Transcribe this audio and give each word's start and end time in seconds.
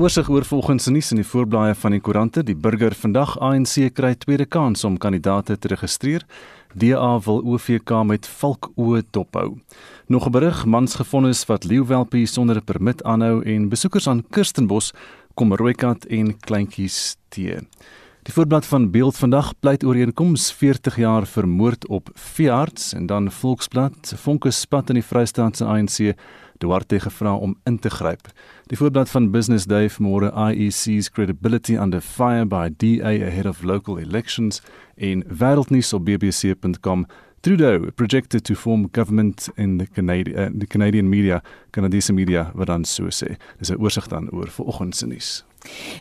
oorsig 0.00 0.30
oor 0.32 0.44
volgens 0.48 0.86
nuus 0.88 1.10
in 1.12 1.18
die 1.20 1.26
voorblaaie 1.28 1.74
van 1.76 1.92
die 1.92 2.00
koerante. 2.00 2.40
Die 2.46 2.54
burger 2.56 2.94
vandag 2.96 3.34
ANC 3.44 3.90
kry 3.92 4.14
tweede 4.16 4.46
kans 4.48 4.84
om 4.88 4.96
kandidaate 4.96 5.58
te 5.60 5.68
registreer. 5.68 6.24
DA 6.72 7.10
wil 7.26 7.42
OVK 7.44 7.92
met 8.08 8.28
valkoe 8.40 9.02
dophou. 9.12 9.58
Nog 10.08 10.26
'n 10.26 10.30
berig, 10.30 10.64
mans 10.64 10.94
gevonnis 10.94 11.44
wat 11.46 11.64
leeuwelpie 11.64 12.26
sonder 12.26 12.56
'n 12.56 12.64
permit 12.64 13.02
aanhou 13.02 13.44
en 13.44 13.68
besoekers 13.68 14.08
aan 14.08 14.24
Kirstenbos 14.30 14.92
kom 15.34 15.54
rooikat 15.54 16.04
en 16.04 16.38
kleintjies 16.38 17.16
tee. 17.28 17.58
Die 18.22 18.32
voorblad 18.32 18.66
van 18.66 18.90
Beeld 18.90 19.16
vandag 19.16 19.52
pleit 19.60 19.84
ooreenkoms 19.84 20.52
40 20.52 20.96
jaar 20.96 21.26
vermoord 21.26 21.86
op 21.88 22.10
veearts 22.14 22.92
en 22.92 23.06
dan 23.06 23.30
Volksblad 23.30 24.14
Fokus 24.16 24.60
spat 24.60 24.88
in 24.88 24.94
die 24.94 25.04
Vrystaatse 25.04 25.64
ANC 25.64 26.16
Duarte 26.60 27.00
gevra 27.00 27.34
om 27.34 27.56
in 27.64 27.78
te 27.78 27.90
gryp. 27.90 28.28
Die 28.68 28.76
voorblad 28.76 29.10
van 29.10 29.30
Business 29.30 29.64
Day 29.64 29.88
môre 29.98 30.28
IEC's 30.30 31.08
credibility 31.10 31.76
under 31.76 32.00
fire 32.00 32.44
by 32.44 32.68
DA 32.76 33.16
ahead 33.26 33.46
of 33.46 33.62
local 33.62 33.98
elections 33.98 34.60
in 34.96 35.24
wêreldnuus 35.28 35.92
op 35.92 36.04
bbc.com. 36.04 37.06
Trudeau 37.40 37.90
projected 37.96 38.44
to 38.44 38.54
form 38.54 38.88
government 38.92 39.48
in 39.56 39.78
the 39.78 39.86
Canadian 39.86 40.38
uh, 40.38 40.58
the 40.58 40.66
Canadian 40.66 41.08
media, 41.08 41.42
Canadiese 41.70 42.12
media 42.12 42.50
wat 42.54 42.66
dan 42.66 42.84
so 42.84 43.08
sê. 43.08 43.36
Dis 43.58 43.70
'n 43.70 43.80
oorsig 43.80 44.08
dan 44.08 44.28
oor 44.30 44.48
vanoggend 44.48 44.96
se 44.96 45.06
nuus. 45.06 45.49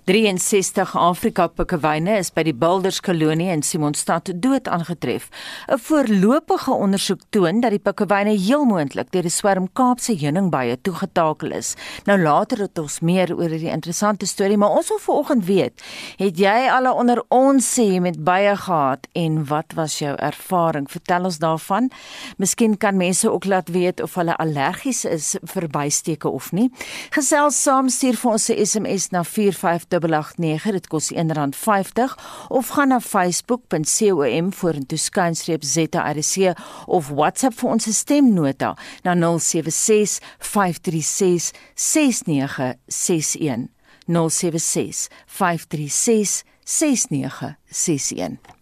63 0.05 0.95
Afrika 0.95 1.47
pikkewyne 1.47 2.17
is 2.19 2.31
by 2.33 2.43
die 2.47 2.53
Builders 2.53 2.99
kolonie 3.03 3.49
in 3.53 3.61
Simonstad 3.61 4.31
dood 4.41 4.67
aangetref. 4.67 5.29
'n 5.67 5.77
Voorlopige 5.77 6.71
ondersoek 6.71 7.21
toon 7.29 7.61
dat 7.61 7.71
die 7.71 7.79
pikkewyne 7.79 8.37
heel 8.37 8.65
moontlik 8.65 9.11
deur 9.11 9.21
die 9.21 9.31
swerm 9.31 9.67
Kaapse 9.73 10.13
heuningbye 10.13 10.77
toegetakel 10.81 11.51
is. 11.51 11.75
Nou 12.05 12.17
later 12.21 12.57
het 12.59 12.79
ons 12.79 12.99
meer 12.99 13.35
oor 13.35 13.49
hierdie 13.49 13.71
interessante 13.71 14.25
storie, 14.25 14.57
maar 14.57 14.69
ons 14.69 14.87
wil 14.89 14.99
vanoggend 14.99 15.45
weet, 15.45 15.83
het 16.17 16.37
jy 16.37 16.69
al 16.71 16.93
onder 16.93 17.23
ons 17.29 17.79
sê 17.79 17.99
met 18.01 18.23
bye 18.23 18.55
gehad 18.55 19.07
en 19.13 19.45
wat 19.45 19.73
was 19.75 19.99
jou 19.99 20.15
ervaring? 20.15 20.89
Vertel 20.91 21.23
ons 21.23 21.37
daarvan. 21.37 21.89
Miskien 22.37 22.77
kan 22.77 22.97
mense 22.97 23.31
ook 23.31 23.45
laat 23.45 23.69
weet 23.69 24.01
of 24.01 24.15
hulle 24.15 24.37
allergies 24.37 25.05
is 25.05 25.35
vir 25.43 25.67
bysteke 25.67 26.29
of 26.29 26.51
nie. 26.51 26.69
Gesels 27.15 27.61
saam 27.63 27.89
stuur 27.89 28.15
vir 28.15 28.31
ons 28.31 28.49
'n 28.49 28.65
SMS 28.65 29.11
na 29.11 29.23
4 29.23 29.48
45889 29.53 30.71
dit 30.77 30.87
kos 30.87 31.11
R1.50 31.13 32.15
of 32.47 32.67
gaan 32.75 32.87
na 32.93 32.99
facebook.com 32.99 34.53
vorentoe 34.53 34.97
skynstreep 34.97 35.63
ZRC 35.63 36.53
of 36.85 37.09
WhatsApp 37.09 37.57
vir 37.59 37.69
ons 37.69 37.89
stemnota 37.99 38.75
na 39.03 39.15
076 39.15 40.19
536 40.37 41.51
6961 41.75 43.69
076 44.05 45.07
536 45.25 46.43
6961 46.63 48.58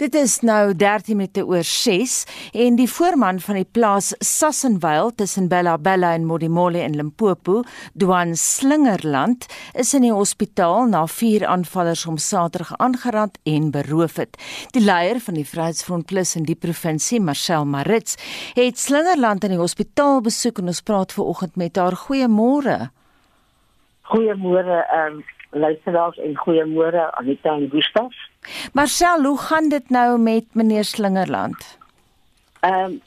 Dit 0.00 0.14
is 0.16 0.38
nou 0.40 0.72
13 0.72 1.18
minute 1.18 1.42
oor 1.44 1.66
6 1.66 2.12
en 2.56 2.78
die 2.78 2.86
voorman 2.88 3.36
van 3.44 3.58
die 3.58 3.66
plaas 3.68 4.06
Sassenwyl 4.24 5.10
tussen 5.12 5.50
Bella 5.52 5.74
Bella 5.76 6.14
en 6.16 6.24
Modimolle 6.24 6.80
in 6.80 6.96
Limpopo, 6.96 7.58
Duan 7.92 8.32
Slingerland, 8.32 9.44
is 9.76 9.92
in 9.92 10.06
die 10.06 10.14
hospitaal 10.14 10.88
na 10.88 11.02
vier 11.04 11.44
aanvallers 11.44 12.06
hom 12.08 12.16
Saterdag 12.16 12.72
aangerand 12.80 13.36
en 13.44 13.68
beroof 13.76 14.16
het. 14.22 14.40
Die 14.72 14.80
leier 14.86 15.20
van 15.20 15.36
die 15.36 15.44
Vryheidsfront 15.44 16.08
Plus 16.08 16.32
in 16.40 16.48
die 16.48 16.56
provinsie, 16.56 17.20
Marcel 17.20 17.68
Marits, 17.68 18.16
het 18.56 18.80
Slingerland 18.80 19.44
in 19.44 19.52
die 19.58 19.60
hospitaal 19.60 20.24
besoek 20.24 20.64
en 20.64 20.72
ons 20.72 20.80
praat 20.80 21.12
ver 21.12 21.28
oggend 21.28 21.60
met 21.60 21.76
haar. 21.76 22.00
Goeiemôre. 22.06 22.80
Goeiemôre, 24.08 24.80
ehm 24.80 25.20
um, 25.20 25.22
luisteraars 25.60 26.16
en 26.24 26.40
goeiemôre 26.40 27.10
Anita 27.20 27.52
en 27.52 27.68
Gustaf. 27.68 28.29
Marcel, 28.72 29.24
hoe 29.24 29.38
gaan 29.38 29.68
dit 29.68 29.90
nou 29.90 30.18
met 30.18 30.44
meneer 30.52 30.84
Slingerland? 30.84 31.78
Ehm 32.60 32.84
um, 32.84 33.00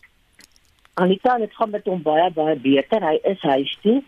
Anita, 0.93 1.37
dit 1.37 1.53
gaan 1.53 1.69
met 1.69 1.85
hom 1.85 2.01
baie 2.01 2.31
baie 2.31 2.55
beter. 2.55 3.01
Hy 3.01 3.17
is 3.23 3.41
huis 3.41 3.77
toe. 3.81 4.03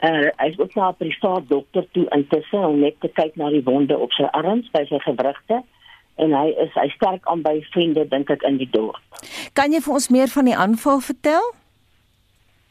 Uh, 0.00 0.30
hy 0.36 0.46
is 0.48 0.58
ook 0.58 0.74
na 0.74 0.88
'n 0.88 0.96
privaat 0.96 1.48
dokter 1.48 1.84
toe 1.92 2.06
intussen 2.16 2.64
om 2.64 2.80
net 2.80 2.96
te 3.00 3.08
kyk 3.08 3.36
na 3.36 3.50
die 3.50 3.64
wonde 3.64 3.98
op 3.98 4.12
sy 4.12 4.22
arms, 4.22 4.70
by 4.70 4.84
sy 4.88 4.98
gewrigte 4.98 5.62
en 6.14 6.32
hy 6.32 6.48
is 6.64 6.72
hy 6.74 6.88
sterk 6.88 7.26
aan 7.26 7.42
by 7.42 7.60
vriende 7.72 8.08
dink 8.08 8.30
ek 8.30 8.42
in 8.48 8.56
die 8.56 8.68
dorp. 8.70 9.00
Kan 9.52 9.72
jy 9.72 9.80
vir 9.80 9.94
ons 9.94 10.08
meer 10.08 10.28
van 10.28 10.44
die 10.44 10.56
aanval 10.56 11.00
vertel? 11.00 11.52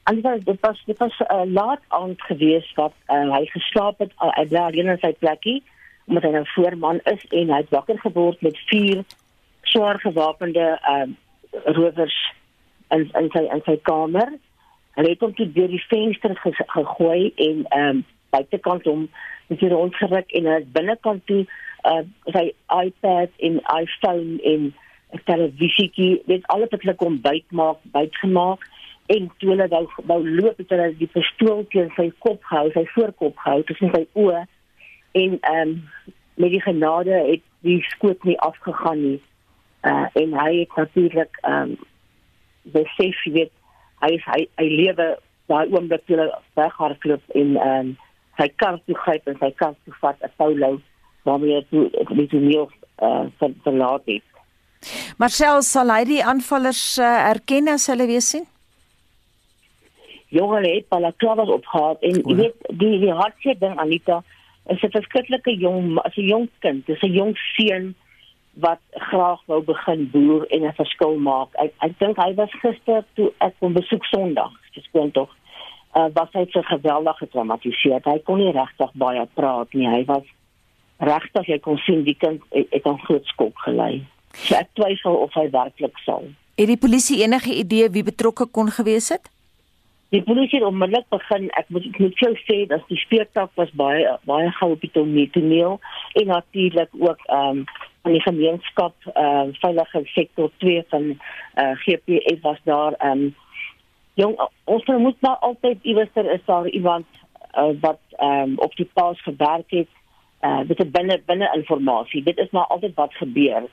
Anita, 0.10 0.38
dit 0.38 0.62
was 0.66 0.82
dit 0.86 0.98
was 0.98 1.20
'n 1.20 1.34
uh, 1.34 1.46
laat 1.54 1.82
aand 1.88 2.22
gewees 2.22 2.74
wat 2.76 2.94
uh, 3.08 3.30
hy 3.34 3.46
geslaap 3.46 4.00
het 4.00 4.14
uh, 4.22 4.32
hy 4.38 4.46
bly 4.46 4.64
alleen 4.66 4.90
in 4.90 5.02
sy 5.02 5.14
plekkie 5.14 5.64
omdat 6.10 6.26
hy 6.26 6.34
nou 6.34 6.46
voorman 6.56 7.00
is 7.12 7.24
en 7.30 7.52
hy 7.54 7.62
het 7.62 7.74
wakker 7.74 8.00
geword 8.02 8.42
met 8.42 8.58
vier 8.72 9.04
swaar 9.70 10.00
gewapende 10.02 10.68
ehm 10.82 11.16
uh, 11.16 11.74
rowers 11.78 12.18
in 12.90 13.10
in 13.18 13.30
sy 13.34 13.46
in 13.54 13.62
sy 13.66 13.78
kamer. 13.90 14.34
Hy 14.98 15.06
het 15.06 15.22
hom 15.24 15.34
toe 15.38 15.48
deur 15.54 15.70
die 15.72 15.86
venster 15.88 16.36
ge 16.42 16.54
gegooi 16.58 17.34
en 17.36 17.66
ehm 17.70 17.90
um, 17.90 18.06
buitekant 18.34 18.86
hom 18.86 19.08
het 19.50 19.62
hy 19.62 19.70
rondgeruk 19.74 20.34
en 20.38 20.50
hy 20.50 20.60
binnekant 20.78 21.26
toe 21.30 21.46
uh 21.90 22.04
sy 22.34 22.50
iPad 22.76 23.34
en 23.38 23.62
iPhone 23.78 24.38
en 24.54 24.74
'n 25.14 25.22
televisietjie, 25.26 26.22
dit 26.26 26.44
alles 26.54 26.70
wat 26.70 26.82
hulle 26.82 26.96
kon 26.96 27.22
bytmaak, 27.22 27.78
bytgemaak 27.94 28.66
en 29.10 29.32
toe 29.38 29.50
hulle 29.50 29.68
wou 29.68 29.86
wou 30.12 30.20
loop 30.28 30.58
het 30.62 30.70
hulle 30.70 30.92
die 30.98 31.10
pistool 31.14 31.64
teen 31.74 31.90
sy 31.96 32.12
kop 32.26 32.44
gehou, 32.46 32.70
sy 32.76 32.86
voorkop 32.94 33.38
gehou 33.46 33.64
tussen 33.66 33.94
sy 33.96 34.04
oë 34.14 34.44
en 35.22 35.38
ehm 35.40 35.62
um, 35.68 35.78
met 36.40 36.54
die 36.56 36.62
genade 36.64 37.16
het 37.28 37.44
die 37.68 37.82
skoot 37.92 38.24
nie 38.24 38.40
afgegaan 38.40 39.02
nie. 39.02 39.22
Uh 39.84 40.08
en 40.22 40.36
hy 40.40 40.52
het 40.60 40.76
natuurlik 40.76 41.40
ehm 41.42 41.72
um, 41.72 41.78
besef 42.76 43.24
weet 43.24 43.52
hy 44.04 44.14
is, 44.16 44.26
hy 44.26 44.46
hy 44.60 44.68
lewe 44.70 45.08
daai 45.52 45.72
oomblik 45.74 46.06
toe 46.08 46.20
hy 46.22 46.30
weghardloop 46.60 47.36
en 47.42 47.58
ehm 47.58 47.90
um, 47.90 47.98
sy 48.40 48.48
kar 48.62 48.80
toe 48.86 48.96
gryp 49.04 49.28
en 49.28 49.40
sy 49.40 49.52
kar 49.62 49.76
toe 49.84 49.96
vat 50.02 50.24
'n 50.24 50.32
Paulo 50.38 50.80
waarmee 51.28 51.56
hy 51.56 51.66
toe 51.72 52.16
die 52.16 52.28
toneel 52.32 52.70
uh 53.04 53.26
van 53.40 53.56
verlaat 53.64 54.06
het. 54.06 54.24
Marcel 55.18 55.62
sal 55.68 55.92
hy 55.92 56.04
die 56.08 56.24
aanvallers 56.24 56.84
uh, 56.98 57.30
erken 57.34 57.68
as 57.68 57.88
hulle 57.92 58.08
weer 58.08 58.24
sien? 58.24 58.46
Jonge 60.30 60.62
het 60.64 60.86
hulle 60.94 61.12
klavers 61.18 61.50
opgehad 61.50 62.04
en 62.10 62.22
jy 62.22 62.36
weet 62.42 62.70
die 62.82 63.00
die 63.04 63.16
hartseer 63.22 63.58
ding 63.60 63.76
Anita 63.82 64.22
is 64.70 64.84
'n 64.84 64.92
verskriklike 64.92 65.58
jong 65.58 65.98
as 66.06 66.16
'n 66.18 66.28
jong 66.28 66.48
kind, 66.60 66.86
dis 66.86 67.02
'n 67.02 67.14
jong 67.14 67.36
seun 67.56 67.96
wat 68.54 68.80
graag 68.92 69.42
wou 69.46 69.62
begin 69.64 70.10
boer 70.12 70.46
en 70.48 70.64
'n 70.64 70.74
verskil 70.74 71.18
maak. 71.18 71.50
Ek 71.54 71.74
ek 71.80 72.00
dink 72.00 72.18
hy 72.18 72.34
was 72.34 72.52
gister 72.62 73.04
toe 73.14 73.34
ek 73.38 73.54
hom 73.60 73.74
besoek 73.74 74.06
Sondag, 74.06 74.52
geskoon 74.72 75.12
tog. 75.12 75.30
Uh 75.96 76.10
was 76.14 76.30
hy 76.34 76.46
so 76.50 76.62
geweldig 76.62 77.18
getraumatiseerd. 77.18 78.06
Hy 78.06 78.20
kon 78.20 78.38
nie 78.38 78.52
regtig 78.52 78.92
baie 78.94 79.26
praat 79.34 79.74
nie. 79.74 79.88
Hy 79.88 80.06
was 80.06 80.26
regtig 80.98 81.48
jy 81.48 81.60
kon 81.60 81.78
sien 81.78 82.04
die 82.04 82.18
kind 82.18 82.42
het 82.52 82.86
'n 82.86 83.00
groot 83.06 83.26
skok 83.26 83.58
gelei. 83.58 84.04
So 84.34 84.56
ek 84.56 84.70
twyfel 84.74 85.16
of 85.16 85.34
hy 85.34 85.50
werklik 85.50 85.98
sal. 86.06 86.24
Het 86.56 86.68
die 86.68 86.78
polisie 86.78 87.24
enige 87.24 87.54
idee 87.56 87.90
wie 87.90 88.04
betrokke 88.04 88.46
kon 88.46 88.68
gewees 88.68 89.10
het? 89.10 89.30
Die 90.10 90.24
polisie 90.26 90.58
het 90.58 90.68
onmiddellik 90.68 91.06
begin. 91.10 91.50
Ek 91.54 91.68
moet 91.70 91.86
ek 91.86 92.00
moet 92.02 92.22
jou 92.24 92.32
sê 92.48 92.64
dat 92.70 92.88
die 92.90 92.98
speurtak 92.98 93.52
was 93.60 93.70
baie 93.78 94.16
baie 94.26 94.50
gou 94.58 94.72
op 94.74 94.82
die 94.82 95.30
toneel 95.36 95.78
en 96.22 96.32
natuurlik 96.34 96.90
ook 96.98 97.22
ehm 97.28 97.60
um, 97.60 97.64
van 98.02 98.16
die 98.16 98.24
gemeenskap 98.26 98.96
ehm 99.14 99.52
uh, 99.52 99.60
veilige 99.62 100.02
sektor 100.16 100.50
2 100.58 100.84
van 100.90 101.06
eh 101.14 101.64
uh, 101.64 101.78
GPS 101.84 102.42
was 102.42 102.58
daar 102.64 102.98
ehm 102.98 103.22
um, 103.22 103.36
jong 104.14 104.50
ons 104.64 104.86
moet 104.86 105.22
maar 105.22 105.38
altyd 105.50 105.78
iewers 105.82 106.14
er 106.14 106.32
is 106.34 106.46
daar 106.46 106.68
iemand 106.68 107.06
uh, 107.58 107.70
wat 107.82 108.02
ehm 108.18 108.50
um, 108.50 108.58
op 108.58 108.76
die 108.76 108.90
plaas 108.94 109.22
gewerk 109.22 109.70
het 109.70 109.94
eh 110.40 110.50
uh, 110.50 110.68
dit 110.68 110.80
is 110.80 110.92
binne 110.92 111.22
binne 111.26 111.52
inligting. 111.54 112.26
Dit 112.26 112.38
is 112.38 112.50
maar 112.50 112.68
altyd 112.68 112.96
wat 112.96 113.14
gebeur. 113.14 113.70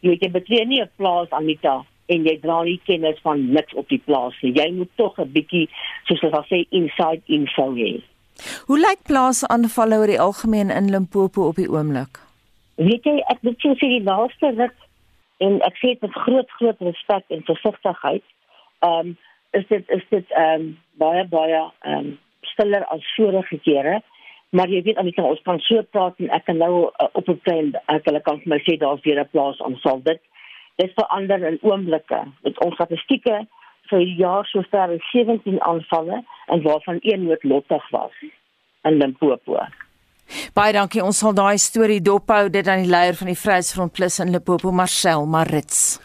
Jy 0.00 0.08
weet 0.08 0.22
jy 0.22 0.30
betree 0.30 0.66
nie 0.66 0.82
'n 0.82 0.90
plaas 0.96 1.30
Anita 1.30 1.84
en 2.06 2.24
jy 2.24 2.38
dra 2.40 2.62
nie 2.62 2.80
kennis 2.86 3.20
van 3.22 3.52
niks 3.52 3.74
op 3.74 3.88
die 3.88 4.02
plaas 4.04 4.34
nie. 4.42 4.52
Jy 4.52 4.70
moet 4.72 4.90
tog 4.96 5.18
'n 5.18 5.32
bietjie 5.32 5.68
soos 6.06 6.20
hulle 6.20 6.42
sê 6.50 6.66
inside 6.70 7.22
info 7.26 7.74
hê. 7.74 8.02
Hoe 8.66 8.78
lyk 8.78 9.02
plaasaanvalle 9.06 9.98
oor 9.98 10.06
die 10.06 10.20
algemeen 10.20 10.70
in 10.70 10.90
Limpopo 10.90 11.48
op 11.48 11.56
die 11.56 11.70
oomblik? 11.70 12.18
Weet 12.76 13.04
jy, 13.04 13.18
ek 13.28 13.42
moet 13.42 13.60
sê 13.60 13.88
die 13.88 14.02
laaste 14.02 14.54
ruk 14.56 14.78
en 15.38 15.60
ek 15.66 15.76
sê 15.80 15.92
dit 15.94 16.00
met 16.02 16.18
groot 16.24 16.50
groot 16.58 16.80
respek 16.80 17.24
en 17.28 17.44
versigtigheid. 17.50 18.24
Ehm 18.80 19.12
um, 19.12 19.16
is 19.52 19.66
dit 19.68 19.84
is 19.88 20.04
dit 20.10 20.30
ehm 20.30 20.60
um, 20.60 20.78
baie 21.02 21.24
baie 21.28 21.60
ehm 21.60 21.98
um, 21.98 22.18
stiller 22.40 22.84
as 22.84 23.14
vorige 23.16 23.58
kere. 23.58 24.00
Maar 24.50 24.68
jy 24.68 24.82
weet 24.82 24.98
alite 25.00 25.22
ons 25.22 25.40
kan 25.44 25.60
so 25.64 25.82
praat 25.82 26.18
en 26.20 26.30
ek 26.30 26.44
kan 26.44 26.58
nou 26.60 26.74
uh, 26.88 27.08
op 27.12 27.28
'n 27.28 27.40
punt 27.44 27.76
ek 27.86 28.04
hulle 28.08 28.20
kan 28.20 28.40
vir 28.40 28.48
my 28.54 28.60
sê 28.66 28.76
daar's 28.78 29.04
weer 29.04 29.20
'n 29.20 29.32
plaas 29.32 29.60
aanval 29.60 30.02
dit 30.02 30.20
dit 30.80 30.92
verander 30.94 31.42
in 31.48 31.58
oomblikke. 31.62 32.22
Met 32.42 32.60
ons 32.64 32.74
statistieke 32.74 33.42
vir 33.90 34.04
die 34.04 34.16
jaar 34.20 34.46
sover 34.48 34.96
17 35.12 35.60
aanvalle 35.60 36.22
en 36.46 36.62
waarvan 36.62 36.98
een 37.02 37.26
noodlottig 37.28 37.90
was 37.90 38.14
in 38.82 38.96
Limpopo. 38.96 39.60
Baie 40.56 40.72
dankie. 40.72 41.02
Ons 41.04 41.20
sal 41.22 41.34
daai 41.36 41.58
storie 41.60 42.00
dophou 42.00 42.46
dit 42.50 42.68
aan 42.68 42.86
die 42.86 42.90
leier 42.90 43.18
van 43.18 43.28
die 43.32 43.38
Vryheidsfront 43.38 43.92
Plus 43.92 44.18
in 44.22 44.32
Limpopo, 44.32 44.72
Marcel 44.72 45.26
Marits. 45.26 46.00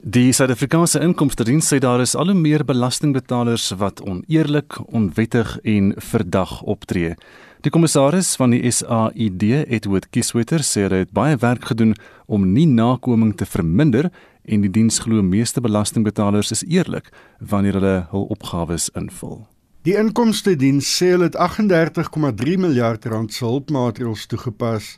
Die 0.00 0.30
Suid-Afrikaanse 0.32 1.02
Inkomstediens 1.04 1.66
sê 1.68 1.76
daar 1.82 2.00
is 2.00 2.14
al 2.16 2.30
hoe 2.32 2.38
meer 2.38 2.62
belastingbetalers 2.64 3.66
wat 3.82 4.00
oneerlik, 4.00 4.78
onwettig 4.88 5.58
en 5.68 5.92
verdag 6.00 6.62
optree. 6.62 7.16
Die 7.60 7.68
kommissaris 7.68 8.38
van 8.40 8.54
die 8.54 8.70
SAID, 8.72 9.42
Edward 9.68 10.06
Kiswetter, 10.14 10.62
sê 10.64 10.86
hy 10.88 11.02
het 11.02 11.10
baie 11.12 11.36
werk 11.42 11.66
gedoen 11.68 11.90
om 12.24 12.46
nie 12.54 12.64
nakoming 12.64 13.34
te 13.36 13.44
verminder 13.44 14.08
en 14.48 14.62
die 14.64 14.70
diens 14.72 14.96
glo 15.04 15.20
meeste 15.20 15.60
belastingbetalers 15.60 16.54
is 16.56 16.62
eerlik 16.64 17.10
wanneer 17.52 17.76
hulle 17.76 17.92
hul 18.14 18.24
opgawes 18.32 18.88
invul. 18.96 19.42
Die 19.84 19.92
inkomste 20.00 20.54
diens 20.56 20.88
sê 20.88 21.10
hulle 21.12 21.28
het 21.28 21.36
38,3 21.36 22.56
miljard 22.64 23.04
rand 23.12 23.36
hulpmaatreëls 23.44 24.24
toegepas 24.32 24.94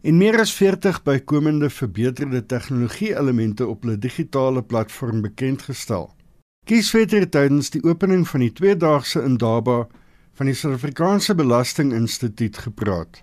en 0.00 0.16
meer 0.16 0.40
as 0.40 0.56
40 0.56 1.02
bykomende 1.04 1.68
verbeterde 1.68 2.40
tegnologie-elemente 2.40 3.68
op 3.68 3.84
hulle 3.84 4.00
digitale 4.00 4.64
platform 4.64 5.20
bekend 5.28 5.68
gestel. 5.68 6.08
Kieswetter 6.64 7.28
tydens 7.28 7.68
die 7.76 7.84
opening 7.84 8.24
van 8.32 8.48
die 8.48 8.52
tweedaagse 8.56 9.20
Indaba 9.28 9.82
van 10.38 10.46
die 10.46 10.54
Suid-Afrikaanse 10.54 11.34
Belastinginstituut 11.34 12.58
gepraat. 12.58 13.22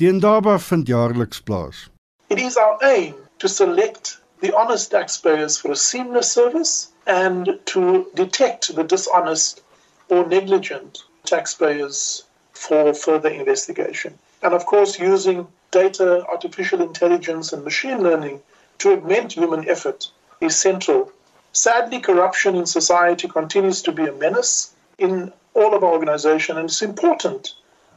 Die 0.00 0.08
Indaba 0.08 0.58
vind 0.58 0.88
jaarliks 0.88 1.40
plaas. 1.44 1.90
It 2.32 2.38
is 2.40 2.56
our 2.56 2.78
aim 2.80 3.14
to 3.36 3.48
select 3.48 4.20
the 4.40 4.52
honest 4.56 4.90
taxpayers 4.90 5.58
for 5.58 5.70
a 5.72 5.76
seamless 5.76 6.32
service 6.32 6.88
and 7.04 7.58
to 7.64 8.06
detect 8.14 8.74
the 8.74 8.84
dishonest 8.84 9.60
or 10.08 10.26
negligent 10.28 11.04
taxpayers 11.24 12.24
for 12.52 12.94
further 12.94 13.28
investigation. 13.28 14.16
And 14.42 14.54
of 14.54 14.64
course, 14.64 14.98
using 14.98 15.46
data, 15.70 16.24
artificial 16.26 16.80
intelligence, 16.80 17.52
and 17.52 17.64
machine 17.64 18.02
learning 18.02 18.40
to 18.78 18.92
augment 18.92 19.34
human 19.34 19.68
effort 19.68 20.10
is 20.40 20.56
central. 20.56 21.12
Sadly, 21.52 22.00
corruption 22.00 22.56
in 22.56 22.64
society 22.64 23.28
continues 23.28 23.82
to 23.82 23.92
be 23.92 24.06
a 24.06 24.12
menace 24.12 24.72
in 24.96 25.32
all 25.52 25.74
of 25.74 25.82
our 25.82 25.92
organizations, 25.92 26.58
and 26.58 26.68
it's 26.68 26.82
important 26.82 27.54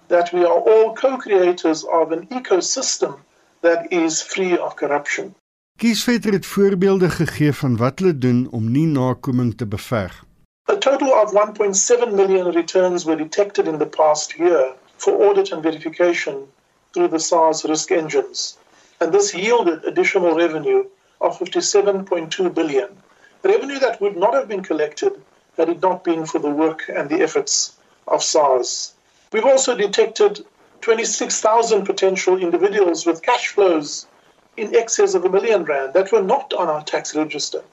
that 0.08 0.32
we 0.34 0.44
are 0.44 0.60
all 0.60 0.94
co 0.94 1.18
creators 1.18 1.84
of 1.84 2.12
an 2.12 2.28
ecosystem 2.28 3.20
that 3.62 3.92
is 3.92 4.22
free 4.22 4.58
of 4.58 4.76
corruption. 4.76 5.36
Kiesvetter 5.78 6.32
het 6.32 6.46
voorbeelde 6.46 7.10
gegee 7.10 7.54
van 7.54 7.78
wat 7.78 8.00
hulle 8.00 8.18
doen 8.18 8.48
om 8.52 8.72
nie 8.72 8.86
nakoming 8.88 9.58
te 9.58 9.66
beveg. 9.66 10.24
A 10.72 10.76
total 10.78 11.12
of 11.22 11.32
1.7 11.34 12.14
million 12.14 12.52
returns 12.52 13.04
were 13.04 13.18
detected 13.18 13.68
in 13.68 13.78
the 13.78 13.86
past 13.86 14.34
year 14.38 14.76
for 14.98 15.14
audit 15.28 15.52
and 15.52 15.64
verification 15.64 16.36
through 16.92 17.10
the 17.10 17.20
SARS 17.20 17.64
risk 17.64 17.92
engines. 17.92 18.58
And 18.98 19.12
this 19.12 19.34
yielded 19.34 19.84
additional 19.86 20.36
revenue 20.36 20.84
of 21.18 21.40
57.2 21.40 22.54
billion. 22.54 22.90
Revenue 23.42 23.80
that 23.80 24.00
would 24.00 24.16
not 24.16 24.34
have 24.34 24.48
been 24.48 24.64
collected 24.64 25.14
had 25.58 25.70
it 25.70 25.82
not 25.82 26.04
been 26.04 26.26
for 26.26 26.40
the 26.40 26.50
work 26.50 26.90
and 26.90 27.10
the 27.10 27.22
efforts 27.22 27.78
of 28.06 28.24
SARS. 28.24 28.94
We've 29.32 29.46
also 29.46 29.76
detected 29.76 30.46
26,000 30.82 31.86
potential 31.86 32.38
individuals 32.38 33.06
with 33.06 33.22
cash 33.22 33.48
flows 33.48 34.06
in 34.58 34.76
excess 34.76 35.16
of 35.16 35.26
a 35.26 35.30
million 35.30 35.64
rand 35.64 35.94
that 35.94 36.12
were 36.12 36.24
not 36.24 36.54
on 36.54 36.68
our 36.68 36.84
tax 36.84 37.16
register. 37.16 37.64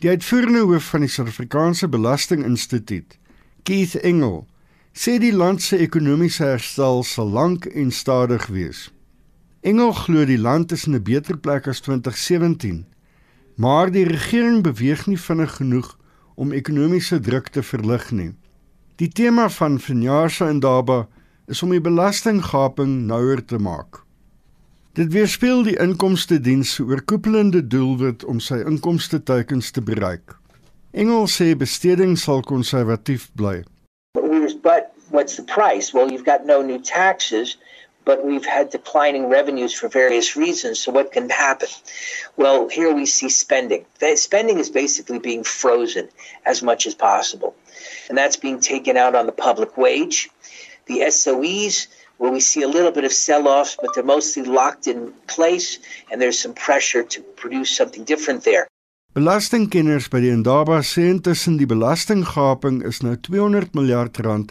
Die 0.00 0.08
uitvoerende 0.08 0.62
hoof 0.64 0.84
van 0.84 1.02
die 1.04 1.10
Suid-Afrikaanse 1.12 1.88
Belastinginstituut, 1.88 3.18
Keith 3.62 3.98
Engel, 4.00 4.46
sê 4.96 5.18
die 5.20 5.34
land 5.34 5.60
se 5.62 5.76
ekonomiese 5.76 6.46
herstel 6.54 7.02
sal 7.04 7.28
lank 7.28 7.66
en 7.66 7.90
stadig 7.92 8.46
wees. 8.48 8.86
Engel 9.60 9.92
glo 9.92 10.24
die 10.24 10.40
land 10.40 10.72
is 10.72 10.86
in 10.88 10.96
'n 10.96 11.02
beter 11.04 11.36
plek 11.36 11.68
as 11.68 11.80
2017, 11.84 12.86
maar 13.56 13.90
die 13.92 14.06
regering 14.08 14.62
beweeg 14.62 15.06
nie 15.06 15.20
vinnig 15.20 15.56
genoeg 15.60 15.96
om 16.40 16.54
ekonomiese 16.56 17.20
druk 17.20 17.50
te 17.52 17.62
verlig 17.62 18.06
nie. 18.16 18.30
Die 19.00 19.08
tema 19.12 19.48
van 19.52 19.76
vanjaar 19.80 20.32
se 20.32 20.48
indaba 20.48 21.02
is 21.52 21.60
om 21.64 21.74
die 21.74 21.82
belastinggaping 21.84 23.02
nouer 23.10 23.42
te 23.44 23.58
maak. 23.60 24.00
Dit 24.96 25.12
weerspieël 25.12 25.62
die 25.68 25.76
inkomste 25.80 26.40
diens 26.40 26.72
se 26.74 26.84
oorkoepelende 26.84 27.60
doelwit 27.74 28.24
om 28.24 28.40
sy 28.40 28.62
inkomste 28.66 29.20
teikens 29.22 29.70
te 29.70 29.84
bereik. 29.84 30.34
Engel 30.92 31.28
sê 31.30 31.52
besteding 31.54 32.16
sal 32.18 32.42
konservatief 32.42 33.28
bly. 33.38 33.60
But 34.62 34.90
what's 35.10 35.36
the 35.36 35.44
price? 35.44 35.94
Well, 35.94 36.10
you've 36.10 36.26
got 36.26 36.46
no 36.46 36.62
new 36.62 36.80
taxes, 36.80 37.56
but 38.10 38.26
we've 38.26 38.50
had 38.58 38.70
declining 38.70 39.24
revenues 39.28 39.72
for 39.72 39.86
various 40.02 40.34
reasons. 40.34 40.80
So 40.80 40.90
what 40.90 41.12
can 41.12 41.30
happen? 41.30 41.68
Well, 42.36 42.68
here 42.68 42.92
we 42.92 43.06
see 43.06 43.28
spending. 43.28 43.82
Spending 44.16 44.58
is 44.58 44.68
basically 44.68 45.20
being 45.20 45.44
frozen 45.44 46.08
as 46.44 46.58
much 46.60 46.82
as 46.88 46.94
possible. 47.10 47.54
And 48.08 48.18
that's 48.18 48.38
being 48.46 48.58
taken 48.58 48.96
out 48.96 49.14
on 49.14 49.26
the 49.26 49.36
public 49.48 49.76
wage. 49.76 50.28
The 50.86 50.98
SOEs 51.16 51.86
where 52.18 52.32
we 52.32 52.40
see 52.40 52.62
a 52.62 52.72
little 52.76 52.90
bit 52.90 53.04
of 53.04 53.12
sell-offs, 53.12 53.76
but 53.80 53.90
they're 53.94 54.12
mostly 54.16 54.42
locked 54.42 54.88
in 54.88 55.12
place, 55.28 55.78
and 56.10 56.20
there's 56.20 56.40
some 56.44 56.52
pressure 56.66 57.04
to 57.14 57.18
produce 57.42 57.70
something 57.76 58.02
different 58.02 58.42
there. 58.42 58.66
Belastingkenners 59.14 60.10
by 60.10 60.20
die 60.20 60.34
Indaba 60.34 60.82
sê 60.82 61.06
intussen 61.14 61.62
die 61.62 61.70
belastinggaping 61.70 62.82
is 62.90 63.00
nou 63.06 63.14
200 63.30 63.70
miljard 63.78 64.18
rand 64.26 64.50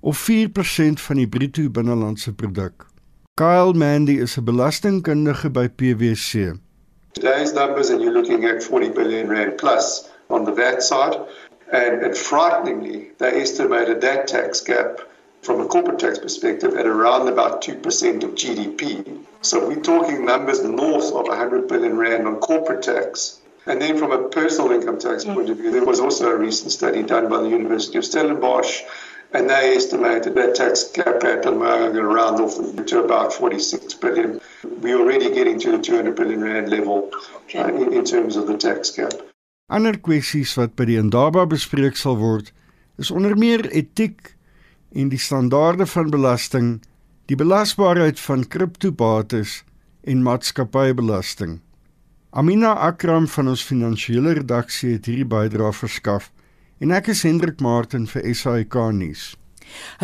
of 0.00 0.16
4% 0.24 1.04
van 1.06 1.22
die 1.22 1.28
bruto 1.36 1.68
binnelandse 1.68 2.32
produk. 2.32 2.93
Kyle 3.36 3.72
Mandy 3.72 4.20
is 4.20 4.38
'n 4.38 4.44
belastingkundige 4.44 5.52
by 5.52 5.66
PwC. 5.66 6.60
Today's 7.14 7.52
numbers 7.52 7.90
and 7.90 8.00
you're 8.00 8.12
looking 8.12 8.44
at 8.44 8.62
40 8.62 8.90
billion 8.90 9.28
rand 9.28 9.58
plus 9.58 10.08
on 10.30 10.44
the 10.44 10.52
VAT 10.52 10.80
side 10.80 11.16
and, 11.72 12.04
and 12.04 12.16
frighteningly 12.16 13.10
they 13.18 13.42
estimated 13.42 14.00
that 14.02 14.28
tax 14.28 14.60
gap 14.60 15.00
from 15.42 15.60
a 15.60 15.66
corporate 15.66 15.98
tax 15.98 16.20
perspective 16.20 16.76
at 16.76 16.86
around 16.86 17.26
about 17.26 17.60
2% 17.60 18.22
of 18.22 18.36
GDP. 18.36 19.18
So 19.42 19.66
we're 19.66 19.82
talking 19.82 20.24
numbers 20.24 20.62
north 20.62 21.10
of 21.12 21.26
100 21.26 21.66
billion 21.66 21.98
rand 21.98 22.28
on 22.28 22.36
corporate 22.36 22.82
tax. 22.84 23.40
And 23.66 23.82
then 23.82 23.98
from 23.98 24.12
a 24.12 24.28
personal 24.28 24.70
income 24.70 25.00
tax 25.00 25.24
point 25.24 25.50
of 25.50 25.56
view, 25.56 25.72
there 25.72 25.84
was 25.84 25.98
also 25.98 26.30
a 26.30 26.36
recent 26.36 26.70
study 26.70 27.02
done 27.02 27.28
by 27.28 27.38
the 27.42 27.48
University 27.48 27.98
of 27.98 28.04
Stellenbosch, 28.04 28.82
and 29.34 29.50
they 29.50 29.74
estimated 29.74 30.34
that 30.36 30.54
tax 30.54 30.84
gap 30.92 31.22
at 31.24 31.44
around 31.44 32.40
off 32.40 32.54
to 32.86 33.04
about 33.04 33.32
46 33.32 33.94
billion. 33.94 34.40
We're 34.80 35.00
already 35.00 35.30
getting 35.34 35.58
to 35.60 35.72
the 35.72 35.78
200 35.78 36.14
billion 36.14 36.42
rand 36.42 36.70
level 36.70 37.10
uh, 37.54 37.66
in, 37.66 37.92
in 37.92 38.04
terms 38.04 38.36
of 38.36 38.46
the 38.46 38.56
tax 38.56 38.90
gap. 38.90 39.12
Ander 39.68 39.96
kwessies 39.98 40.54
wat 40.60 40.76
by 40.76 40.86
die 40.86 40.98
Indaba 41.00 41.46
bespreek 41.50 41.96
sal 41.98 42.18
word, 42.20 42.52
is 43.00 43.10
onder 43.10 43.34
meer 43.34 43.64
etiek 43.72 44.34
en 44.94 45.10
die 45.10 45.18
standaarde 45.18 45.86
van 45.90 46.12
belasting, 46.12 46.68
die 47.26 47.38
belasbaarheid 47.40 48.20
van 48.20 48.44
kriptobates 48.46 49.62
en 50.04 50.22
maatskappybelasting. 50.22 51.58
Amina 52.36 52.74
Akram 52.86 53.26
van 53.30 53.48
ons 53.50 53.64
finansiële 53.64 54.36
redaksie 54.38 54.94
het 54.98 55.08
hierdie 55.08 55.26
bydrae 55.32 55.72
verskaf 55.74 56.30
en 56.84 56.92
ek 56.92 57.08
is 57.14 57.22
Hendrik 57.24 57.62
Martin 57.64 58.04
vir 58.10 58.26
SAK 58.36 58.74
nuus. 58.92 59.32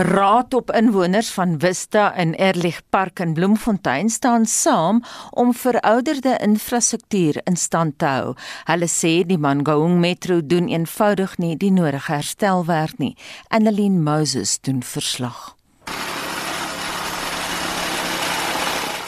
Raad 0.01 0.55
op 0.57 0.71
inwoners 0.73 1.29
van 1.37 1.59
Vista 1.61 2.07
in 2.17 2.33
Erlich 2.41 2.81
Park 2.91 3.21
in 3.21 3.35
Bloemfontein 3.37 4.09
staan 4.11 4.47
saam 4.49 5.03
om 5.31 5.53
verouderde 5.55 6.39
infrastruktuur 6.41 7.43
in 7.45 7.59
stand 7.61 7.99
te 8.01 8.09
hou. 8.09 8.33
Hulle 8.71 8.89
sê 8.89 9.13
die 9.29 9.39
Mangaung 9.39 10.01
Metro 10.01 10.41
doen 10.41 10.71
eenvoudig 10.73 11.37
nie 11.39 11.53
die 11.61 11.71
nodige 11.71 12.15
herstelwerk 12.15 12.97
nie. 12.99 13.13
Annelien 13.53 14.01
Moses 14.03 14.57
doen 14.65 14.81
verslag. 14.83 15.53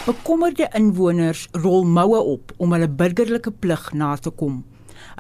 Bekommerde 0.05 0.69
inwoners 0.77 1.49
rol 1.57 1.89
moue 1.89 2.21
op 2.37 2.53
om 2.59 2.77
hulle 2.77 2.91
burgerlike 2.91 3.55
plig 3.65 3.89
na 3.97 4.13
te 4.21 4.31
kom. 4.31 4.61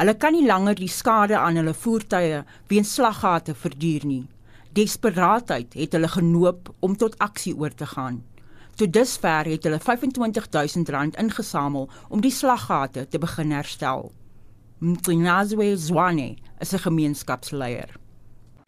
Hulle 0.02 0.16
kan 0.18 0.34
nie 0.34 0.42
langer 0.42 0.74
die 0.74 0.90
skade 0.90 1.36
aan 1.38 1.60
hulle 1.60 1.72
voertuie 1.78 2.40
weens 2.72 2.94
slaggate 2.96 3.52
verduur 3.54 4.02
nie. 4.10 4.24
Desperaatheid 4.74 5.76
het 5.78 5.94
hulle 5.94 6.10
genoop 6.10 6.72
om 6.82 6.96
tot 6.98 7.14
aksie 7.22 7.52
oor 7.54 7.70
te 7.70 7.86
gaan. 7.86 8.18
Tot 8.74 8.90
dusver 8.96 9.46
het 9.52 9.68
hulle 9.68 9.78
R25000 9.78 10.90
ingesamel 11.22 11.86
om 12.08 12.26
die 12.26 12.34
slaggate 12.34 13.06
te 13.14 13.22
begin 13.22 13.54
herstel. 13.54 14.10
Mtsinazwe 14.82 15.76
Zwane 15.76 16.34
is 16.58 16.74
'n 16.74 16.82
gemeenskapsleier. 16.88 18.01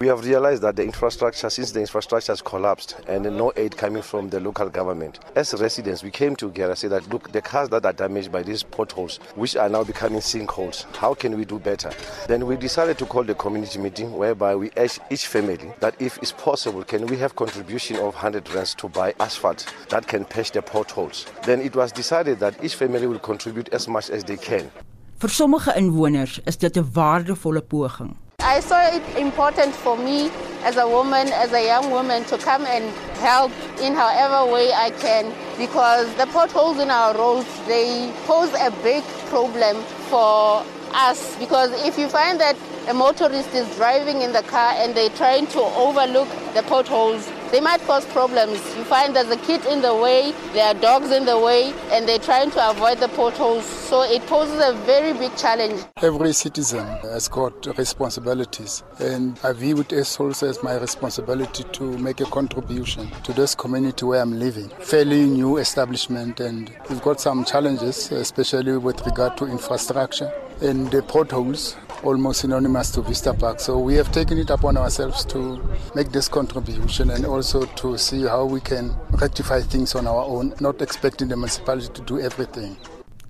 We 0.01 0.09
have 0.09 0.25
realized 0.25 0.63
that 0.63 0.75
the 0.75 0.83
infrastructure, 0.83 1.49
since 1.49 1.71
the 1.71 1.79
infrastructure 1.79 2.33
has 2.33 2.43
collapsed 2.43 2.97
and 3.07 3.23
no 3.25 3.53
aid 3.55 3.77
coming 3.77 4.03
from 4.03 4.29
the 4.29 4.41
local 4.41 4.69
government, 4.69 5.21
as 5.37 5.55
residents, 5.55 6.03
we 6.03 6.11
came 6.11 6.35
together 6.35 6.71
and 6.71 6.79
said 6.79 6.91
that, 6.91 7.09
look, 7.11 7.31
the 7.31 7.41
cars 7.41 7.69
that 7.69 7.87
are 7.87 7.93
damaged 7.93 8.33
by 8.33 8.43
these 8.43 8.65
potholes, 8.65 9.19
which 9.37 9.55
are 9.57 9.69
now 9.69 9.85
becoming 9.85 10.19
sinkholes, 10.19 10.85
how 10.97 11.15
can 11.15 11.37
we 11.37 11.45
do 11.45 11.61
better? 11.61 11.93
Then 12.27 12.45
we 12.45 12.57
decided 12.57 12.99
to 12.99 13.07
call 13.07 13.23
the 13.23 13.37
community 13.37 13.79
meeting 13.79 14.13
whereby 14.13 14.57
we 14.57 14.73
asked 14.77 15.01
each 15.11 15.29
family 15.29 15.73
that 15.79 15.95
if 16.01 16.19
it's 16.19 16.33
possible, 16.33 16.83
can 16.83 17.07
we 17.07 17.17
have 17.19 17.37
contribution 17.37 17.97
of 17.97 18.15
100 18.15 18.53
rands 18.53 18.75
to 18.75 18.89
buy 18.89 19.15
asphalt 19.21 19.73
that 19.91 20.09
can 20.09 20.25
patch 20.25 20.51
the 20.51 20.63
potholes? 20.63 21.27
Then 21.45 21.61
it 21.61 21.77
was 21.77 21.93
decided 21.93 22.41
that 22.41 22.63
each 22.65 22.75
family 22.75 23.07
will 23.07 23.21
contribute 23.21 23.69
as 23.73 23.87
much 23.87 24.11
as 24.11 24.25
they 24.25 24.37
can. 24.37 24.73
Vir 25.21 25.29
sommige 25.31 25.73
inwoners 25.77 26.41
is 26.45 26.59
dit 26.59 26.77
'n 26.77 26.91
waardevolle 26.93 27.63
poging. 27.63 28.24
I 28.55 28.61
saw 28.61 28.87
it 28.87 29.03
important 29.19 29.75
for 29.75 29.99
me 29.99 30.31
as 30.63 30.77
a 30.77 30.87
woman, 30.87 31.27
as 31.33 31.53
a 31.53 31.67
young 31.67 31.91
woman, 31.91 32.23
to 32.27 32.39
come 32.39 32.65
and 32.67 32.85
help 33.19 33.51
in 33.81 33.95
however 33.95 34.49
way 34.49 34.73
I 34.73 34.91
can 34.91 35.35
because 35.59 36.07
the 36.15 36.27
potholes 36.27 36.79
in 36.79 36.89
our 36.89 37.19
roads, 37.19 37.49
they 37.67 38.13
pose 38.27 38.55
a 38.55 38.71
big 38.85 39.03
problem 39.27 39.83
for 40.09 40.65
us. 40.95 41.35
Because 41.39 41.73
if 41.85 41.99
you 41.99 42.07
find 42.07 42.39
that 42.39 42.57
a 42.87 42.95
motorist 42.95 43.53
is 43.55 43.67
driving 43.75 44.23
in 44.23 44.33
the 44.33 44.43
car 44.43 44.73
and 44.77 44.95
they're 44.95 45.17
trying 45.17 45.49
to 45.49 45.59
overlook 45.59 46.29
the 46.55 46.63
potholes, 46.63 47.29
they 47.55 47.61
might 47.61 47.81
cause 47.83 48.05
problems. 48.07 48.59
You 48.77 48.83
find 48.83 49.15
there's 49.15 49.31
a 49.31 49.37
kid 49.37 49.65
in 49.67 49.81
the 49.81 49.95
way, 49.95 50.33
there 50.55 50.67
are 50.67 50.75
dogs 50.75 51.13
in 51.13 51.25
the 51.25 51.39
way, 51.39 51.73
and 51.93 52.09
they're 52.09 52.19
trying 52.19 52.51
to 52.51 52.71
avoid 52.71 52.99
the 52.99 53.07
potholes. 53.07 53.65
So 53.65 54.03
it 54.03 54.27
poses 54.27 54.61
a 54.61 54.73
very 54.85 55.13
big 55.13 55.37
challenge. 55.37 55.81
Every 56.03 56.33
citizen 56.33 56.85
has 57.03 57.29
got 57.29 57.65
responsibilities, 57.79 58.83
and 58.99 59.39
I 59.45 59.53
view 59.53 59.79
it 59.79 59.93
as 59.93 60.17
also 60.17 60.49
as 60.49 60.65
my 60.65 60.75
responsibility 60.75 61.63
to 61.63 61.97
make 61.99 62.21
a 62.21 62.25
contribution 62.25 63.09
to 63.23 63.33
this 63.33 63.55
community 63.55 64.05
where 64.05 64.21
I'm 64.21 64.37
living. 64.37 64.71
Fairly 64.81 65.25
new 65.25 65.59
establishment, 65.59 66.41
and 66.41 66.73
we've 66.91 67.03
got 67.03 67.21
some 67.21 67.45
challenges, 67.45 68.11
especially 68.11 68.79
with 68.79 69.07
regard 69.07 69.37
to 69.37 69.47
infrastructure 69.47 70.33
and 70.61 70.91
the 70.91 71.03
potholes 71.03 71.77
almost 72.03 72.41
synonymous 72.41 72.91
to 72.91 73.03
Vista 73.03 73.33
Park. 73.33 73.61
So 73.61 73.79
we 73.79 73.95
have 73.95 74.13
taken 74.13 74.39
it 74.39 74.51
upon 74.51 74.77
ourselves 74.77 75.25
to 75.27 75.61
make 75.95 76.13
this 76.13 76.29
contribution 76.29 77.11
and 77.11 77.25
also 77.27 77.65
to 77.65 77.97
see 77.99 78.23
how 78.23 78.45
we 78.45 78.61
can 78.61 78.95
rectify 79.21 79.61
things 79.61 79.95
on 79.95 80.07
our 80.07 80.25
own, 80.25 80.55
not 80.61 80.83
expecting 80.83 81.29
the 81.29 81.37
municipality 81.37 81.89
to 81.93 82.03
do 82.03 82.21
everything. 82.21 82.77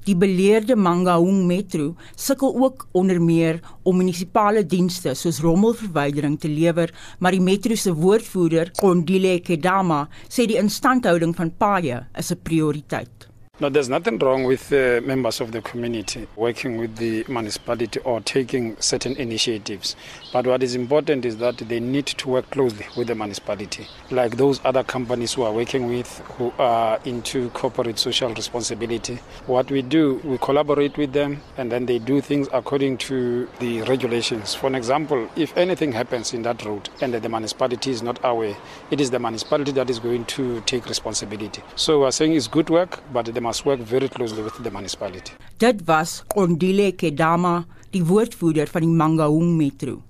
Die 0.04 0.12
beleerde 0.12 0.74
Mangaung 0.76 1.46
Metro 1.48 1.94
sukkel 2.14 2.52
ook 2.60 2.82
onder 2.92 3.16
meer 3.22 3.60
om 3.88 3.96
munisipale 3.96 4.60
dienste 4.68 5.14
soos 5.16 5.38
rommelverwydering 5.40 6.36
te 6.40 6.50
lewer, 6.52 6.92
maar 7.24 7.32
die 7.32 7.40
metro 7.40 7.72
se 7.74 7.94
woordvoerder, 7.96 8.74
Kondile 8.76 9.38
Kedama, 9.40 10.02
sê 10.28 10.44
die 10.44 10.60
instandhouding 10.60 11.32
van 11.32 11.54
paaie 11.56 12.02
is 12.20 12.32
'n 12.32 12.42
prioriteit. 12.42 13.13
No, 13.60 13.68
there's 13.68 13.88
nothing 13.88 14.18
wrong 14.18 14.42
with 14.42 14.72
uh, 14.72 15.00
members 15.04 15.40
of 15.40 15.52
the 15.52 15.62
community 15.62 16.26
working 16.34 16.76
with 16.76 16.96
the 16.96 17.24
municipality 17.28 18.00
or 18.00 18.20
taking 18.20 18.76
certain 18.80 19.14
initiatives. 19.14 19.94
But 20.32 20.48
what 20.48 20.64
is 20.64 20.74
important 20.74 21.24
is 21.24 21.36
that 21.36 21.58
they 21.58 21.78
need 21.78 22.06
to 22.06 22.28
work 22.28 22.50
closely 22.50 22.84
with 22.96 23.06
the 23.06 23.14
municipality, 23.14 23.86
like 24.10 24.38
those 24.38 24.60
other 24.64 24.82
companies 24.82 25.34
who 25.34 25.44
are 25.44 25.52
working 25.52 25.86
with, 25.86 26.18
who 26.36 26.52
are 26.58 26.98
into 27.04 27.48
corporate 27.50 28.00
social 28.00 28.34
responsibility. 28.34 29.20
What 29.46 29.70
we 29.70 29.82
do, 29.82 30.20
we 30.24 30.36
collaborate 30.38 30.96
with 30.98 31.12
them 31.12 31.40
and 31.56 31.70
then 31.70 31.86
they 31.86 32.00
do 32.00 32.20
things 32.20 32.48
according 32.52 32.98
to 33.06 33.48
the 33.60 33.82
regulations. 33.82 34.52
For 34.52 34.66
an 34.66 34.74
example, 34.74 35.30
if 35.36 35.56
anything 35.56 35.92
happens 35.92 36.34
in 36.34 36.42
that 36.42 36.64
road 36.64 36.88
and 37.00 37.14
the 37.14 37.28
municipality 37.28 37.92
is 37.92 38.02
not 38.02 38.18
aware, 38.24 38.56
it 38.90 39.00
is 39.00 39.12
the 39.12 39.20
municipality 39.20 39.70
that 39.70 39.88
is 39.90 40.00
going 40.00 40.24
to 40.24 40.60
take 40.62 40.86
responsibility. 40.86 41.62
So 41.76 42.00
we're 42.00 42.10
saying 42.10 42.32
it's 42.32 42.48
good 42.48 42.68
work, 42.68 43.00
but 43.12 43.26
the 43.26 43.43
must 43.44 43.66
work 43.68 43.80
very 43.84 44.08
closely 44.08 44.42
with 44.42 44.56
the 44.62 44.72
municipality. 44.72 45.36
Dit 45.60 45.84
was 45.86 46.22
Ondile 46.34 46.92
Kedama, 46.96 47.64
die 47.92 48.02
woordvoerder 48.04 48.70
van 48.72 48.86
die 48.86 48.94
Mangaung 49.00 49.56
Metro. 49.58 50.00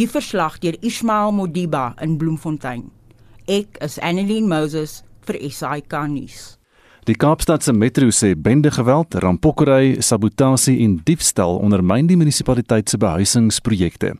Die 0.00 0.08
verslag 0.08 0.56
deur 0.62 0.78
Ismail 0.80 1.34
Modiba 1.36 1.90
in 2.00 2.16
Bloemfontein. 2.16 2.88
Ek 3.50 3.76
is 3.84 3.98
Annelien 4.00 4.48
Moses 4.48 5.02
vir 5.28 5.38
SAK 5.50 5.98
nuus. 6.08 6.56
Die 7.08 7.16
Kaapstadse 7.16 7.72
Metro 7.72 8.10
sê 8.12 8.34
bendegeweld, 8.36 9.16
rampokkery, 9.24 9.96
sabotasie 10.04 10.76
en 10.84 10.98
diefstal 11.04 11.56
ondermyn 11.58 12.08
die 12.10 12.18
munisipaliteit 12.20 12.92
se 12.92 13.00
behuisingsprojekte. 13.00 14.14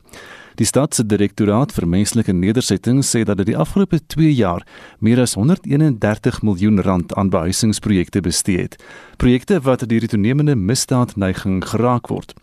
Die 0.55 0.65
stad 0.65 0.95
se 0.95 1.05
direktoraat 1.05 1.71
vir 1.71 1.87
menslike 1.87 2.33
nedersettings 2.35 3.09
sê 3.13 3.23
dat 3.23 3.39
dit 3.39 3.51
die 3.51 3.57
afgelope 3.57 3.99
2 4.13 4.33
jaar 4.33 4.65
meer 4.99 5.21
as 5.23 5.33
131 5.39 6.41
miljoen 6.41 6.81
rand 6.81 7.15
aan 7.15 7.31
behuisingsprojekte 7.31 8.21
bestee 8.21 8.65
het. 8.65 8.75
Projekte 9.17 9.61
wat 9.61 9.87
deur 9.87 10.03
die 10.03 10.11
toenemende 10.11 10.55
misdaadneiging 10.55 11.61
geraak 11.65 12.11
word. 12.11 12.35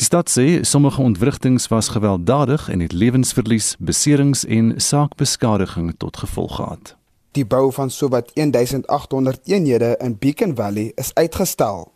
Die 0.00 0.08
stad 0.08 0.32
sê 0.32 0.62
sommige 0.62 1.02
ontwrigtings 1.02 1.68
was 1.68 1.92
gewelddadig 1.92 2.68
en 2.68 2.80
het 2.80 2.92
lewensverlies, 2.92 3.76
beserings 3.78 4.46
en 4.46 4.74
saakbeskadiging 4.80 5.94
tot 5.98 6.16
gevolg 6.16 6.56
gehad. 6.56 6.96
Die 7.32 7.46
bou 7.46 7.72
van 7.72 7.90
sowat 7.90 8.30
1800 8.34 9.40
eenhede 9.44 9.96
in 10.00 10.18
Beacon 10.18 10.56
Valley 10.56 10.92
is 10.94 11.14
uitgestel. 11.14 11.92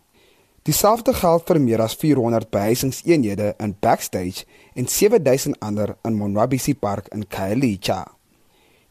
Dieselfde 0.65 1.13
geld 1.13 1.43
vir 1.45 1.59
meer 1.61 1.83
as 1.85 1.93
400 2.01 2.49
behuisingseenhede 2.49 3.51
in 3.61 3.75
Backstage 3.85 4.47
en 4.73 4.87
7000 4.89 5.59
ander 5.61 5.91
in 6.09 6.15
Monwabisi 6.17 6.73
Park 6.73 7.11
in 7.13 7.27
Khayelitsha. 7.29 8.07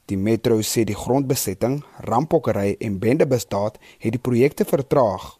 Die 0.05 0.17
metro 0.17 0.59
sê 0.61 0.83
die 0.85 0.93
grondbesetting, 0.93 1.79
rampokkery 2.05 2.75
en 2.77 2.99
bendebestaat 3.01 3.79
het 3.97 4.13
die 4.13 4.21
projekte 4.21 4.67
vertraag. 4.69 5.31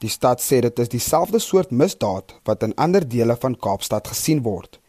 Die 0.00 0.08
stad 0.08 0.40
sê 0.40 0.62
dit 0.64 0.80
is 0.80 0.94
dieselfde 0.94 1.42
soort 1.44 1.68
misdaad 1.70 2.32
wat 2.48 2.64
in 2.64 2.72
ander 2.80 3.04
dele 3.04 3.36
van 3.42 3.60
Kaapstad 3.60 4.08
gesien 4.08 4.40
word. 4.46 4.80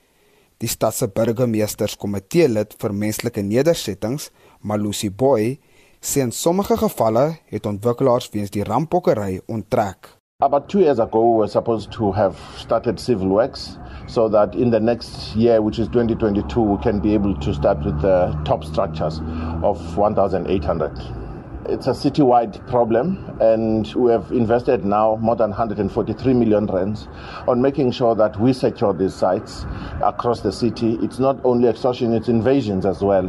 Die 0.63 0.71
stad 0.71 0.95
se 0.95 1.09
burgemeesterskomitee 1.11 2.47
lid 2.47 2.77
vir 2.79 2.95
menslike 2.95 3.43
nedersettings, 3.43 4.31
Malusi 4.63 5.11
Boy, 5.11 5.57
sê 5.99 6.23
in 6.23 6.31
sommige 6.31 6.79
gevalle 6.79 7.33
het 7.51 7.67
ontwikkelaars 7.67 8.31
weens 8.31 8.55
die 8.55 8.63
rampokkery 8.63 9.41
onttrek. 9.51 10.16
About 10.39 10.69
two 10.69 10.81
years 10.81 10.99
ago, 10.99 11.31
we 11.31 11.37
were 11.39 11.47
supposed 11.47 11.91
to 11.93 12.11
have 12.11 12.37
started 12.55 12.99
civil 12.99 13.27
works 13.27 13.79
so 14.07 14.29
that 14.29 14.53
in 14.53 14.69
the 14.69 14.79
next 14.79 15.35
year, 15.35 15.63
which 15.63 15.79
is 15.79 15.87
2022, 15.87 16.61
we 16.61 16.77
can 16.83 16.99
be 16.99 17.15
able 17.15 17.35
to 17.37 17.55
start 17.55 17.83
with 17.83 17.99
the 18.03 18.39
top 18.45 18.63
structures 18.63 19.19
of 19.63 19.97
1,800. 19.97 20.91
It's 21.67 21.87
a 21.87 21.89
citywide 21.89 22.67
problem, 22.67 23.35
and 23.41 23.91
we 23.95 24.11
have 24.11 24.31
invested 24.31 24.85
now 24.85 25.15
more 25.15 25.35
than 25.35 25.49
143 25.49 26.35
million 26.35 26.67
rands 26.67 27.07
on 27.47 27.59
making 27.59 27.89
sure 27.89 28.13
that 28.13 28.39
we 28.39 28.53
secure 28.53 28.93
these 28.93 29.15
sites 29.15 29.65
across 30.03 30.41
the 30.41 30.51
city. 30.51 30.99
It's 31.01 31.17
not 31.17 31.43
only 31.45 31.67
extortion, 31.67 32.13
it's 32.13 32.29
invasions 32.29 32.85
as 32.85 33.01
well 33.01 33.25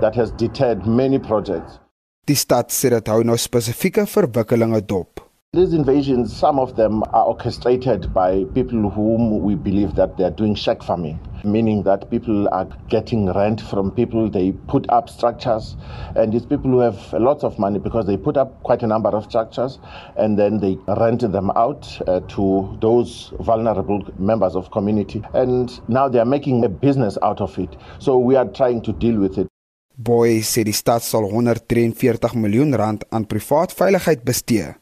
that 0.00 0.14
has 0.14 0.30
deterred 0.30 0.86
many 0.86 1.18
projects. 1.18 1.78
Die 2.26 2.34
stad 2.34 2.72
sê 2.72 2.88
dit 2.96 3.12
hou 3.12 3.28
nou 3.28 3.36
spesifieke 3.36 4.08
verwikkelinge 4.08 4.80
dop. 4.88 5.25
These 5.56 5.72
invasions, 5.72 6.36
some 6.36 6.58
of 6.58 6.76
them 6.76 7.02
are 7.14 7.24
orchestrated 7.24 8.12
by 8.12 8.44
people 8.52 8.90
whom 8.90 9.40
we 9.40 9.54
believe 9.54 9.94
that 9.94 10.18
they're 10.18 10.30
doing 10.30 10.54
shack 10.54 10.82
farming, 10.82 11.18
meaning 11.44 11.82
that 11.84 12.10
people 12.10 12.46
are 12.50 12.68
getting 12.90 13.32
rent 13.32 13.62
from 13.62 13.90
people, 13.90 14.28
they 14.28 14.52
put 14.52 14.84
up 14.90 15.08
structures, 15.08 15.78
and 16.14 16.30
these 16.30 16.44
people 16.44 16.70
who 16.70 16.80
have 16.80 17.00
lots 17.14 17.42
of 17.42 17.58
money 17.58 17.78
because 17.78 18.04
they 18.04 18.18
put 18.18 18.36
up 18.36 18.62
quite 18.64 18.82
a 18.82 18.86
number 18.86 19.08
of 19.08 19.24
structures 19.24 19.78
and 20.18 20.38
then 20.38 20.60
they 20.60 20.76
rent 20.88 21.22
them 21.22 21.50
out 21.56 21.88
uh, 22.06 22.20
to 22.36 22.76
those 22.82 23.32
vulnerable 23.40 24.06
members 24.18 24.56
of 24.56 24.70
community. 24.70 25.22
And 25.32 25.80
now 25.88 26.06
they 26.06 26.18
are 26.18 26.26
making 26.26 26.66
a 26.66 26.68
business 26.68 27.16
out 27.22 27.40
of 27.40 27.58
it. 27.58 27.74
So 27.98 28.18
we 28.18 28.36
are 28.36 28.44
trying 28.44 28.82
to 28.82 28.92
deal 28.92 29.18
with 29.18 29.38
it. 29.38 29.48
Boy 29.96 30.42
sê 30.44 30.66
die 30.68 30.76
stad 30.76 31.00
sal 31.00 31.24
143 31.24 32.36
miljoen 32.36 32.76
rand 32.76 33.06
aan 33.08 33.24
privaat 33.24 33.72
veiligheid 33.72 34.20
bestee 34.28 34.74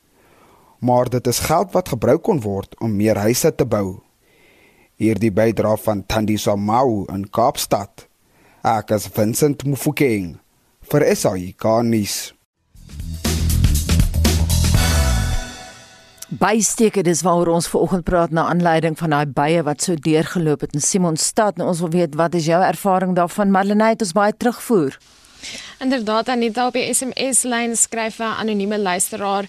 maar 0.85 1.09
dit 1.09 1.27
is 1.27 1.39
geld 1.39 1.73
wat 1.73 1.89
gebruik 1.89 2.23
kon 2.23 2.41
word 2.45 2.77
om 2.85 2.97
meer 2.97 3.17
huise 3.17 3.55
te 3.55 3.65
bou. 3.65 4.03
Hierdie 5.01 5.33
bydra 5.33 5.77
van 5.81 6.05
Thandiswa 6.07 6.57
Mau 6.61 7.07
in 7.13 7.25
Kaapstad. 7.33 8.05
Ek 8.65 8.93
is 8.93 9.09
Vincent 9.17 9.65
Mufokeng 9.65 10.35
vir 10.93 11.07
SAI 11.17 11.55
Garnis. 11.57 12.35
Bysteke 16.35 17.05
dis 17.07 17.23
waaroor 17.25 17.55
ons 17.57 17.69
vanoggend 17.71 18.05
praat 18.05 18.33
na 18.35 18.49
aanleiding 18.53 18.97
van 18.99 19.17
daai 19.17 19.35
bye 19.41 19.65
wat 19.65 19.85
so 19.85 19.97
deurgeloop 19.97 20.67
het 20.67 20.77
in 20.77 20.85
Simonstad 20.85 21.61
en 21.61 21.69
ons 21.71 21.81
wil 21.85 21.93
weet 21.97 22.17
wat 22.21 22.37
is 22.37 22.49
jou 22.51 22.61
ervaring 22.61 23.17
daarvan 23.17 23.53
Marlenae 23.55 23.95
het 23.97 24.05
ons 24.05 24.17
baie 24.17 24.37
terugvoer. 24.37 24.99
Inderdaad 25.85 26.29
Anita 26.29 26.67
op 26.67 26.77
die 26.77 26.87
SMS 26.95 27.43
lyn 27.49 27.77
skryf 27.77 28.19
'n 28.19 28.37
anonieme 28.41 28.79
luisteraar 28.79 29.45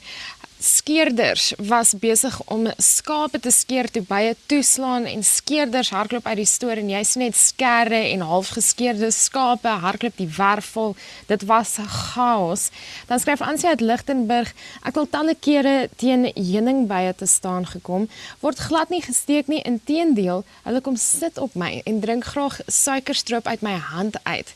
skeerders 0.59 1.53
was 1.57 1.93
besig 1.99 2.35
om 2.45 2.67
skape 2.77 3.39
te 3.39 3.51
skeer 3.51 3.89
toe 3.91 4.01
bye 4.07 4.35
toeslaan 4.49 5.05
en 5.09 5.23
skeerders 5.23 5.91
hardloop 5.93 6.25
uit 6.25 6.39
die 6.41 6.47
stoor 6.49 6.79
en 6.79 6.89
jy 6.89 7.01
sien 7.03 7.23
net 7.25 7.35
skerre 7.37 7.99
en 8.13 8.23
halfgeskeurde 8.25 9.11
skape 9.11 9.73
hardloop 9.83 10.15
die 10.17 10.29
werf 10.37 10.71
vol. 10.75 10.95
Dit 11.27 11.43
was 11.49 11.75
chaos. 11.79 12.69
Dan 13.09 13.19
skryf 13.19 13.43
Ansie 13.43 13.69
uit 13.69 13.83
Lichtenburg, 13.83 14.53
ek 14.87 14.95
wil 14.95 15.09
talle 15.11 15.35
kere 15.35 15.75
teen 15.99 16.29
heuningbye 16.33 17.13
te 17.19 17.27
staan 17.29 17.67
gekom, 17.67 18.07
word 18.41 18.61
glad 18.69 18.93
nie 18.93 19.03
gesteek 19.03 19.51
nie, 19.51 19.61
inteendeel, 19.67 20.45
hulle 20.63 20.81
kom 20.85 20.95
sit 20.99 21.37
op 21.41 21.55
my 21.59 21.81
en 21.85 21.99
drink 22.03 22.31
graag 22.31 22.61
suikerstroop 22.71 23.47
uit 23.47 23.65
my 23.65 23.75
hand 23.91 24.17
uit. 24.23 24.55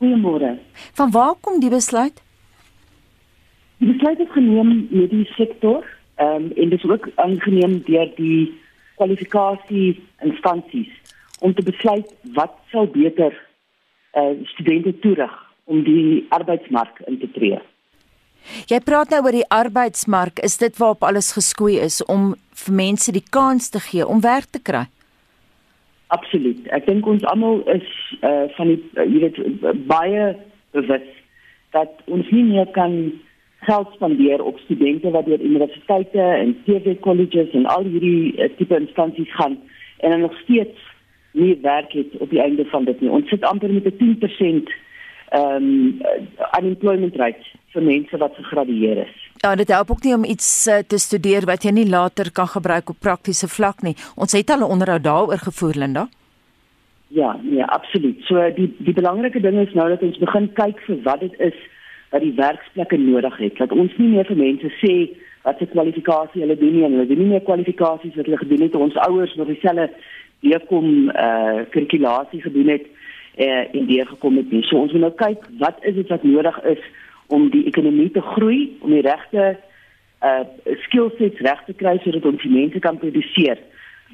Goeiemôre. 0.00 0.58
Van 0.94 1.10
waar 1.10 1.34
kom 1.40 1.60
die 1.60 1.70
besluit? 1.72 2.20
Die 3.78 3.92
besluit 3.92 4.20
is 4.20 4.32
geneem 4.32 4.86
met 4.90 5.10
die 5.10 5.26
sektor, 5.36 5.84
ehm 6.16 6.46
um, 6.46 6.52
en 6.56 6.68
dit 6.68 6.78
is 6.78 6.90
ook 6.90 7.08
aangeneem 7.14 7.82
deur 7.84 8.08
die 8.16 8.52
kwalifikasie 8.96 10.00
instansies 10.24 10.92
om 11.40 11.54
te 11.54 11.62
besluit 11.62 12.08
wat 12.36 12.56
sou 12.72 12.86
beter 12.88 13.34
uh, 14.16 14.34
studente 14.54 14.98
toerig 15.04 15.32
om 15.64 15.82
die 15.84 16.26
arbeidsmark 16.34 17.00
in 17.06 17.18
te 17.20 17.30
tree. 17.34 17.60
Jy 18.70 18.78
praat 18.86 19.10
nou 19.10 19.22
oor 19.24 19.34
die 19.34 19.48
arbeidsmark, 19.50 20.38
is 20.46 20.58
dit 20.62 20.76
waarop 20.78 21.02
alles 21.06 21.32
geskoei 21.34 21.80
is 21.82 21.98
om 22.06 22.34
vir 22.66 22.74
mense 22.78 23.12
die 23.12 23.24
kans 23.34 23.70
te 23.74 23.82
gee 23.82 24.06
om 24.06 24.22
werk 24.22 24.50
te 24.54 24.62
kry? 24.62 24.86
Absoluut. 26.14 26.60
Ek 26.70 26.86
dink 26.86 27.06
ons 27.10 27.24
almal 27.26 27.64
is 27.74 27.86
uh 28.22 28.46
van 28.56 28.70
die 28.70 28.78
uh, 28.94 29.06
jy 29.06 29.24
weet 29.26 29.86
baie 29.90 30.34
bewus 30.76 31.08
dat 31.74 32.04
ons 32.06 32.28
nie 32.30 32.44
meer 32.46 32.68
kan 32.76 32.94
geld 33.66 33.90
spandeer 33.96 34.42
op 34.42 34.60
studente 34.62 35.10
wat 35.10 35.26
deur 35.26 35.42
universiteite 35.42 36.22
en 36.22 36.54
TV 36.68 36.94
colleges 37.02 37.50
en 37.58 37.66
al 37.72 37.88
hierdie 37.88 38.36
uh, 38.38 38.46
tipe 38.60 38.78
instansies 38.78 39.32
gaan 39.34 39.58
en 39.98 40.14
dan 40.14 40.22
nog 40.28 40.36
steeds 40.44 40.78
nie 41.36 41.54
werk 41.62 41.92
het 41.92 42.16
op 42.18 42.30
die 42.30 42.40
einde 42.40 42.64
van 42.72 42.84
dit 42.84 43.00
nie. 43.00 43.10
Ons 43.10 43.28
sit 43.28 43.44
amper 43.44 43.72
met 43.72 43.86
'n 43.86 43.96
10% 43.98 44.72
ehm 45.28 45.54
um, 45.54 46.00
unemployment 46.58 47.16
rate 47.16 47.44
vir 47.74 47.82
mense 47.82 48.16
wat 48.16 48.34
gegradueer 48.34 48.98
is. 49.06 49.14
Ja, 49.42 49.54
dit 49.54 49.68
help 49.68 49.90
ook 49.90 50.02
nie 50.02 50.14
om 50.14 50.24
iets 50.24 50.66
uh, 50.66 50.78
te 50.86 50.98
studeer 50.98 51.44
wat 51.44 51.62
jy 51.62 51.70
nie 51.70 51.88
later 51.88 52.32
kan 52.32 52.46
gebruik 52.46 52.88
op 52.90 53.00
praktiese 53.00 53.48
vlak 53.48 53.82
nie. 53.82 53.96
Ons 54.14 54.32
het 54.32 54.50
al 54.50 54.58
'n 54.58 54.72
onderhoud 54.74 55.02
daaroor 55.02 55.38
gevoer, 55.38 55.74
Linda. 55.74 56.08
Ja, 57.08 57.38
nee, 57.42 57.64
absoluut. 57.64 58.22
So 58.24 58.52
die 58.54 58.74
die 58.78 58.94
belangrike 58.94 59.40
ding 59.40 59.58
is 59.66 59.74
nou 59.74 59.88
dat 59.88 60.02
ons 60.02 60.18
begin 60.18 60.52
kyk 60.52 60.80
vir 60.86 61.02
wat 61.02 61.20
dit 61.20 61.40
is 61.40 61.58
wat 62.10 62.20
die 62.20 62.34
werksplekke 62.34 62.96
nodig 62.96 63.36
het. 63.36 63.56
Dat 63.56 63.72
ons 63.72 63.96
nie 63.96 64.08
meer 64.08 64.24
vir 64.24 64.36
mense 64.36 64.70
sê 64.82 64.94
wat 65.42 65.58
se 65.58 65.66
kwalifikasie 65.70 66.42
hulle 66.42 66.58
doen 66.58 66.74
nie 66.74 66.84
en 66.84 66.92
hulle 66.96 67.06
doen 67.06 67.18
nie 67.22 67.32
meer 67.34 67.44
kwalifikasies 67.46 68.16
wat 68.18 68.26
hulle 68.26 68.42
gedoen 68.42 68.64
het 68.66 68.74
ons 68.74 68.96
ouers 69.06 69.34
nog 69.34 69.46
dieselfde 69.46 69.90
deurkom 70.40 71.10
eh 71.10 71.24
uh, 71.24 71.64
kurrikulasie 71.70 72.42
gedoen 72.42 72.68
het 72.68 72.86
eh 73.34 73.46
uh, 73.46 73.74
en 73.74 73.86
deur 73.86 74.06
gekom 74.06 74.36
het 74.36 74.50
nie. 74.50 74.62
So 74.62 74.76
ons 74.76 74.92
moet 74.92 75.00
nou 75.00 75.14
kyk 75.14 75.44
wat 75.58 75.76
is 75.80 75.94
dit 75.94 76.08
wat 76.08 76.22
nodig 76.22 76.62
is 76.64 76.82
om 77.26 77.50
die 77.50 77.64
ekonomie 77.66 78.10
te 78.10 78.20
groei, 78.20 78.76
om 78.80 78.90
die 78.90 79.06
regte 79.06 79.58
eh 80.18 80.28
uh, 80.28 80.74
skillsets 80.86 81.40
reg 81.40 81.64
te 81.64 81.72
kry 81.72 81.98
sodat 82.02 82.24
ons 82.24 82.42
die 82.42 82.52
mense 82.52 82.78
kan 82.78 82.98
produseer 82.98 83.58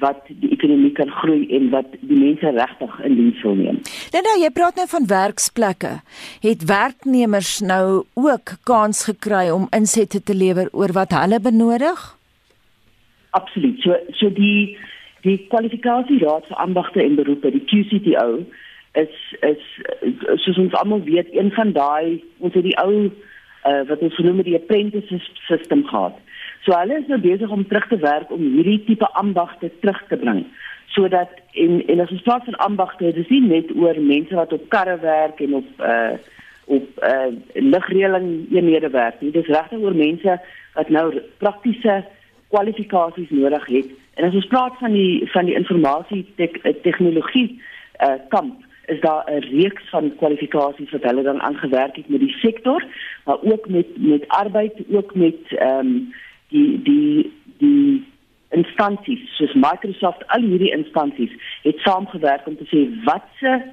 wat 0.01 0.25
die 0.27 0.51
ekonomie 0.51 0.91
kan 0.91 1.11
groei 1.21 1.45
en 1.55 1.69
wat 1.73 1.93
die 2.01 2.17
mense 2.17 2.49
regtig 2.55 2.95
in 3.07 3.15
diens 3.15 3.41
wil 3.45 3.55
neem. 3.55 3.79
Dan 4.11 4.25
nou 4.27 4.35
jy 4.41 4.49
praat 4.55 4.79
nou 4.79 4.87
van 4.89 5.05
werksplekke. 5.07 5.93
Het 6.41 6.65
werknemers 6.69 7.59
nou 7.59 8.03
ook 8.13 8.57
kans 8.63 9.05
gekry 9.09 9.49
om 9.53 9.69
insette 9.75 10.23
te 10.23 10.35
lewer 10.35 10.71
oor 10.71 10.95
wat 10.97 11.13
hulle 11.15 11.39
benodig? 11.39 12.17
Absoluut. 13.37 13.79
So 13.81 13.97
so 14.19 14.29
die 14.33 14.77
die 15.23 15.37
kwalifikasieraad 15.51 16.47
vir 16.49 16.61
ambagte 16.61 17.03
en 17.03 17.15
beroepe, 17.19 17.51
die 17.51 17.65
QCTO, 17.69 18.43
is 18.99 19.13
is 19.41 19.63
soos 20.43 20.59
ons 20.61 20.75
almal 20.77 21.01
weet, 21.07 21.31
een 21.33 21.51
van 21.55 21.71
daai 21.73 22.21
ons 22.39 22.53
het 22.53 22.65
die 22.65 22.77
ou 22.81 23.07
uh, 23.07 23.81
wat 23.89 24.03
ons 24.05 24.15
genoem 24.19 24.43
het 24.43 24.49
die 24.51 24.59
apprentice 24.59 25.19
system 25.47 25.85
gehad. 25.87 26.19
So 26.65 26.75
hulle 26.77 26.99
is 27.01 27.09
nou 27.09 27.19
besig 27.23 27.49
om 27.51 27.65
terug 27.67 27.87
te 27.89 27.97
werk 28.03 28.31
om 28.31 28.43
hierdie 28.57 28.83
tipe 28.85 29.09
ambagte 29.19 29.71
terug 29.81 30.03
te 30.11 30.19
bring 30.19 30.45
sodat 30.93 31.29
en 31.57 31.79
en 31.89 32.03
as 32.03 32.11
ons 32.13 32.21
praat 32.21 32.45
van 32.45 32.59
ambagte, 32.67 33.11
dis 33.15 33.29
nie 33.33 33.41
net 33.41 33.71
oor 33.75 33.97
mense 33.97 34.35
wat 34.37 34.53
op 34.53 34.67
karre 34.69 34.99
werk 35.01 35.41
en 35.41 35.59
op 35.61 35.81
uh 35.81 36.13
op 36.65 37.01
uh 37.03 37.31
ligreëling 37.53 38.27
eenhede 38.53 38.89
werk 38.93 39.21
nie. 39.21 39.31
Dis 39.33 39.49
regtig 39.49 39.81
oor 39.81 39.95
mense 39.97 40.37
wat 40.77 40.89
nou 40.93 41.07
praktiese 41.41 42.03
kwalifikasies 42.53 43.33
nodig 43.33 43.65
het 43.67 43.89
En 44.13 44.27
as 44.27 44.35
ons 44.35 44.47
praat 44.47 44.77
van 44.77 44.91
die 44.91 45.31
van 45.31 45.45
die 45.45 45.55
informasie 45.55 46.25
tek, 46.35 46.57
eh, 46.61 46.75
tegnologie 46.85 47.61
uh, 48.01 48.19
kamp 48.29 48.61
is 48.85 48.99
daar 49.01 49.23
'n 49.31 49.39
reeks 49.39 49.89
van 49.89 50.15
kwalifikasies 50.15 50.91
wat 50.91 51.03
hulle 51.03 51.23
dan 51.23 51.41
aangewerk 51.41 51.95
het 51.95 52.09
met 52.09 52.19
die 52.19 52.37
sektor, 52.37 52.85
maar 53.25 53.41
ook 53.41 53.69
met 53.69 53.87
met 53.97 54.27
arbeid, 54.27 54.73
ook 54.91 55.15
met 55.15 55.39
ehm 55.47 55.79
um, 55.79 56.13
die 56.47 56.81
die 56.81 57.31
die 57.57 58.05
instansies 58.49 59.35
soos 59.35 59.53
Microsoft, 59.53 60.27
al 60.27 60.41
hierdie 60.41 60.71
instansies 60.71 61.31
het 61.61 61.79
saamgewerk 61.79 62.47
om 62.47 62.57
te 62.57 62.67
sê 62.69 63.03
watse 63.03 63.63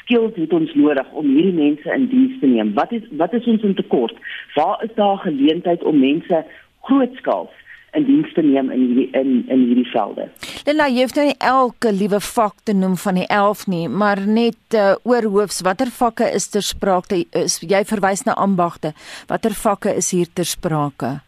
skills 0.00 0.34
het 0.34 0.52
ons 0.52 0.74
nodig 0.74 1.10
om 1.10 1.26
hierdie 1.26 1.52
mense 1.52 1.92
in 1.92 2.06
diens 2.08 2.40
te 2.40 2.46
neem. 2.46 2.74
Wat 2.74 2.92
is 2.92 3.02
wat 3.10 3.32
is 3.32 3.44
ons 3.44 3.62
in 3.62 3.74
tekort? 3.74 4.16
Waar 4.54 4.84
is 4.84 4.94
daar 4.94 5.18
geleentheid 5.18 5.82
om 5.82 5.98
mense 5.98 6.44
grootskaals 6.80 7.52
in 7.96 8.04
diens 8.04 8.32
te 8.36 8.42
neem 8.42 8.70
in 8.70 8.82
hierdie 8.86 9.08
in 9.16 9.30
in 9.48 9.64
hierdie 9.68 9.86
velde. 9.92 10.28
Lena, 10.66 10.88
jy 10.92 11.06
het 11.06 11.16
nou 11.16 11.26
nie 11.28 11.38
elke 11.50 11.92
liewe 11.92 12.20
vak 12.20 12.56
te 12.68 12.74
noem 12.76 12.96
van 13.00 13.20
die 13.20 13.26
11 13.26 13.66
nie, 13.72 13.86
maar 13.88 14.20
net 14.26 14.76
uh, 14.76 14.94
oor 15.08 15.28
hoofs 15.32 15.62
watter 15.66 15.90
vakke 16.00 16.28
is 16.34 16.48
ter 16.52 16.62
sprake? 16.62 17.24
Is 17.32 17.60
jy 17.60 17.84
verwys 17.88 18.24
na 18.28 18.36
ambagte? 18.36 18.92
Watter 19.30 19.56
vakke 19.56 19.94
is 19.96 20.10
hier 20.12 20.28
ter 20.34 20.48
sprake? 20.48 21.18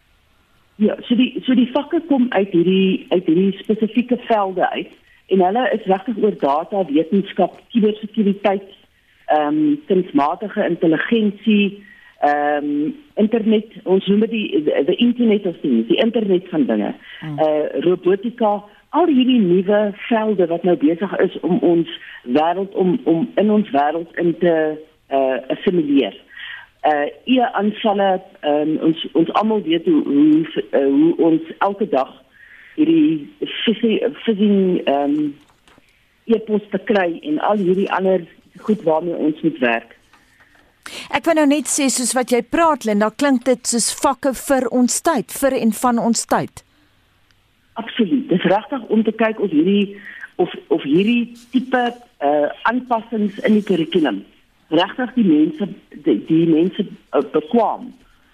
Ja, 0.81 0.97
so 1.09 1.17
die 1.17 1.33
so 1.45 1.57
die 1.57 1.69
vakke 1.73 2.01
kom 2.09 2.29
uit 2.33 2.53
hierdie 2.57 3.07
uit 3.11 3.27
hierdie 3.27 3.53
spesifieke 3.61 4.21
velde 4.29 4.69
uit 4.71 4.97
en 5.31 5.45
hulle 5.45 5.65
is 5.77 5.85
regtig 5.87 6.17
oor 6.19 6.35
data, 6.41 6.85
wetenskap, 6.89 7.59
kubersekuriteit, 7.73 8.67
ehm 9.31 9.61
um, 9.61 9.77
kunsmatige 9.87 10.65
intelligensie, 10.67 11.85
ehm 12.21 12.65
um, 12.65 12.97
internet 13.15 13.73
ons 13.85 14.07
noem 14.07 14.21
dit 14.27 14.31
die 14.31 14.85
the 14.85 14.97
internet 14.97 15.47
of 15.47 15.57
things 15.61 15.87
die 15.89 16.01
internet 16.05 16.49
van 16.49 16.67
dinge 16.69 16.95
mm. 17.23 17.39
uh 17.39 17.81
robotika 17.87 18.59
al 18.91 19.07
hierdie 19.07 19.41
nuwe 19.41 19.81
velde 20.09 20.47
wat 20.47 20.63
nou 20.63 20.77
besig 20.77 21.17
is 21.25 21.41
om 21.41 21.59
ons 21.59 21.89
wêreld 22.23 22.75
om 22.75 22.99
om 23.05 23.29
in 23.35 23.51
ons 23.51 23.71
wêreld 23.71 24.17
in 24.19 24.35
te 24.39 24.55
uh 25.11 25.39
assimileer. 25.55 26.17
Uh 26.85 27.07
eie 27.25 27.53
aanvalle 27.53 28.11
um, 28.41 28.77
ons 28.89 29.07
ons 29.13 29.33
almal 29.41 29.63
weet 29.63 29.87
hoe 29.87 30.03
hoe, 30.05 30.65
uh, 30.71 30.87
hoe 30.89 31.15
ons 31.31 31.55
elke 31.59 31.89
dag 31.89 32.11
hierdie 32.75 33.29
phishing 33.63 34.83
ehm 34.85 35.17
um, 35.17 35.31
e-pos 36.31 36.67
te 36.71 36.79
kry 36.91 37.17
en 37.27 37.41
al 37.49 37.59
hierdie 37.59 37.91
ander 37.91 38.27
goed 38.67 38.83
waarmee 38.83 39.17
ons 39.17 39.41
moet 39.43 39.59
werk. 39.59 39.97
Ek 41.15 41.27
wil 41.29 41.41
nou 41.41 41.47
net 41.51 41.71
sê 41.71 41.89
soos 41.93 42.15
wat 42.19 42.33
jy 42.35 42.43
praat 42.43 42.85
Linda, 42.89 43.11
klink 43.11 43.45
dit 43.49 43.67
soos 43.67 43.91
vakke 44.03 44.35
vir 44.47 44.69
ons 44.75 45.01
tyd, 45.07 45.31
vir 45.43 45.57
en 45.61 45.73
van 45.83 46.03
ons 46.03 46.27
tyd. 46.27 46.65
Absoluut. 47.81 48.27
Dis 48.29 48.49
regtig 48.51 48.83
om 48.89 49.05
te 49.07 49.15
kyk 49.17 49.41
of 49.41 49.53
hierdie 49.55 49.97
of 50.41 50.53
of 50.69 50.85
hierdie 50.89 51.33
tipe 51.53 51.85
uh 52.21 52.49
aanpassings 52.69 53.39
in 53.49 53.57
die 53.57 53.65
kurrikulum 53.65 54.21
regtig 54.71 55.15
die 55.17 55.27
mense 55.27 55.69
die, 56.05 56.17
die 56.29 56.47
mense 56.49 56.85
uh, 56.87 57.23
bekwam 57.35 57.91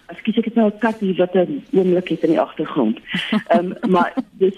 Ekskuus 0.07 0.37
ek 0.39 0.45
het 0.47 0.55
nou 0.55 0.67
'n 0.71 0.77
kat 0.79 0.99
hier 1.03 1.15
wat 1.15 1.33
'n 1.35 1.63
oomblik 1.73 2.07
het 2.07 2.23
in 2.23 2.29
die 2.29 2.39
agtergrond. 2.39 2.99
Ehm 3.51 3.75
um, 3.83 3.91
maar 3.91 4.13
dis 4.39 4.55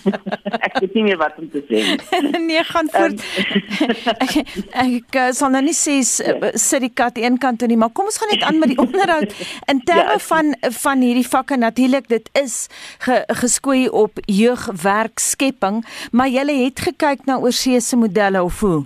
ek 0.66 0.78
weet 0.78 0.94
nie 0.94 1.02
meer 1.02 1.16
wat 1.16 1.34
om 1.38 1.50
te 1.50 1.62
sê. 1.68 1.82
nee, 2.48 2.64
gaan 2.64 2.88
voort. 2.90 3.18
Um, 3.20 3.90
ek 4.18 4.32
ek 4.70 5.18
uh, 5.18 5.30
sal 5.32 5.50
nou 5.50 5.62
nie 5.62 5.74
sê 5.74 5.98
uh, 5.98 6.52
sit 6.54 6.80
die 6.80 6.92
kat 6.94 7.18
een 7.18 7.38
kant 7.38 7.58
toe 7.58 7.68
nie, 7.68 7.76
maar 7.76 7.90
kom 7.90 8.04
ons 8.04 8.18
gaan 8.18 8.30
net 8.30 8.46
aan 8.46 8.58
met 8.58 8.70
die 8.70 8.78
onderhoud 8.78 9.34
in 9.66 9.82
terme 9.82 10.18
ja, 10.18 10.24
van 10.30 10.54
van 10.60 11.00
hierdie 11.00 11.28
vakke 11.28 11.56
natuurlik 11.56 12.08
dit 12.08 12.30
is 12.32 12.68
ge, 12.98 13.24
geskoei 13.26 13.88
op 13.88 14.18
jeugwerkskepping, 14.26 15.84
maar 16.12 16.28
jy 16.28 16.46
het 16.64 16.80
gekyk 16.80 17.26
na 17.26 17.38
oorseese 17.38 17.96
modelle 17.96 18.42
of 18.42 18.60
hoe? 18.60 18.84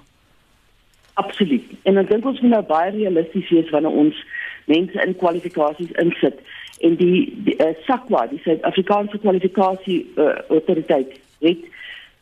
Absoluut. 1.19 1.65
En 1.83 1.99
ek 1.99 2.11
dink 2.13 2.27
ons 2.31 2.41
moet 2.41 2.53
nou 2.53 2.65
baie 2.69 2.91
realisties 2.95 3.49
wees 3.51 3.71
wanneer 3.75 3.91
ons 4.05 4.19
mense 4.69 5.03
in 5.07 5.17
kwalifikasies 5.17 5.93
insit 6.03 6.39
en 6.85 6.95
die, 7.01 7.25
die 7.47 7.57
uh, 7.59 7.73
SAQA 7.87 8.27
die 8.31 8.41
Suid-Afrikaanse 8.45 9.19
kwalifikasie 9.25 9.99
uh, 10.15 10.39
autoriteit 10.55 11.17
het 11.43 11.67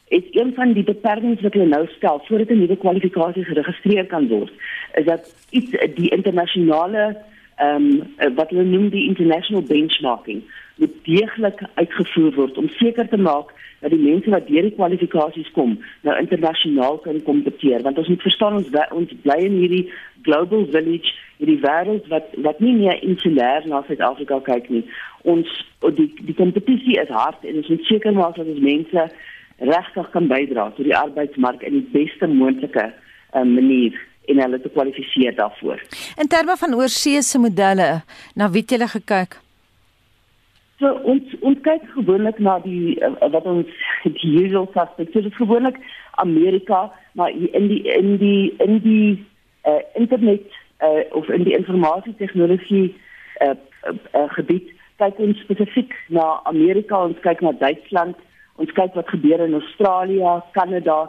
is 0.08 0.26
een 0.38 0.52
van 0.54 0.72
die 0.72 0.84
beperkings 0.86 1.42
wat 1.42 1.56
hulle 1.58 1.66
nou 1.66 1.86
stel 1.96 2.22
voordat 2.26 2.50
'n 2.54 2.60
nuwe 2.62 2.76
kwalifikasie 2.76 3.44
geregistreer 3.44 4.06
kan 4.06 4.28
word 4.28 4.52
is 4.94 5.04
dat 5.04 5.34
iets 5.50 5.70
die 5.94 6.10
internasionale 6.10 7.16
ehm 7.56 8.02
um, 8.18 8.34
wat 8.34 8.50
hulle 8.50 8.64
noem 8.64 8.88
die 8.88 9.06
international 9.08 9.62
benchmarking 9.62 10.42
moet 10.76 10.96
deeglik 11.02 11.60
uitgevoer 11.74 12.34
word 12.34 12.58
om 12.58 12.68
seker 12.68 13.08
te 13.08 13.16
maak 13.16 13.52
dat 13.80 13.92
die 13.92 14.00
mense 14.00 14.30
wat 14.30 14.48
deur 14.48 14.68
die 14.68 14.76
kwalifikasies 14.78 15.52
kom 15.58 15.76
nou 16.06 16.16
internasionaal 16.20 16.98
kan 17.04 17.22
kompeteer 17.28 17.84
want 17.86 17.98
ons 18.02 18.10
moet 18.12 18.26
verstaan 18.28 18.58
ons 18.62 18.72
ons 19.00 19.14
bly 19.26 19.38
in 19.48 19.60
hierdie 19.60 19.84
global 20.28 20.66
village 20.72 21.14
hierdie 21.38 21.60
wêreld 21.64 22.08
wat 22.12 22.34
wat 22.48 22.60
nie 22.64 22.74
meer 22.80 23.02
insulêr 23.02 23.68
na 23.68 23.84
Suid-Afrika 23.86 24.40
kyk 24.50 24.70
nie 24.72 24.84
ons 25.22 25.52
die 26.00 26.10
die 26.22 26.36
kompetisie 26.42 26.98
is 27.02 27.12
hard 27.20 27.44
en 27.44 27.62
ons 27.62 27.72
moet 27.74 27.88
seker 27.90 28.16
maak 28.16 28.36
dat 28.40 28.52
ons 28.52 28.68
mense 28.68 29.08
regtig 29.58 30.10
kan 30.12 30.28
bydra 30.28 30.70
tot 30.76 30.84
die 30.84 30.96
arbeidsmark 30.96 31.64
in 31.64 31.80
die 31.80 31.88
beste 31.94 32.28
moontlike 32.28 32.84
uh, 32.90 33.44
manier 33.44 33.96
en 34.26 34.42
hulle 34.42 34.60
te 34.60 34.70
kwalifiseer 34.74 35.34
daarvoor. 35.38 35.82
In 36.18 36.28
terme 36.28 36.56
van 36.58 36.74
oorseese 36.74 37.38
modelle, 37.38 38.02
na 38.34 38.50
wie 38.50 38.64
het 38.64 38.74
jy 38.74 38.88
gekyk? 38.96 39.38
So 40.80 40.92
ons 41.08 41.36
ons 41.40 41.60
kyk 41.64 41.84
gewoonlik 41.94 42.38
na 42.44 42.58
die 42.64 42.96
uh, 43.00 43.14
wat 43.32 43.46
ons 43.48 43.70
die 44.04 44.32
usual 44.42 44.68
suspects. 44.74 45.12
So, 45.14 45.22
dit 45.24 45.32
is 45.32 45.40
gewoonlik 45.40 45.78
Amerika, 46.20 46.90
maar 47.16 47.30
in 47.32 47.68
die 47.70 47.80
in 47.96 48.16
die 48.20 48.52
in 48.64 48.80
die 48.84 49.24
uh, 49.64 49.80
internet 49.94 50.44
uh, 50.84 51.04
of 51.16 51.28
in 51.28 51.46
die 51.48 51.56
informasie-tegnologie 51.56 52.90
uh, 53.40 53.54
uh, 53.88 54.28
gebied 54.36 54.74
kyk 55.00 55.18
ons 55.20 55.40
spesifiek 55.44 55.92
na 56.12 56.40
Amerika, 56.48 57.02
ons 57.08 57.18
kyk 57.24 57.42
na 57.44 57.52
Duitsland, 57.60 58.16
ons 58.60 58.76
kyk 58.76 58.94
wat 58.96 59.10
gebeur 59.12 59.42
in 59.44 59.56
Australië, 59.56 60.38
Kanada 60.56 61.02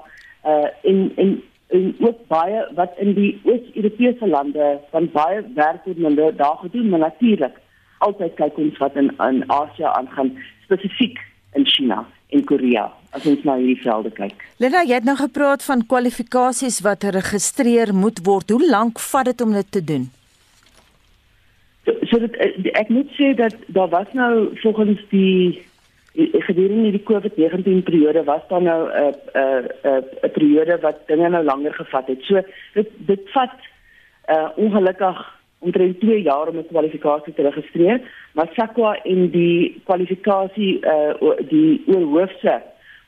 uh, 0.47 0.67
en 0.87 1.05
en 1.15 1.37
en 1.75 1.87
ook 1.99 2.19
baie 2.31 2.61
wat 2.79 2.93
in 3.03 3.11
die 3.17 3.33
Oos-Europese 3.43 4.27
lande 4.31 4.77
van 4.93 5.09
baie 5.11 5.41
werk 5.55 5.83
word 5.83 5.99
hulle 5.99 6.27
daar 6.39 6.61
gedoen, 6.63 6.89
maar 6.89 7.03
natuurlik 7.09 7.55
altyd 8.05 8.35
kyk 8.35 8.57
ons 8.57 8.77
wat 8.77 8.95
in 8.95 9.11
in 9.23 9.43
Asië 9.47 9.89
aangaan, 9.93 10.35
spesifiek 10.65 11.19
in 11.53 11.65
China 11.65 12.05
en 12.29 12.43
Korea. 12.43 12.91
As 13.15 13.25
ons 13.25 13.43
na 13.47 13.55
hierdie 13.55 13.81
velde 13.81 14.11
kyk. 14.11 14.43
Linda, 14.61 14.83
jy 14.83 14.99
het 14.99 15.07
nou 15.07 15.15
gepraat 15.17 15.63
van 15.63 15.85
kwalifikasies 15.87 16.81
wat 16.85 17.07
geregistreer 17.07 17.93
moet 17.95 18.19
word. 18.25 18.49
Hoe 18.49 18.69
lank 18.69 18.99
vat 18.99 19.31
dit 19.31 19.41
om 19.41 19.55
dit 19.55 19.71
te 19.71 19.83
doen? 19.83 20.09
So, 21.87 21.95
so 22.11 22.19
dit, 22.19 22.35
eh, 22.35 22.51
ek 22.81 22.91
moet 22.91 23.09
sê 23.15 23.31
dat 23.35 23.55
daar 23.67 23.89
was 23.89 24.11
nou 24.13 24.51
volgens 24.59 25.01
die 25.09 25.63
gedurende 26.17 26.91
die 26.91 27.03
COVID-19 27.03 27.83
periode 27.83 28.23
was 28.23 28.41
daar 28.49 28.61
nou 28.61 28.89
'n 28.89 29.13
'n 29.33 30.03
'n 30.23 30.31
periode 30.31 30.79
wat 30.81 31.07
dinge 31.07 31.29
nou 31.29 31.43
langer 31.43 31.73
gevat 31.73 32.07
het. 32.07 32.21
So 32.21 32.41
dit 32.73 32.89
dit 32.97 33.21
vat 33.31 33.53
uh 34.27 34.49
ongelukkig 34.55 35.36
omtrent 35.59 35.99
2 35.99 36.21
jaar 36.21 36.47
om 36.47 36.57
'n 36.57 36.67
kwalifikasie 36.67 37.33
te 37.33 37.41
registreer, 37.41 38.01
maar 38.31 38.49
SAQA 38.53 38.99
en 39.03 39.29
die 39.29 39.81
kwalifikasie 39.83 40.79
uh 40.85 41.13
die 41.49 41.81
oorhoofse 41.85 42.61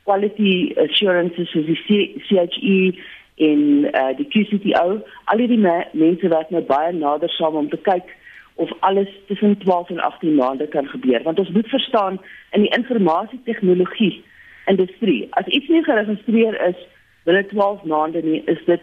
quality 0.04 0.72
assurance 0.76 1.44
soos 1.44 1.66
die 1.66 2.14
CHE 2.26 2.94
en 3.36 3.60
uh 3.94 4.16
die 4.16 4.28
QCTO, 4.28 5.02
al 5.24 5.36
die 5.36 5.58
me 5.58 5.84
mense 5.92 6.28
wat 6.28 6.50
nou 6.50 6.62
baie 6.62 6.92
nader 6.92 7.30
saam 7.30 7.54
om 7.54 7.68
te 7.68 7.76
kyk 7.76 8.16
of 8.54 8.72
alles 8.80 9.08
tussen 9.26 9.58
12 9.58 9.88
en 9.90 10.00
18 10.00 10.34
maande 10.34 10.66
kan 10.68 10.88
gebeur, 10.88 11.22
want 11.22 11.38
ons 11.38 11.50
moet 11.50 11.68
verstaan 11.68 12.20
in 12.50 12.60
die 12.60 12.76
informasie-tegnologie 12.76 14.24
industrie, 14.66 15.26
as 15.30 15.46
iets 15.46 15.68
nie 15.68 15.84
geregistreer 15.84 16.60
is 16.68 16.76
binne 17.24 17.46
12 17.46 17.84
maande 17.84 18.22
nie, 18.22 18.42
is 18.44 18.60
dit 18.64 18.82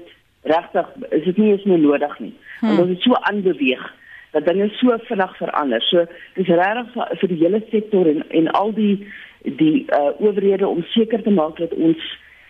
regtig 0.51 0.89
is 1.09 1.23
dit 1.23 1.37
nie 1.37 1.51
eens 1.51 1.63
meer 1.69 1.79
nodig 1.79 2.19
nie. 2.19 2.33
Hmm. 2.59 2.69
Want 2.69 2.79
ons 2.85 2.93
het 2.95 3.05
so 3.05 3.19
aanbeweeg 3.29 3.85
dat 4.31 4.45
dinge 4.45 4.69
so 4.77 4.97
vinnig 5.07 5.37
verander. 5.37 5.81
So 5.81 6.05
dis 6.35 6.47
regtig 6.47 6.93
vir, 7.21 7.31
die 7.33 7.41
hele 7.43 7.61
sektor 7.71 8.09
en 8.09 8.23
en 8.29 8.51
al 8.61 8.73
die 8.73 9.07
die 9.43 9.85
uh 9.95 10.11
owerhede 10.19 10.67
om 10.67 10.83
seker 10.93 11.23
te 11.23 11.33
maak 11.33 11.57
dat 11.57 11.73
ons 11.73 12.01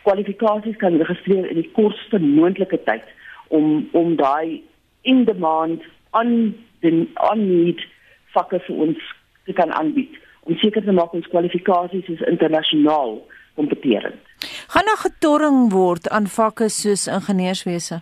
kwalifikasies 0.08 0.78
kan 0.82 0.98
registreer 0.98 1.50
in 1.50 1.62
die 1.62 1.72
kortste 1.76 2.20
moontlike 2.20 2.80
tyd 2.90 3.04
om 3.48 3.90
om 3.92 4.16
daai 4.16 4.62
in 5.02 5.26
demand 5.26 5.84
on 6.12 6.56
the 6.82 6.94
on 7.32 7.44
need 7.48 7.84
vakke 8.36 8.60
vir 8.68 8.86
ons 8.88 9.12
te 9.46 9.54
kan 9.54 9.72
aanbied. 9.72 10.16
Om 10.48 10.58
seker 10.62 10.84
te 10.84 10.96
maak 10.96 11.14
ons 11.14 11.28
kwalifikasies 11.32 12.08
is 12.14 12.24
internasionaal 12.32 13.20
kompeterend. 13.56 14.27
Gaan 14.68 14.86
daar 14.86 14.98
getorring 15.00 15.72
word 15.72 16.10
aan 16.10 16.28
vakke 16.28 16.70
soos 16.70 17.08
ingenieurswese? 17.08 18.02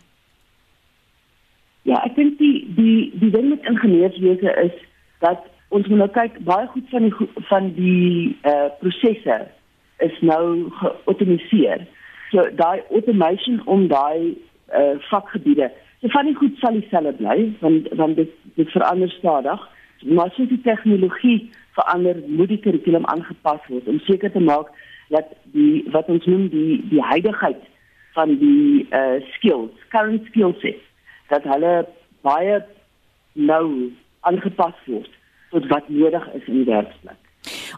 Ja, 1.86 2.00
ek 2.08 2.16
dink 2.18 2.40
die 2.42 2.66
die 2.78 3.12
die 3.22 3.30
ding 3.30 3.52
met 3.52 3.68
ingenieurswese 3.70 4.54
is 4.64 4.80
dat 5.22 5.46
ons 5.70 5.88
moet 5.88 6.02
nou 6.02 6.10
kyk 6.16 6.40
baie 6.48 6.66
goed 6.74 6.88
van 6.90 7.06
die 7.06 7.28
van 7.50 7.70
die 7.76 8.38
eh 8.42 8.54
uh, 8.54 8.72
prosesse 8.80 9.38
is 10.08 10.16
nou 10.22 10.72
geautomatiseer. 10.80 11.86
So 12.32 12.48
daai 12.62 12.82
automation 12.90 13.62
om 13.66 13.88
daai 13.88 14.34
eh 14.68 14.82
uh, 14.82 14.96
vakgebiede. 15.12 15.70
So 16.02 16.10
van 16.18 16.26
die 16.26 16.36
goed 16.42 16.58
sal 16.64 16.80
dieselfde 16.80 17.14
bly 17.22 17.54
want 17.60 17.94
want 18.02 18.16
dit 18.16 18.34
dit 18.56 18.72
verander 18.72 19.10
stadig. 19.20 19.70
Maar 20.02 20.26
as 20.26 20.36
die 20.50 20.62
tegnologie 20.62 21.50
verander, 21.78 22.16
moet 22.28 22.48
die 22.48 22.60
kurrikulum 22.60 23.06
aangepas 23.06 23.62
word 23.68 23.88
om 23.88 24.00
seker 24.00 24.32
te 24.32 24.40
maak 24.40 24.74
dat 25.10 25.34
die 25.54 25.84
wat 25.94 26.10
ons 26.10 26.26
noem 26.26 26.48
die 26.50 26.82
die 26.90 27.04
heiligheid 27.04 27.62
van 28.16 28.38
die 28.40 28.88
uh 28.92 29.20
skills, 29.36 29.74
current 29.90 30.26
skill 30.32 30.56
set 30.62 30.82
dat 31.30 31.44
hulle 31.44 31.86
baie 32.22 32.62
nou 33.34 33.92
aangepas 34.22 34.78
word 34.88 35.12
tot 35.52 35.68
wat 35.72 35.90
nodig 35.90 36.26
is 36.34 36.48
in 36.48 36.62
die 36.62 36.70
werksplek. 36.70 37.20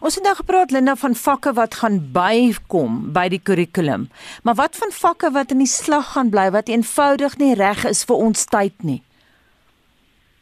Ons 0.00 0.14
het 0.14 0.24
nou 0.24 0.34
gepraat 0.38 0.70
Linda 0.72 0.94
van 0.96 1.14
vakke 1.18 1.52
wat 1.58 1.74
gaan 1.80 1.98
bykom 2.14 3.00
by 3.12 3.26
die 3.32 3.40
kurrikulum. 3.42 4.06
Maar 4.46 4.56
wat 4.62 4.78
van 4.80 4.94
vakke 4.94 5.30
wat 5.34 5.52
in 5.52 5.60
die 5.64 5.70
slag 5.70 6.14
gaan 6.14 6.30
bly 6.32 6.48
wat 6.54 6.70
eenvoudig 6.72 7.36
nie 7.42 7.54
reg 7.58 7.84
is 7.88 8.04
vir 8.08 8.22
ons 8.28 8.46
tyd 8.48 8.76
nie? 8.86 9.02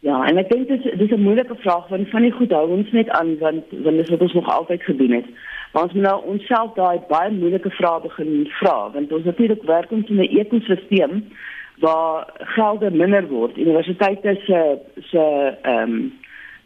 Ja, 0.06 0.20
en 0.28 0.38
ek 0.38 0.52
dink 0.52 0.68
dis 0.68 0.84
dis 1.00 1.10
'n 1.10 1.22
moeilike 1.22 1.56
vraag 1.64 1.88
want 1.88 2.10
van 2.10 2.22
die 2.22 2.32
goed 2.32 2.52
hou 2.52 2.68
ons 2.70 2.90
net 2.92 3.08
aan 3.10 3.38
want 3.38 3.64
want 3.70 3.96
dis 3.96 4.10
wat 4.14 4.20
ons 4.20 4.32
nog 4.32 4.48
altyd 4.48 4.82
gedoen 4.82 5.12
het. 5.18 5.26
Maar 5.76 5.84
ons 5.84 5.92
moet 5.92 6.02
nou 6.02 6.24
onsself 6.24 6.70
daai 6.72 7.00
baie 7.08 7.30
moeilike 7.36 7.68
vrae 7.76 8.00
begin 8.00 8.46
vra 8.58 8.76
want 8.94 9.10
ons 9.12 9.26
natuurlik 9.28 9.64
werk 9.68 9.90
ons 9.92 10.08
in 10.08 10.22
'n 10.22 10.38
ekosisteem 10.42 11.12
waar 11.84 12.30
gelde 12.54 12.90
minder 12.90 13.26
word. 13.28 13.58
Universiteite 13.58 14.38
se 14.46 14.60
se 15.10 15.24
ehm 15.62 15.82
um, 15.82 16.12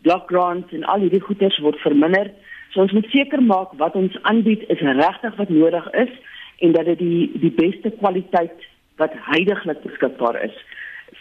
block 0.02 0.28
grants 0.30 0.72
en 0.72 0.84
al 0.84 1.00
hierdie 1.00 1.20
goederes 1.20 1.58
word 1.58 1.80
verminder. 1.86 2.30
So 2.68 2.80
ons 2.80 2.92
moet 2.92 3.10
seker 3.10 3.42
maak 3.42 3.72
wat 3.82 3.94
ons 3.94 4.22
aanbied 4.22 4.62
is 4.68 4.80
regtig 4.80 5.36
wat 5.36 5.48
nodig 5.48 5.90
is 5.92 6.12
en 6.58 6.72
dat 6.72 6.84
dit 6.84 6.98
die 6.98 7.30
die 7.34 7.54
beste 7.62 7.90
kwaliteit 7.90 8.58
wat 8.96 9.12
heidaglik 9.32 9.82
beskikbaar 9.82 10.42
is 10.44 10.54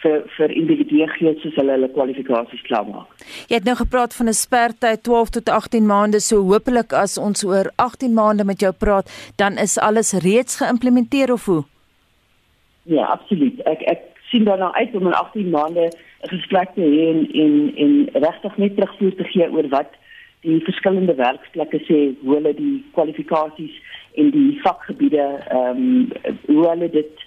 vir 0.02 0.22
vir 0.36 0.52
individue 0.56 1.06
gee 1.16 1.34
soos 1.42 1.56
hulle 1.60 1.72
hulle 1.76 1.88
kwalifikasies 1.94 2.62
klaarmaak. 2.68 3.08
Jy 3.48 3.58
het 3.58 3.68
nou 3.68 3.76
gepraat 3.76 4.14
van 4.14 4.28
'n 4.28 4.38
spertyd 4.38 5.02
12 5.02 5.30
tot 5.36 5.48
18 5.48 5.86
maande, 5.86 6.20
so 6.20 6.36
hopelik 6.52 6.92
as 6.92 7.18
ons 7.18 7.44
oor 7.44 7.70
18 7.76 8.14
maande 8.14 8.44
met 8.44 8.60
jou 8.60 8.72
praat, 8.72 9.10
dan 9.36 9.58
is 9.58 9.78
alles 9.78 10.12
reeds 10.12 10.56
geïmplementeer 10.56 11.32
of 11.32 11.44
hoe? 11.44 11.64
Ja, 12.82 13.04
absoluut. 13.04 13.62
Ek 13.62 13.82
ek 13.82 14.00
sien 14.30 14.44
daarna 14.44 14.72
uit 14.72 14.94
om 14.94 15.06
in 15.06 15.12
18 15.12 15.50
maande 15.50 15.90
'n 16.22 16.28
gesprek 16.28 16.74
te 16.74 16.80
hê 16.80 17.08
en 17.12 17.20
en 17.32 17.72
en 17.76 18.08
regtig 18.12 18.56
net 18.56 18.74
terugvoer 18.76 19.14
te 19.14 19.24
gee 19.24 19.50
oor 19.50 19.68
wat 19.68 19.90
die 20.40 20.60
verskillende 20.64 21.14
werksplekke 21.14 21.78
sê 21.88 21.98
hoe 22.22 22.34
hulle 22.34 22.54
die 22.54 22.84
kwalifikasies 22.92 23.74
en 24.14 24.30
die 24.30 24.60
vakgebiede 24.62 25.26
ehm 25.48 25.76
um, 25.76 26.12
hoe 26.46 26.68
hulle 26.68 26.90
dit 26.90 27.19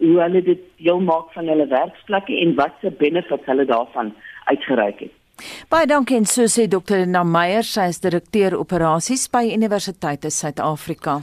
hoe 0.00 0.18
hulle 0.22 0.42
dit 0.42 0.60
deel 0.80 1.00
maak 1.04 1.32
van 1.36 1.48
hulle 1.52 1.66
werksplek 1.70 2.28
en 2.42 2.54
wat 2.58 2.76
se 2.80 2.92
benefits 3.00 3.48
hulle 3.50 3.66
daarvan 3.68 4.14
uitgereik 4.52 5.04
het. 5.06 5.16
Baie 5.72 5.86
dankie 5.88 6.18
en 6.20 6.26
so 6.28 6.48
sê 6.52 6.66
Dr. 6.68 7.06
Nameyer, 7.08 7.64
sy 7.64 7.88
is 7.92 8.00
direkteur 8.04 8.56
operasies 8.58 9.28
by 9.32 9.46
Universiteit 9.54 10.26
in 10.28 10.34
Suid-Afrika. 10.34 11.20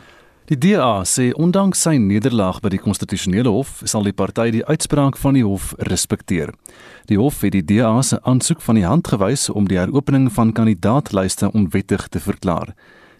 Die 0.47 0.55
DA 0.55 1.01
sê 1.03 1.33
ondanks 1.35 1.81
sy 1.83 1.97
nederlaag 1.99 2.61
by 2.63 2.69
die 2.71 2.79
konstitusionele 2.79 3.51
hof, 3.51 3.81
sal 3.83 4.05
die 4.07 4.15
party 4.15 4.45
die 4.55 4.63
uitspraak 4.63 5.17
van 5.19 5.35
die 5.35 5.43
hof 5.43 5.73
respekteer. 5.89 6.53
Die 7.11 7.19
hof 7.19 7.41
het 7.43 7.51
die 7.57 7.65
DA 7.67 7.91
se 8.01 8.21
aansoek 8.23 8.63
van 8.63 8.79
die 8.79 8.85
hand 8.87 9.11
gewys 9.11 9.49
om 9.51 9.67
die 9.67 9.79
heropening 9.81 10.29
van 10.31 10.53
kandidaatlyste 10.55 11.51
onwettig 11.51 12.07
te 12.07 12.23
verklaar. 12.23 12.71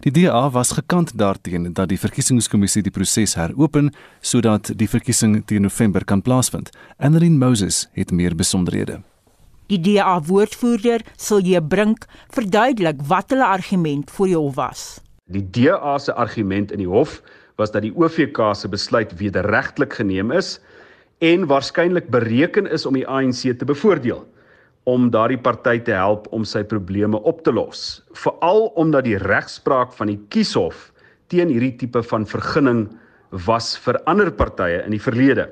Die 0.06 0.12
DA 0.14 0.50
was 0.54 0.70
gekant 0.76 1.10
daarteenoor 1.18 1.72
dat 1.74 1.88
die 1.90 1.98
verkiesingskommissie 1.98 2.84
die 2.86 2.92
proses 2.94 3.32
heropen 3.34 3.90
sodat 4.22 4.70
die 4.78 4.86
verkiesing 4.86 5.40
teen 5.50 5.66
November 5.66 6.04
kan 6.06 6.22
plaasvind. 6.22 6.70
Annelien 7.02 7.38
Moses 7.38 7.88
het 7.98 8.12
meer 8.14 8.36
besonderhede. 8.38 9.00
Die 9.66 9.80
DA 9.82 10.20
woordvoerder, 10.22 11.02
Silje 11.16 11.60
Brink, 11.62 12.06
verduidelik 12.30 13.02
wat 13.10 13.34
hulle 13.34 13.44
argument 13.44 14.10
voor 14.14 14.30
die 14.30 14.38
hof 14.38 14.54
was. 14.54 14.86
Die 15.26 15.42
DA 15.42 15.98
se 15.98 16.14
argument 16.14 16.70
in 16.72 16.78
die 16.84 16.88
hof 16.88 17.18
was 17.58 17.74
dat 17.74 17.82
die 17.82 17.92
OVK 17.92 18.54
se 18.54 18.70
besluit 18.70 19.16
wederregtelik 19.18 19.98
geneem 19.98 20.30
is 20.30 20.60
en 21.18 21.48
waarskynlik 21.50 22.06
bereken 22.14 22.70
is 22.70 22.86
om 22.86 22.94
die 22.94 23.06
ANC 23.06 23.50
te 23.58 23.66
bevoordeel 23.66 24.22
om 24.88 25.10
daardie 25.12 25.40
party 25.44 25.76
te 25.84 25.92
help 25.92 26.28
om 26.32 26.46
sy 26.48 26.62
probleme 26.64 27.20
op 27.28 27.42
te 27.44 27.52
los, 27.52 28.00
veral 28.16 28.70
omdat 28.80 29.04
die 29.04 29.18
regspraak 29.20 29.92
van 29.98 30.08
die 30.08 30.20
kieshof 30.32 30.88
teen 31.28 31.52
hierdie 31.52 31.74
tipe 31.76 32.00
van 32.08 32.24
vergunning 32.28 32.86
was 33.44 33.74
vir 33.84 33.98
ander 34.08 34.30
partye 34.32 34.80
in 34.86 34.96
die 34.96 35.02
verlede. 35.02 35.50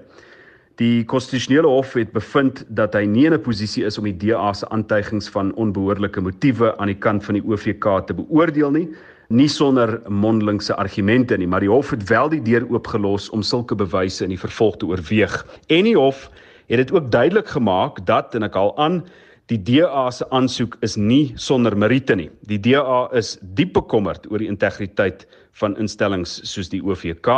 Die 0.81 1.05
konstitusionele 1.09 1.69
hof 1.69 1.95
het 1.97 2.13
bevind 2.13 2.63
dat 2.79 2.97
hy 2.97 3.05
nie 3.05 3.27
in 3.27 3.35
'n 3.35 3.43
posisie 3.43 3.85
is 3.85 3.99
om 3.99 4.05
die 4.05 4.17
DA 4.17 4.53
se 4.53 4.69
aantuigings 4.69 5.29
van 5.29 5.53
onbehoorlike 5.57 6.21
motiewe 6.21 6.73
aan 6.79 6.89
die 6.89 7.01
kant 7.01 7.25
van 7.25 7.35
die 7.35 7.45
OVK 7.45 8.07
te 8.07 8.15
beoordeel 8.15 8.71
nie, 8.71 8.89
nie 9.29 9.49
sonder 9.49 10.01
mondelingse 10.09 10.75
argumente 10.77 11.37
nie, 11.37 11.47
maar 11.47 11.61
die 11.61 11.71
hof 11.71 11.91
het 11.91 12.09
wel 12.09 12.29
die 12.29 12.43
deur 12.43 12.65
oopgelos 12.71 13.31
om 13.31 13.43
sulke 13.43 13.75
bewyse 13.75 14.25
in 14.25 14.31
die 14.31 14.39
vervolg 14.39 14.77
te 14.77 14.87
oorweeg. 14.87 15.47
En 15.69 15.85
die 15.85 15.97
hof 15.97 16.31
het 16.69 16.79
dit 16.79 16.93
ook 16.93 17.11
duidelik 17.11 17.49
gemaak 17.49 18.07
dat 18.07 18.35
en 18.35 18.43
ek 18.43 18.55
haal 18.55 18.77
aan 18.79 19.05
Die 19.47 19.59
DA 19.63 20.09
se 20.11 20.27
aansoek 20.35 20.73
is 20.83 20.97
nie 20.99 21.31
sonder 21.39 21.77
meriete 21.79 22.17
nie. 22.19 22.31
Die 22.51 22.59
DA 22.59 23.05
is 23.15 23.37
diep 23.55 23.77
bekommerd 23.77 24.25
oor 24.27 24.43
die 24.43 24.49
integriteit 24.51 25.23
van 25.61 25.77
instellings 25.79 26.41
soos 26.51 26.73
die 26.73 26.81
OVK 26.83 27.29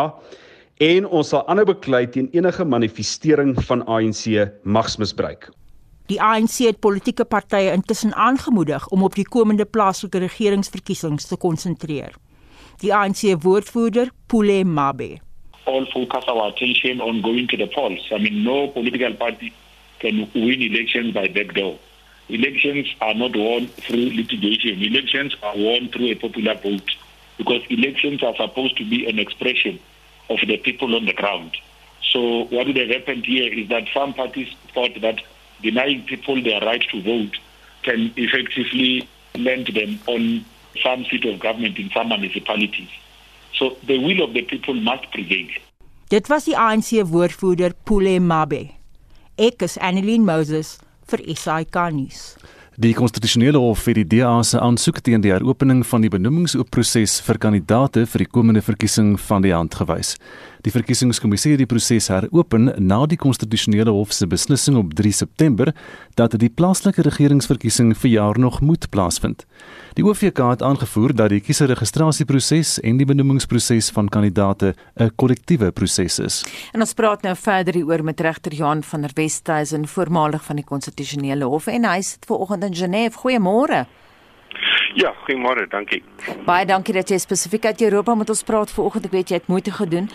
en 0.80 1.04
ons 1.04 1.34
sal 1.34 1.42
aanhou 1.52 1.66
beklei 1.68 2.06
teen 2.08 2.30
enige 2.32 2.64
manifestering 2.64 3.52
van 3.68 3.82
ANC 3.84 4.24
magsmisbruik. 4.64 5.50
Die 6.08 6.16
ANC 6.16 6.62
het 6.64 6.80
politieke 6.80 7.26
partye 7.28 7.74
intussen 7.76 8.14
aangemoedig 8.16 8.86
om 8.88 9.04
op 9.04 9.18
die 9.18 9.26
komende 9.28 9.66
plaaslike 9.68 10.22
regeringsverkiesings 10.24 11.28
te 11.28 11.36
konsentreer. 11.36 12.16
Die 12.80 12.94
ANC 12.94 13.26
woordvoerder, 13.44 14.08
Pule 14.32 14.62
Mabe, 14.64 15.18
all 15.66 15.84
focus 15.92 16.24
our 16.24 16.48
attention 16.48 17.02
on 17.02 17.20
going 17.20 17.50
to 17.52 17.58
the 17.58 17.66
polls. 17.66 18.08
I 18.10 18.16
mean 18.16 18.42
no 18.44 18.68
political 18.68 19.12
party 19.12 19.52
can 20.00 20.24
win 20.32 20.62
elections 20.62 21.12
by 21.12 21.28
backdoor. 21.28 21.76
Elections 22.28 22.86
are 23.00 23.14
not 23.14 23.34
won 23.34 23.66
through 23.68 24.10
litigation. 24.10 24.82
Elections 24.82 25.34
are 25.42 25.56
won 25.56 25.88
through 25.88 26.06
a 26.06 26.14
popular 26.14 26.54
vote 26.54 26.90
because 27.36 27.62
elections 27.70 28.22
are 28.22 28.34
supposed 28.36 28.76
to 28.76 28.88
be 28.88 29.06
an 29.06 29.18
expression 29.18 29.78
of 30.28 30.38
the 30.46 30.56
people 30.58 30.94
on 30.94 31.06
the 31.06 31.12
ground. 31.12 31.56
So 32.12 32.44
what 32.44 32.66
would 32.66 32.76
have 32.76 32.88
happened 32.88 33.24
here 33.26 33.52
is 33.52 33.68
that 33.68 33.88
some 33.92 34.14
parties 34.14 34.48
thought 34.74 35.00
that 35.00 35.20
denying 35.62 36.02
people 36.04 36.42
their 36.42 36.60
right 36.60 36.82
to 36.90 37.02
vote 37.02 37.36
can 37.82 38.12
effectively 38.16 39.08
land 39.34 39.68
them 39.68 39.98
on 40.06 40.44
some 40.82 41.04
seat 41.04 41.24
of 41.24 41.40
government 41.40 41.78
in 41.78 41.90
some 41.90 42.08
municipalities. 42.08 42.88
So 43.54 43.76
the 43.86 43.98
will 43.98 44.22
of 44.22 44.34
the 44.34 44.42
people 44.42 44.74
must 44.74 45.10
prevail. 45.10 45.48
Dit 46.08 46.28
was 46.30 46.46
die 46.46 46.56
ANC 46.56 47.02
woordvoerder 47.04 47.74
Pule 47.84 48.18
Mabe. 48.20 48.70
Ek 49.36 49.62
is 49.62 49.76
Annelien 49.76 50.24
Moses 50.24 50.78
vir 51.10 51.24
SAK 51.34 51.76
nuus. 51.96 52.22
Die 52.78 52.92
konstitusionele 52.94 53.58
hof 53.58 53.88
het 53.90 53.96
die 53.98 54.04
DA 54.06 54.36
se 54.46 54.60
aansoek 54.62 55.00
teen 55.02 55.24
die 55.24 55.32
heropening 55.32 55.80
van 55.90 56.04
die 56.04 56.10
benoemingsproses 56.14 57.16
vir 57.26 57.40
kandidaate 57.42 58.04
vir 58.06 58.22
die 58.22 58.28
komende 58.30 58.62
verkiesing 58.62 59.16
van 59.18 59.42
die 59.42 59.50
hand 59.50 59.74
gewys. 59.80 60.12
Die 60.62 60.70
verkiesingskommissie 60.74 61.52
het 61.56 61.60
die 61.62 61.66
proses 61.70 62.06
heropen 62.10 62.70
na 62.78 63.00
die 63.10 63.18
konstitusionele 63.18 63.90
hof 63.94 64.14
se 64.14 64.26
beslissing 64.30 64.78
op 64.78 64.94
3 64.98 65.12
September 65.14 65.72
dat 66.18 66.34
die 66.38 66.50
plaaslike 66.50 67.02
regeringsverkiesing 67.06 67.92
vir 67.98 68.10
jaar 68.10 68.38
nog 68.38 68.60
moet 68.60 68.86
plaasvind. 68.94 69.42
Die 69.98 70.06
OVK 70.06 70.38
het 70.50 70.62
aangevoer 70.62 71.14
dat 71.18 71.30
die 71.34 71.40
kieserregistrasieproses 71.42 72.76
en 72.86 72.98
die 72.98 73.06
benoemingsproses 73.06 73.90
van 73.94 74.08
kandidaate 74.08 74.74
'n 75.00 75.10
kollektiewe 75.16 75.70
proses 75.72 76.18
is. 76.18 76.44
En 76.72 76.80
ons 76.80 76.94
praat 76.94 77.22
nou 77.22 77.36
verder 77.36 77.74
hieroor 77.74 78.04
met 78.04 78.20
regter 78.20 78.52
Johan 78.54 78.82
van 78.82 79.00
der 79.00 79.10
Westhuizen, 79.14 79.88
voormalig 79.88 80.44
van 80.44 80.56
die 80.56 80.64
konstitusionele 80.64 81.44
hof 81.44 81.66
en 81.66 81.84
hy 81.84 82.00
sit 82.00 82.24
vanoggend 82.26 82.67
in 82.68 82.76
Genève. 82.76 83.16
Goeiemôre. 83.22 83.86
Ja, 84.98 85.12
goeiemôre, 85.24 85.68
dankie. 85.70 86.02
Baie 86.46 86.66
dankie 86.66 86.94
dat 86.96 87.10
jy 87.12 87.18
spesifiek 87.22 87.68
uit 87.68 87.84
Europa 87.86 88.14
met 88.18 88.30
ons 88.32 88.42
praat 88.42 88.72
vanoggend. 88.72 89.06
Ek 89.06 89.14
weet 89.14 89.32
jy 89.32 89.40
het 89.40 89.50
moeite 89.52 89.74
gedoen. 89.76 90.08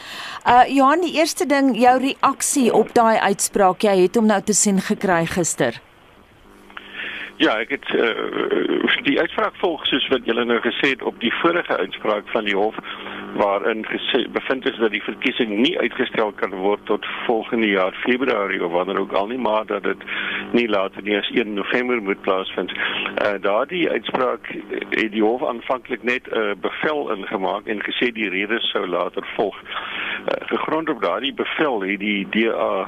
Uh 0.43 0.65
Johan, 0.67 1.05
die 1.05 1.13
eerste 1.19 1.47
ding, 1.49 1.73
jou 1.79 1.95
reaksie 2.01 2.67
op 2.73 2.93
daai 2.97 3.17
uitspraak, 3.29 3.85
jy 3.85 3.95
het 4.05 4.19
hom 4.19 4.27
nou 4.31 4.41
te 4.41 4.55
sien 4.57 4.81
gekry 4.81 5.23
gister. 5.29 5.79
Ja, 7.41 7.55
ek 7.57 7.69
het 7.69 7.87
uh, 7.97 8.93
die 9.03 9.19
uitspraak 9.19 9.55
volg 9.57 9.85
soos 9.89 10.05
wat 10.13 10.25
julle 10.29 10.45
nou 10.45 10.59
gesê 10.61 10.91
het 10.93 11.01
op 11.01 11.17
die 11.19 11.33
vorige 11.41 11.77
uitspraak 11.77 12.27
van 12.29 12.45
die 12.45 12.55
hof 12.55 12.77
waarin 13.33 13.81
gesê 13.89 14.27
bevind 14.31 14.67
is 14.69 14.77
dat 14.77 14.91
die 14.93 15.01
verkiesing 15.03 15.49
nie 15.57 15.73
uitgestel 15.79 16.31
kan 16.37 16.53
word 16.61 16.85
tot 16.85 17.07
volgende 17.25 17.67
jaar 17.67 17.97
Februarie 18.03 18.61
of 18.65 18.71
wanneer 18.71 18.99
ook 18.99 19.15
al 19.17 19.27
nie 19.27 19.37
maar 19.37 19.65
dat 19.65 19.83
dit 19.83 20.03
nie 20.51 20.67
later 20.69 21.01
nie 21.01 21.17
as 21.17 21.31
1 21.33 21.53
November 21.53 22.01
moet 22.01 22.21
plaasvind. 22.21 22.71
Uh 22.71 23.33
daardie 23.41 23.89
uitspraak 23.89 24.53
het 24.89 25.11
die 25.11 25.23
hof 25.23 25.45
aanvanklik 25.47 26.03
net 26.03 26.29
'n 26.29 26.37
uh, 26.37 26.53
bevel 26.61 27.09
ingemaak 27.17 27.65
en 27.65 27.81
gesê 27.83 28.11
die 28.13 28.29
redes 28.29 28.69
sou 28.69 28.87
later 28.87 29.25
volg. 29.35 29.57
Uh, 29.61 30.47
gegrond 30.53 30.89
op 30.89 31.01
daardie 31.01 31.33
bevel 31.33 31.81
het 31.81 31.99
die 31.99 32.27
DA 32.29 32.87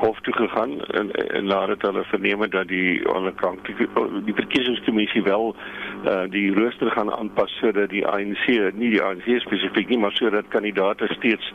hof 0.00 0.20
toe 0.20 0.34
gegaan 0.34 0.72
en 0.84 1.12
en 1.12 1.46
laat 1.46 1.66
dit 1.72 1.82
hulle 1.82 2.04
verneem 2.04 2.50
dat 2.50 2.68
die 2.68 3.08
onafhanklike 3.14 3.88
die 4.24 4.34
verkiesingskommissie 4.34 5.22
wel 5.22 5.54
uh, 6.04 6.22
die 6.28 6.46
rooster 6.54 6.90
gaan 6.90 7.12
aanpas 7.12 7.52
sodat 7.60 7.90
die 7.90 8.06
ANC 8.06 8.46
nie 8.80 8.90
die 8.96 9.02
ANC 9.02 9.28
spesifiek 9.44 9.88
nie 9.88 9.98
maar 9.98 10.16
sodat 10.16 10.48
kandidaate 10.48 11.08
steeds 11.16 11.52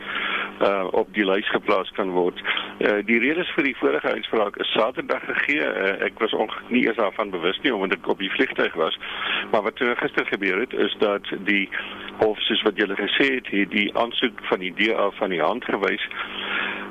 uh, 0.60 0.86
op 0.90 1.08
die 1.14 1.26
lys 1.26 1.48
geplaas 1.50 1.90
kan 1.98 2.10
word. 2.10 2.40
Uh, 2.78 2.98
die 3.08 3.18
redes 3.18 3.50
vir 3.56 3.68
die 3.68 3.76
vorige 3.80 4.12
uitspraak 4.14 4.56
is 4.62 4.72
Saterdag 4.72 5.24
gegee. 5.26 5.66
Uh, 5.66 5.92
ek 6.06 6.18
was 6.22 6.34
nie 6.68 6.84
eers 6.86 7.00
daarvan 7.00 7.30
bewus 7.34 7.60
nie 7.64 7.74
omdat 7.74 7.98
ek 7.98 8.08
op 8.14 8.22
die 8.22 8.32
vliegtuig 8.32 8.74
was. 8.74 8.98
Maar 9.50 9.66
wat 9.68 9.82
gister 10.02 10.26
gebeur 10.26 10.60
het 10.60 10.72
is 10.72 10.96
dat 11.02 11.28
die 11.50 11.68
hof 12.22 12.40
soos 12.48 12.62
wat 12.62 12.78
julle 12.80 12.96
gesê 12.96 13.34
het, 13.34 13.50
het 13.52 13.70
die 13.70 13.90
aansoek 13.98 14.40
van 14.50 14.62
die 14.64 14.72
DA 14.78 15.10
van 15.18 15.34
die 15.34 15.42
hand 15.42 15.64
gewys 15.64 16.08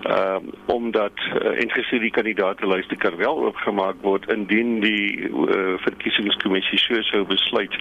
ehm 0.03 0.36
um, 0.36 0.53
omdat 0.65 1.12
uh, 1.17 1.62
en 1.62 1.71
gesê 1.71 1.99
die 1.99 2.12
kandidaatelyste 2.12 2.95
kan 2.95 3.15
wel 3.15 3.38
oopgemaak 3.45 3.95
word 4.01 4.29
indien 4.31 4.79
die 4.79 5.29
uh, 5.29 5.73
verkiesingskommissie 5.88 6.79
so 6.79 7.01
sou 7.01 7.23
besluit. 7.25 7.73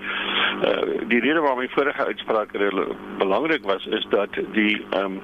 Uh, 0.64 1.09
die 1.09 1.20
rede 1.20 1.40
waarom 1.40 1.59
my 1.59 1.68
vorige 1.68 2.05
uitspraak 2.05 2.53
belangrik 3.18 3.64
was 3.64 3.87
is 3.87 4.07
dat 4.11 4.40
die 4.53 4.83
ehm 4.90 5.05
um, 5.05 5.20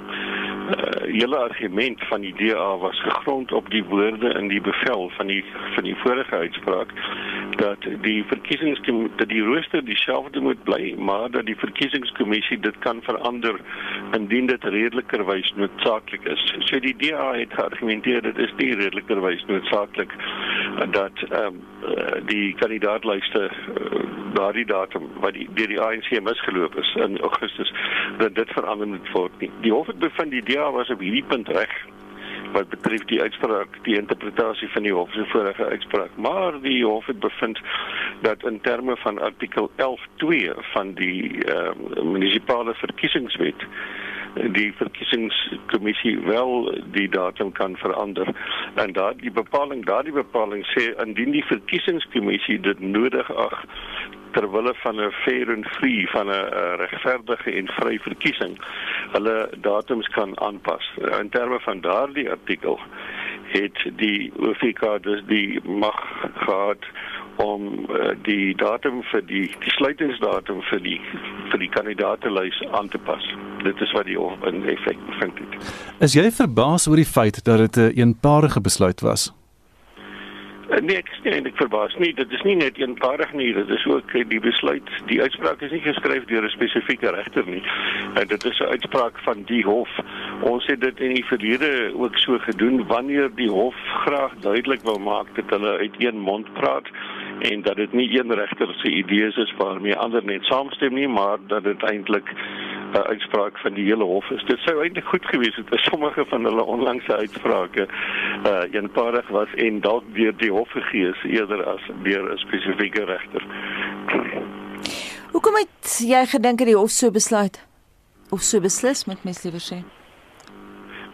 uh, 0.77 1.03
hele 1.13 1.37
argument 1.37 2.05
van 2.09 2.21
die 2.21 2.35
DA 2.37 2.77
was 2.79 3.01
gegrond 3.03 3.53
op 3.53 3.71
die 3.71 3.85
woorde 3.85 4.35
in 4.39 4.49
die 4.49 4.61
bevel 4.61 5.11
van 5.17 5.27
die 5.27 5.45
van 5.75 5.85
die 5.85 5.97
vorige 5.97 6.37
uitspraak 6.37 6.93
dat 7.57 7.87
die 8.03 8.25
verkiesingskommissie 8.25 9.17
dat 9.17 9.29
die 9.29 9.43
rooster 9.43 9.85
dieselfde 9.85 10.41
moet 10.41 10.63
bly, 10.65 10.95
maar 10.99 11.31
dat 11.31 11.47
die 11.47 11.57
verkiesingskommissie 11.57 12.59
dit 12.61 12.79
kan 12.79 13.03
verander 13.03 13.61
indien 14.17 14.47
dit 14.47 14.65
redelikerwys 14.65 15.53
noodsaaklik 15.57 16.25
is. 16.25 16.45
So 16.59 16.80
die 16.81 16.95
DA 16.97 17.33
het 17.33 17.53
geargumenteer 17.53 18.23
dit 18.23 18.39
is 18.39 18.53
nie 18.57 18.75
redelikerwys 18.75 19.45
noodsaaklik 19.49 20.13
dat 20.97 21.23
ehm 21.29 21.47
um, 21.47 21.61
die 22.27 22.55
kandidaatlyste 22.55 23.51
uh, 23.51 24.03
daardie 24.35 24.67
datum 24.67 25.09
wat 25.21 25.35
die 25.35 25.49
deur 25.55 25.73
die 25.73 25.81
ANC 25.81 26.11
misgeloop 26.23 26.77
is 26.79 26.95
in 26.95 27.19
Augustus 27.21 27.73
dat 28.19 28.35
dit 28.35 28.53
verander 28.57 28.89
moet 28.89 29.11
word 29.13 29.41
nie. 29.41 29.51
Die 29.61 29.73
hof 29.73 29.87
het 29.87 29.99
bevind 29.99 30.31
die 30.31 30.45
DA 30.53 30.71
was 30.71 30.91
op 30.91 31.01
hierdie 31.01 31.25
punt 31.29 31.49
reg 31.49 31.75
wat 32.53 32.69
betref 32.69 33.05
die 33.11 33.21
uitspraak, 33.23 33.77
die 33.87 33.97
interpretasie 33.99 34.69
van 34.75 34.83
die 34.83 34.93
hof 34.95 35.13
se 35.15 35.25
vorige 35.31 35.65
uitspraak. 35.65 36.17
Maar 36.17 36.61
die 36.63 36.85
hof 36.85 37.07
het 37.07 37.21
bevind 37.21 37.61
dat 38.27 38.45
in 38.45 38.61
terme 38.61 38.97
van 38.97 39.19
artikel 39.19 39.71
11.2 39.77 40.51
van 40.73 40.93
die 40.99 41.45
uh, 41.45 41.71
munisipale 42.03 42.75
verkiesingswet 42.75 43.67
die 44.35 44.73
verkiesingskommissie 44.79 46.19
wel 46.27 46.71
die 46.95 47.09
datum 47.09 47.53
kan 47.53 47.77
verander 47.77 48.29
en 48.75 48.93
daardie 48.93 49.31
bepaling 49.31 49.85
daardie 49.87 50.15
bepaling 50.15 50.65
sê 50.75 50.91
indien 51.05 51.35
die 51.35 51.45
verkiesingskommissie 51.45 52.61
dit 52.61 52.81
nodig 52.81 53.31
ag 53.35 53.65
ter 54.33 54.47
wille 54.51 54.75
van 54.83 55.01
'n 55.01 55.13
fair 55.25 55.51
and 55.51 55.67
free 55.67 56.09
van 56.11 56.31
'n 56.31 56.77
regverdige 56.83 57.51
en 57.51 57.69
vry 57.79 57.99
verkiesing 57.99 58.59
hulle 59.13 59.49
datums 59.61 60.09
kan 60.09 60.41
aanpas. 60.41 60.91
In 61.21 61.29
terme 61.29 61.61
van 61.61 61.81
daardie 61.81 62.31
artikel 62.31 62.81
het 63.43 63.79
die 63.97 64.33
OFK 64.37 65.03
dus 65.03 65.23
die 65.27 65.61
mag 65.65 66.01
gehad 66.35 66.85
om 67.43 67.87
uh, 67.89 68.13
die 68.27 68.55
datum 68.55 69.03
vir 69.13 69.25
die 69.27 69.47
die 69.65 69.75
sluitingsdatum 69.79 70.63
vir 70.71 70.81
die 70.85 71.01
vir 71.51 71.59
die 71.59 71.71
kandidaatelys 71.77 72.63
aan 72.71 72.89
te 72.89 72.99
pas. 72.99 73.25
Dit 73.65 73.81
is 73.81 73.93
wat 73.97 74.09
die 74.09 74.19
hof 74.19 74.47
in 74.49 74.65
effek 74.69 75.01
bevind 75.09 75.43
het. 75.43 75.75
Is 76.01 76.17
jy 76.17 76.31
verbaas 76.31 76.89
oor 76.89 77.01
die 77.01 77.13
feit 77.17 77.45
dat 77.45 77.59
dit 77.59 77.77
'n 77.77 77.81
een 77.81 78.09
eenparige 78.11 78.61
besluit 78.61 79.01
was? 79.01 79.31
Eh, 80.71 80.79
nee, 80.87 81.01
ek 81.01 81.09
is 81.11 81.23
nie 81.25 81.33
eintlik 81.35 81.57
verbaas 81.59 81.95
nie. 81.99 82.13
Dit 82.15 82.31
is 82.31 82.43
nie 82.47 82.55
net 82.55 82.77
eenparig 82.79 83.33
nie, 83.35 83.49
dit 83.57 83.71
is 83.75 83.85
ook 83.91 84.13
eh, 84.15 84.23
die 84.31 84.39
besluit, 84.39 84.87
die 85.09 85.19
uitspraak 85.19 85.65
is 85.67 85.73
nie 85.75 85.83
geskryf 85.83 86.29
deur 86.31 86.47
'n 86.47 86.53
spesifieke 86.55 87.11
regter 87.11 87.47
nie. 87.47 87.63
En 88.15 88.29
dit 88.29 88.45
is 88.45 88.61
'n 88.61 88.71
uitspraak 88.77 89.19
van 89.27 89.43
die 89.51 89.65
hof. 89.67 89.91
Ons 90.47 90.67
het 90.67 90.81
dit 90.81 91.01
in 91.01 91.15
die 91.15 91.25
verlede 91.25 91.91
ook 91.95 92.17
so 92.19 92.39
gedoen 92.39 92.87
wanneer 92.87 93.31
die 93.35 93.51
hof 93.51 93.75
graag 94.07 94.39
duidelik 94.41 94.83
wou 94.83 94.99
maak 94.99 95.35
dat 95.35 95.51
hulle 95.51 95.79
uit 95.79 95.95
een 95.99 96.19
mond 96.19 96.53
praat 96.53 96.87
en 97.41 97.63
dat 97.63 97.77
dit 97.77 97.93
nie 97.93 98.09
een 98.19 98.35
regter 98.35 98.75
se 98.75 98.91
idees 98.91 99.37
is 99.37 99.53
waarmee 99.57 99.97
ander 99.97 100.25
net 100.25 100.45
saamstem 100.45 100.95
nie, 100.95 101.09
maar 101.09 101.39
dat 101.47 101.65
dit 101.65 101.83
eintlik 101.83 102.29
'n 102.29 102.97
uh, 102.97 103.03
uitspraak 103.03 103.59
van 103.59 103.75
die 103.75 103.85
hele 103.85 104.05
hof 104.05 104.31
is. 104.31 104.45
Dit 104.45 104.59
sou 104.59 104.83
eintlik 104.83 105.05
goed 105.05 105.25
gewees 105.25 105.57
het 105.57 105.71
as 105.71 105.83
sommige 105.83 106.25
van 106.27 106.45
hulle 106.45 106.65
onlangse 106.65 107.17
uitsprake 107.17 107.89
uh 108.47 108.75
eenparig 108.75 109.29
was 109.29 109.49
en 109.55 109.81
dalk 109.81 110.05
deur 110.15 110.37
die 110.37 110.51
hof 110.51 110.71
gegee 110.71 111.09
is 111.09 111.23
eerder 111.23 111.65
as 111.65 111.81
deur 112.03 112.33
'n 112.33 112.37
spesifieke 112.37 113.05
regter. 113.05 113.43
Hoekom 115.33 115.55
het 115.55 116.05
jy 116.07 116.27
gedink 116.27 116.59
dat 116.59 116.67
die 116.67 116.77
hof 116.77 116.91
so 116.91 117.11
besluit 117.11 117.67
of 118.31 118.41
so 118.41 118.61
beslis 118.61 119.05
met 119.05 119.25
mens 119.25 119.43
liewer 119.43 119.63
sê? 119.63 119.83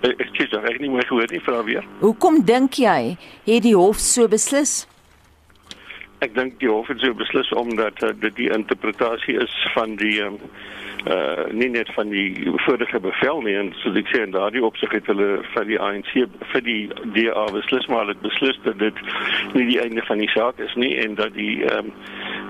Eh, 0.00 0.10
ek 0.10 0.28
sê 0.36 0.48
jy 0.48 0.60
reg 0.60 0.80
nie 0.80 0.90
meer 0.90 1.06
gehoor 1.06 1.30
nie, 1.30 1.40
vra 1.40 1.62
weer. 1.64 1.84
Hoekom 2.00 2.44
dink 2.44 2.72
jy 2.72 3.16
het 3.44 3.62
die 3.62 3.76
hof 3.76 3.98
so 3.98 4.28
beslis? 4.28 4.86
Ek 6.26 6.34
dink 6.34 6.56
die 6.58 6.70
hof 6.70 6.88
het 6.90 6.98
so 7.04 7.14
beslis 7.14 7.52
omdat 7.54 8.02
uh, 8.02 8.10
dit 8.18 8.34
die 8.34 8.50
interpretasie 8.50 9.36
is 9.38 9.52
van 9.76 9.94
die 10.00 10.16
um, 10.24 10.40
uh 11.06 11.46
nie 11.52 11.68
net 11.70 11.90
van 11.94 12.08
die 12.10 12.50
vorige 12.66 13.00
bevel 13.00 13.42
nie 13.46 13.54
en 13.54 13.72
soos 13.82 13.98
ek 14.00 14.08
sê 14.10 14.22
in 14.26 14.34
daardie 14.34 14.64
opsig 14.66 14.90
het 14.96 15.06
hulle 15.10 15.28
vir 15.54 15.68
die 15.68 15.78
ANC 15.88 16.12
vir 16.52 16.64
die 16.66 16.80
DA 17.14 17.44
beslis 17.54 17.86
maar 17.92 18.10
het 18.10 18.20
beslis 18.24 18.58
dat 18.64 18.78
dit 18.82 19.02
nie 19.54 19.66
die 19.70 19.80
einde 19.82 20.02
van 20.08 20.18
die 20.18 20.30
saak 20.34 20.58
is 20.58 20.74
nie 20.74 20.96
en 21.04 21.14
dat 21.20 21.34
die 21.38 21.62
ehm 21.64 21.92
um, 21.92 21.92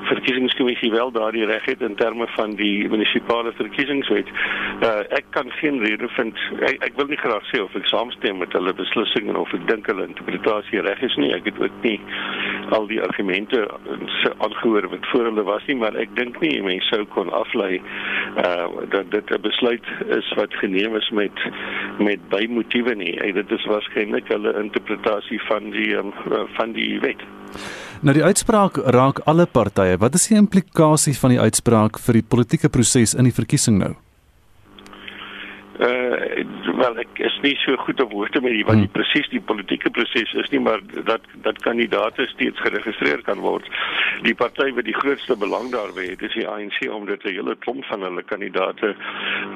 verkiesingskommissie 0.06 0.90
wel 0.90 1.10
daardie 1.10 1.44
reg 1.46 1.64
het 1.64 1.80
in 1.80 1.94
terme 1.94 2.26
van 2.36 2.54
die 2.54 2.88
munisipale 2.88 3.52
verkiesingswet. 3.58 4.28
Uh 4.86 5.02
ek 5.18 5.26
kan 5.30 5.50
geen 5.58 5.80
rede 5.82 6.08
vind 6.16 6.38
ek, 6.60 6.78
ek 6.88 6.98
wil 6.98 7.08
nie 7.10 7.18
graag 7.20 7.46
sê 7.50 7.60
of 7.62 7.74
ek 7.78 7.88
saamstem 7.90 8.38
met 8.42 8.54
hulle 8.56 8.74
beslissing 8.78 9.30
en 9.32 9.40
of 9.40 9.52
ek 9.56 9.66
dink 9.70 9.88
hulle 9.90 10.06
interpretasie 10.06 10.82
reg 10.86 11.02
is 11.08 11.16
nie. 11.20 11.32
Ek 11.34 11.48
het 11.50 11.58
ook 11.62 11.82
nie 11.82 11.98
al 12.76 12.86
die 12.90 13.00
argumente 13.02 13.66
aangehoor 14.38 14.88
wat 14.92 15.10
voor 15.12 15.30
hulle 15.30 15.46
was 15.46 15.66
nie, 15.70 15.78
maar 15.82 15.98
ek 15.98 16.14
dink 16.18 16.38
nie 16.44 16.62
mense 16.62 16.88
sou 16.92 17.02
kon 17.16 17.32
aflei 17.34 17.80
uh 18.44 18.45
dat 18.88 19.10
dit 19.10 19.30
'n 19.30 19.40
besluit 19.40 19.86
is 20.06 20.32
wat 20.36 20.54
geneem 20.54 20.96
is 20.96 21.10
met 21.10 21.36
met 21.98 22.28
bymotiewe 22.28 22.94
nie. 22.94 23.20
En 23.20 23.34
dit 23.34 23.50
is 23.50 23.64
waarskynlik 23.64 24.28
hulle 24.28 24.62
interpretasie 24.62 25.40
van 25.42 25.70
die 25.70 25.96
um, 25.96 26.12
van 26.58 26.72
die 26.72 27.00
wet. 27.00 27.22
Nou 28.00 28.14
die 28.14 28.24
uitspraak 28.24 28.76
raak 28.76 29.18
alle 29.24 29.46
partye. 29.46 29.96
Wat 29.98 30.14
is 30.14 30.28
die 30.28 30.36
implikasie 30.36 31.18
van 31.18 31.30
die 31.30 31.40
uitspraak 31.40 31.98
vir 31.98 32.12
die 32.12 32.26
politieke 32.28 32.68
proses 32.68 33.14
in 33.14 33.24
die 33.24 33.34
verkiesing 33.34 33.78
nou? 33.78 33.94
Uh 35.78 36.44
wel 36.76 36.98
ek 37.00 37.18
is 37.24 37.36
nie 37.42 37.54
so 37.62 37.76
goed 37.76 38.00
op 38.00 38.12
hoogte 38.12 38.40
met 38.40 38.52
die 38.52 38.64
wat 38.64 38.78
die 38.80 38.86
hmm. 38.86 38.94
presies 38.96 39.28
die 39.32 39.40
politieke 39.40 39.90
proses 39.90 40.32
is 40.42 40.50
nie 40.52 40.60
maar 40.60 40.80
dat 41.08 41.24
dat 41.44 41.58
kandidaate 41.64 42.26
steeds 42.32 42.60
geregistreer 42.60 43.22
kan 43.22 43.40
word. 43.44 43.68
Die 44.26 44.34
party 44.34 44.70
wat 44.76 44.84
die 44.88 44.96
grootste 44.96 45.36
belang 45.36 45.70
daarby 45.72 46.06
het, 46.10 46.22
is 46.22 46.34
die 46.36 46.48
ANC 46.48 46.78
omdat 46.88 47.24
'n 47.24 47.36
hele 47.38 47.56
klomp 47.64 47.84
van 47.84 48.02
hulle 48.02 48.22
kandidaate 48.22 48.94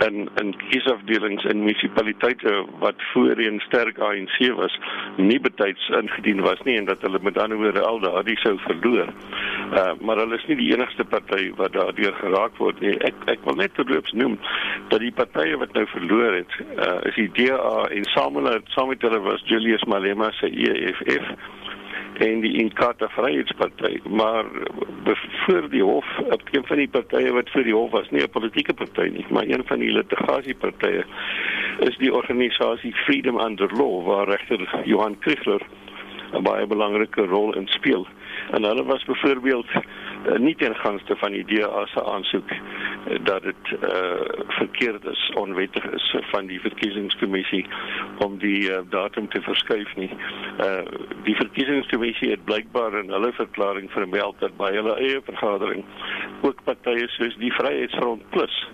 in 0.07 0.29
in 0.43 0.55
kiesafdelings 0.69 1.45
in 1.45 1.65
munisipaliteite 1.65 2.65
wat 2.79 2.99
voorheen 3.13 3.61
sterk 3.67 3.99
ANC 3.99 4.39
was, 4.57 4.79
nie 5.17 5.41
betyds 5.41 5.89
ingedien 5.89 6.41
was 6.41 6.61
nie 6.65 6.77
en 6.77 6.85
dat 6.85 7.01
hulle 7.01 7.19
met 7.23 7.39
ander 7.39 7.59
woorde 7.59 7.83
al 7.83 8.01
daardie 8.01 8.39
sou 8.39 8.59
verloor. 8.67 9.09
Uh 9.71 9.93
maar 10.01 10.17
hulle 10.17 10.35
is 10.35 10.47
nie 10.51 10.57
die 10.57 10.73
enigste 10.73 11.05
party 11.05 11.53
wat 11.57 11.73
daardeur 11.73 12.15
geraak 12.19 12.57
word 12.59 12.81
nie. 12.81 12.97
Ek 13.07 13.15
ek 13.31 13.45
wil 13.47 13.59
net 13.61 13.75
terloops 13.79 14.13
noem 14.13 14.39
dat 14.91 15.01
die 15.01 15.13
partye 15.15 15.59
wat 15.63 15.73
nou 15.79 15.87
verloor 15.95 16.35
het, 16.41 16.59
uh 16.77 16.99
is 17.11 17.19
die 17.21 17.31
DA 17.39 17.87
en 17.95 18.09
saam 18.15 18.41
met 18.43 18.75
saam 18.75 18.91
met 18.91 19.03
hulle 19.07 19.21
was 19.27 19.47
Julius 19.47 19.85
Malema 19.87 20.33
se 20.41 20.51
EFF 20.51 21.35
en 22.21 22.41
die 22.41 22.53
Inkatha 22.61 23.09
Vryheidsparty 23.09 24.01
maar 24.09 24.45
voor 25.47 25.69
die 25.71 25.83
hof 25.83 26.07
op 26.19 26.43
een 26.51 26.67
van 26.67 26.77
die 26.77 26.89
partye 26.89 27.33
wat 27.33 27.49
vir 27.55 27.65
die 27.65 27.75
hof 27.75 27.91
was 27.91 28.11
nie 28.11 28.23
'n 28.23 28.31
politieke 28.31 28.75
party 28.75 29.09
nie 29.15 29.27
maar 29.31 29.47
een 29.49 29.65
van 29.67 29.79
die 29.79 29.93
litigasiepartye 29.93 31.05
is 31.89 31.97
die 31.97 32.13
organisasie 32.15 32.95
Freedom 33.05 33.41
Under 33.41 33.71
Law 33.73 34.07
waar 34.07 34.29
regter 34.29 34.69
Johan 34.85 35.19
Kriegler 35.19 35.63
'n 36.33 36.43
baie 36.43 36.67
belangrike 36.67 37.27
rol 37.27 37.55
in 37.55 37.67
speel 37.69 38.07
en 38.51 38.65
hulle 38.65 38.85
was 38.85 39.05
byvoorbeeld 39.05 39.67
uh, 39.75 40.39
nie 40.39 40.55
ten 40.57 40.75
gunste 40.77 41.17
van 41.17 41.33
die 41.33 41.45
DA 41.45 41.87
se 41.87 42.05
aansoek 42.05 42.51
uh, 42.51 43.19
dat 43.23 43.43
dit 43.43 43.71
uh, 43.71 44.21
verkeerd 44.49 45.05
is 45.05 45.31
onwettig 45.35 45.85
is 45.85 46.17
van 46.33 46.47
die 46.47 46.61
verkiesingskommissie 46.61 47.67
om 48.19 48.39
die 48.39 48.71
uh, 48.71 48.81
datum 48.91 49.29
te 49.29 49.43
verskuif 49.43 49.97
nie. 49.97 50.11
Uh, 50.61 50.83
die 51.25 51.37
verkiesingskommissie 51.37 52.31
het 52.31 52.45
blykbaar 52.45 52.99
in 53.03 53.11
hulle 53.11 53.33
verklaring 53.33 53.91
vermeld 53.91 54.39
dat 54.39 54.57
by 54.57 54.73
hulle 54.75 54.97
eie 55.01 55.21
vergadering 55.25 55.85
ook 56.41 56.65
partye 56.65 57.09
soos 57.17 57.37
die 57.41 57.53
Vryheidsfront 57.53 58.31
Plus 58.31 58.65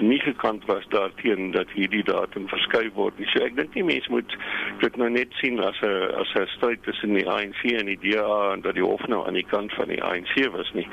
nie 0.00 0.20
gekant 0.20 0.64
was 0.64 0.84
daarteen 0.88 1.50
dat 1.50 1.70
hierdie 1.74 2.04
datum 2.04 2.48
verskuif 2.48 2.92
word 2.94 3.18
nie. 3.18 3.28
So 3.32 3.44
ek 3.44 3.56
dink 3.56 3.72
die 3.72 3.84
mense 3.84 4.10
moet 4.12 4.36
dit 4.80 4.96
nou 5.00 5.08
net 5.10 5.32
sien 5.40 5.60
as 5.60 5.78
'n 5.82 6.10
as 6.20 6.34
'n 6.34 6.46
stryd 6.56 6.82
tussen 6.82 7.14
die 7.14 7.28
ANC 7.28 7.62
en 7.72 7.86
die 7.86 7.98
DA 8.02 8.52
en 8.52 8.60
dat 8.60 8.74
die 8.74 8.84
hof 8.84 9.06
nou 9.06 9.26
aan 9.26 9.38
die 9.38 9.46
kant 9.46 9.72
van 9.72 9.88
die 9.88 10.02
ANC 10.02 10.34
was 10.52 10.72
nie. 10.74 10.88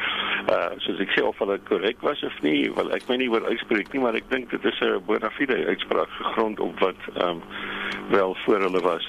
Uh 0.49 0.71
soos 0.77 0.99
ek 0.99 1.12
sê 1.15 1.23
of 1.23 1.38
hulle 1.39 1.60
korrek 1.69 2.01
was 2.01 2.23
of 2.23 2.41
nie, 2.41 2.71
wel 2.75 2.91
ek 2.91 3.08
weet 3.08 3.19
nie 3.19 3.29
oor 3.29 3.45
uitspreek 3.45 3.93
nie, 3.93 4.01
maar 4.01 4.15
ek 4.15 4.29
dink 4.29 4.49
dit 4.49 4.65
is 4.65 4.79
'n 4.82 5.01
bona 5.06 5.29
fide 5.29 5.65
uitspraak 5.65 6.10
gegrond 6.10 6.60
op 6.60 6.79
wat 6.79 6.99
ehm 7.15 7.29
um, 7.29 7.41
wel 8.10 8.36
voor 8.45 8.60
hulle 8.60 8.82
was. 8.82 9.06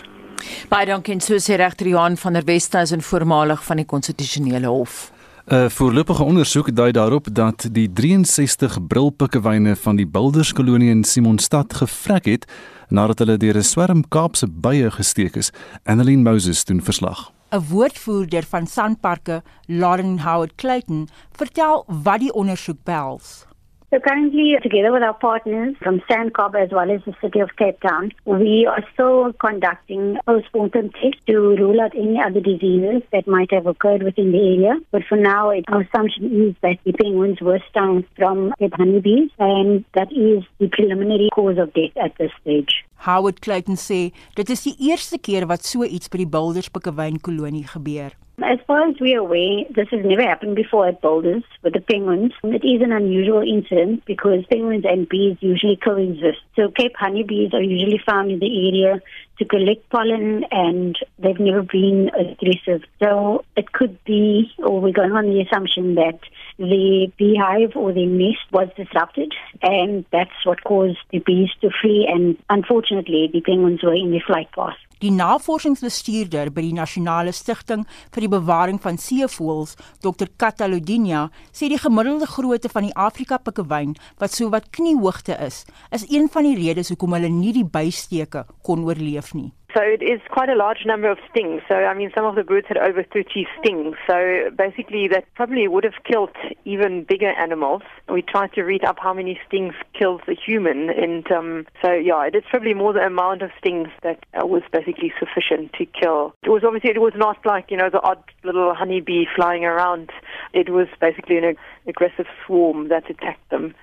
Baie 0.69 0.87
dankie 0.87 1.21
so 1.21 1.35
sê 1.39 1.57
regter 1.57 1.87
Johan 1.87 2.17
van 2.17 2.33
der 2.33 2.45
Westhuizen 2.45 3.03
voormalig 3.03 3.65
van 3.65 3.77
die 3.77 3.87
konstitusionele 3.87 4.67
hof. 4.67 5.14
'n 5.45 5.71
Voorlopige 5.71 6.23
ondersoek 6.23 6.77
dui 6.77 6.93
daarop 6.93 7.27
dat 7.33 7.69
die 7.73 7.93
63 7.93 8.87
brilpikkewyne 8.87 9.77
van 9.77 9.97
die 9.97 10.07
Bilderskolonie 10.07 10.91
in 10.91 11.05
Simonstad 11.05 11.75
gevrek 11.75 12.25
het 12.25 12.53
nadat 12.89 13.19
hulle 13.19 13.37
deur 13.37 13.57
'n 13.57 13.63
swerm 13.63 14.09
Kaapse 14.09 14.49
bye 14.49 14.91
gesteek 14.91 15.37
is. 15.37 15.51
Annelien 15.83 16.23
Moses 16.23 16.65
doen 16.65 16.83
verslag. 16.83 17.33
'n 17.51 17.65
Woordvoerder 17.69 18.43
van 18.43 18.67
Sanparke, 18.67 19.43
Lauren 19.67 20.19
Howard 20.21 20.55
Clayton, 20.55 21.09
vertel 21.33 21.85
wat 22.03 22.21
die 22.21 22.33
ondersoek 22.33 22.79
behels. 22.85 23.47
So 23.95 24.01
currently, 24.01 24.57
together 24.61 24.91
with 24.91 25.05
our 25.05 25.15
partners 25.15 25.77
from 25.81 26.01
Sandcob 26.11 26.61
as 26.61 26.73
well 26.73 26.91
as 26.91 27.01
the 27.05 27.15
city 27.23 27.39
of 27.39 27.55
Cape 27.55 27.81
Town, 27.81 28.11
we 28.25 28.67
are 28.67 28.83
still 28.93 29.33
conducting 29.35 30.19
postmortem 30.27 30.91
tests 30.91 31.23
to 31.29 31.39
rule 31.39 31.81
out 31.81 31.95
any 31.95 32.21
other 32.21 32.41
diseases 32.41 33.03
that 33.13 33.29
might 33.29 33.53
have 33.53 33.69
occurred 33.69 34.03
within 34.03 34.33
the 34.33 34.39
area. 34.39 34.81
But 34.91 35.05
for 35.09 35.17
now, 35.17 35.51
it, 35.51 35.67
our 35.69 35.83
assumption 35.83 36.25
is 36.27 36.57
that 36.63 36.79
the 36.83 36.91
penguins 36.91 37.41
were 37.41 37.61
stung 37.71 38.03
from 38.17 38.53
Cape 38.59 38.75
honeybees, 38.75 39.31
and 39.39 39.85
that 39.95 40.11
is 40.11 40.43
the 40.59 40.67
preliminary 40.67 41.29
cause 41.33 41.59
of 41.59 41.73
death 41.75 41.95
at 41.95 42.19
this 42.19 42.33
stage. 42.41 42.83
Howard 43.07 43.43
Clayton 43.47 43.79
sê 43.79 44.11
dit 44.35 44.51
is 44.51 44.67
die 44.67 44.75
eerste 44.91 45.23
keer 45.23 45.47
wat 45.47 45.63
so 45.63 45.87
iets 45.87 46.11
by 46.11 46.25
die 46.25 46.27
Boulders 46.27 46.67
Pikkewyn 46.67 47.23
kolonie 47.23 47.63
gebeur. 47.71 48.11
As 48.43 48.59
far 48.67 48.89
as 48.89 48.97
we're 49.01 49.21
aware, 49.21 49.65
this 49.71 49.89
has 49.91 50.05
never 50.05 50.23
happened 50.23 50.57
before 50.57 50.89
at 50.89 51.01
Boulders 51.01 51.45
with 51.63 51.73
the 51.73 51.81
penguins. 51.81 52.33
It 52.43 52.65
is 52.65 52.83
an 52.83 52.91
unusual 52.91 53.43
incident 53.43 54.05
because 54.07 54.45
penguins 54.51 54.85
and 54.85 55.09
bees 55.09 55.37
usually 55.41 55.77
coexist. 55.77 56.41
So 56.57 56.69
Cape 56.71 56.97
honeybees 56.99 57.55
are 57.55 57.63
usually 57.63 58.01
found 58.05 58.33
in 58.33 58.41
the 58.41 58.69
area 58.69 59.01
to 59.39 59.45
collect 59.45 59.89
pollen 59.89 60.45
and 60.51 60.99
they've 61.19 61.39
never 61.39 61.63
been 61.63 62.11
aggressive. 62.11 62.83
So 63.01 63.45
it 63.57 63.73
could 63.73 64.03
be, 64.05 64.53
or 64.59 64.81
we're 64.81 64.93
going 64.93 65.13
on 65.13 65.27
the 65.27 65.41
assumption 65.41 65.95
that 65.95 66.19
the 66.59 67.11
beehive 67.19 67.77
or 67.77 67.93
the 67.93 68.07
nest 68.07 68.47
was 68.53 68.69
disrupted 68.77 69.33
and 69.63 70.05
that's 70.13 70.45
what 70.45 70.63
caused 70.65 70.99
the 71.11 71.19
bees 71.19 71.51
to 71.61 71.71
flee 71.81 72.07
and 72.09 72.37
unfortunately 72.49 73.29
the 73.33 73.41
penguins 73.41 73.83
were 73.83 73.95
in 73.95 74.11
the 74.13 74.21
flight 74.21 74.51
path. 74.53 74.77
Die 75.03 75.11
navorsingsbestuurder 75.11 76.49
by 76.55 76.63
die 76.63 76.77
Nasionale 76.77 77.33
Stichting 77.35 77.83
vir 78.15 78.25
die 78.25 78.31
Bewaring 78.31 78.79
van 78.81 78.97
Seevoëls, 78.97 79.75
Dr. 80.01 80.31
Catalodinia, 80.39 81.27
sê 81.53 81.69
die 81.69 81.81
gemiddelde 81.83 82.29
grootte 82.31 82.71
van 82.73 82.87
die 82.87 82.95
Afrika 82.97 83.41
pikkewyn 83.43 83.97
wat 84.23 84.33
so 84.33 84.49
wat 84.55 84.71
kniehoogte 84.73 85.37
is, 85.45 85.65
is 85.91 86.07
een 86.09 86.31
van 86.33 86.47
die 86.47 86.57
redes 86.57 86.95
hoekom 86.95 87.19
hulle 87.19 87.29
nie 87.29 87.53
die 87.53 87.67
bysteke 87.67 88.47
kon 88.63 88.87
oorleef 88.87 89.35
nie. 89.35 89.51
So 89.75 89.83
it 89.83 90.03
is 90.03 90.21
quite 90.31 90.49
a 90.49 90.55
large 90.55 90.87
number 90.87 91.11
of 91.11 91.19
stings. 91.29 91.61
So, 91.69 91.75
I 91.75 91.95
mean, 91.95 92.13
some 92.15 92.25
of 92.25 92.37
the 92.37 92.45
birds 92.45 92.69
had 92.69 92.77
over 92.77 93.03
30 93.03 93.45
stings. 93.59 93.97
So 94.07 94.51
basically, 94.57 95.09
that 95.09 95.25
probably 95.35 95.67
would 95.67 95.83
have 95.83 96.05
killed 96.05 96.31
even 96.65 97.03
bigger 97.03 97.31
animals. 97.31 97.83
We 98.09 98.23
tried 98.23 98.53
to 98.53 98.63
read 98.63 98.85
up 98.85 98.99
how 99.01 99.13
many 99.13 99.37
stings 99.49 99.75
kills 99.93 100.21
a 100.29 100.35
human. 100.35 100.91
And 100.91 101.29
um, 101.33 101.67
so, 101.83 101.93
yeah, 101.93 102.29
it's 102.33 102.47
probably 102.49 102.75
more 102.75 102.93
the 102.93 103.01
amount 103.01 103.43
of 103.43 103.51
stings 103.59 103.89
that 104.05 104.25
uh, 104.41 104.47
was 104.47 104.63
basically 104.71 105.13
sufficient 105.19 105.73
to 105.73 105.87
kill. 105.87 106.35
It 106.45 106.51
was 106.51 106.63
obviously, 106.65 106.91
it 106.91 107.01
was 107.01 107.15
not 107.17 107.45
like, 107.45 107.73
you 107.73 107.77
know, 107.77 107.91
the 107.91 108.01
odd 108.01 108.23
little 108.45 108.75
honeybee 108.75 109.25
flying 109.35 109.65
around. 109.65 110.11
It 110.53 110.71
was 110.71 110.87
basically 111.01 111.39
an 111.39 111.45
ag 111.45 111.59
aggressive 111.89 112.27
swarm 112.47 112.89
that 112.91 113.11
attacked 113.11 113.51
them. 113.51 113.75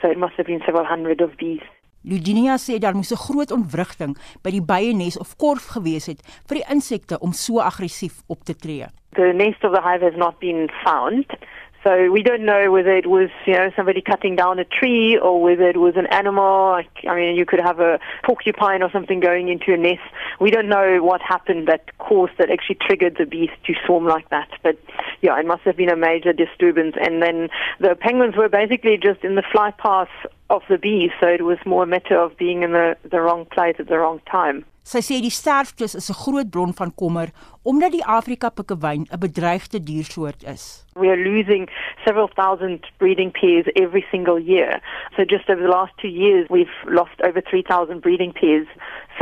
So 0.00 0.08
it 0.08 0.18
must 0.18 0.34
have 0.34 0.46
been 0.46 0.62
several 0.64 0.84
hundred 0.84 1.20
of 1.20 1.36
bees. 1.36 1.62
Ludinia 2.04 2.56
sê 2.58 2.78
daar 2.78 2.94
moes 2.94 3.12
'n 3.12 3.24
groot 3.26 3.50
ontwrigting 3.52 4.16
by 4.42 4.50
die 4.50 4.64
byenes 4.72 5.18
of 5.18 5.36
korf 5.36 5.66
gewees 5.74 6.06
het 6.06 6.20
vir 6.48 6.56
die 6.58 6.68
insekte 6.74 7.18
om 7.18 7.32
so 7.32 7.60
aggressief 7.60 8.22
op 8.26 8.44
te 8.44 8.54
tree. 8.56 8.86
The 9.14 9.32
nest 9.32 9.64
of 9.64 9.72
the 9.72 9.82
hive 9.82 10.02
has 10.02 10.16
not 10.16 10.38
been 10.38 10.70
found. 10.84 11.26
So 11.84 12.12
we 12.12 12.22
don't 12.22 12.44
know 12.44 12.70
whether 12.70 12.96
it 12.96 13.08
was, 13.08 13.28
you 13.44 13.54
know, 13.54 13.72
somebody 13.74 14.02
cutting 14.02 14.36
down 14.36 14.60
a 14.60 14.64
tree 14.64 15.18
or 15.18 15.42
whether 15.42 15.68
it 15.68 15.78
was 15.78 15.94
an 15.96 16.06
animal. 16.06 16.70
Like, 16.70 16.90
I 17.08 17.14
mean, 17.16 17.34
you 17.34 17.44
could 17.44 17.60
have 17.60 17.80
a 17.80 17.98
porcupine 18.24 18.84
or 18.84 18.90
something 18.92 19.18
going 19.18 19.48
into 19.48 19.72
a 19.72 19.76
nest. 19.76 20.02
We 20.40 20.52
don't 20.52 20.68
know 20.68 21.02
what 21.02 21.20
happened 21.20 21.66
that 21.66 21.98
caused 21.98 22.38
that 22.38 22.50
actually 22.50 22.78
triggered 22.86 23.16
the 23.18 23.26
bees 23.26 23.50
to 23.66 23.74
swarm 23.84 24.06
like 24.06 24.30
that. 24.30 24.48
But 24.62 24.78
yeah, 25.22 25.38
it 25.40 25.46
must 25.46 25.62
have 25.62 25.76
been 25.76 25.90
a 25.90 25.96
major 25.96 26.32
disturbance. 26.32 26.94
And 27.00 27.20
then 27.20 27.48
the 27.80 27.96
penguins 27.96 28.36
were 28.36 28.48
basically 28.48 28.96
just 28.96 29.24
in 29.24 29.34
the 29.34 29.42
flight 29.50 29.76
path 29.78 30.10
of 30.52 30.62
the 30.68 30.78
bees, 30.78 31.10
so 31.20 31.26
it 31.26 31.42
was 31.42 31.58
more 31.64 31.84
a 31.84 31.86
matter 31.86 32.18
of 32.18 32.36
being 32.36 32.62
in 32.62 32.72
the, 32.72 32.96
the 33.10 33.20
wrong 33.20 33.46
place 33.54 33.76
at 33.78 33.88
the 33.88 33.98
wrong 33.98 34.20
time. 34.30 34.64
Sy 34.82 34.98
sê 35.06 35.20
die 35.22 35.30
sterftes 35.30 35.94
is 35.94 36.10
'n 36.10 36.18
groot 36.24 36.48
bron 36.50 36.72
van 36.74 36.90
kommer 36.94 37.28
omdat 37.62 37.92
die 37.92 38.06
Afrika 38.18 38.48
pikkewyn 38.50 39.06
'n 39.06 39.20
bedreigde 39.24 39.78
diersoort 39.78 40.42
is. 40.42 40.84
We 40.98 41.06
are 41.06 41.16
losing 41.16 41.70
several 42.04 42.28
thousand 42.34 42.90
breeding 42.98 43.30
pairs 43.30 43.66
every 43.74 44.04
single 44.10 44.40
year. 44.40 44.82
So 45.16 45.24
just 45.24 45.48
over 45.48 45.62
the 45.62 45.68
last 45.78 45.94
2 46.02 46.08
years 46.08 46.48
we've 46.50 46.76
lost 46.84 47.16
over 47.22 47.40
3000 47.40 48.00
breeding 48.00 48.32
pairs. 48.32 48.66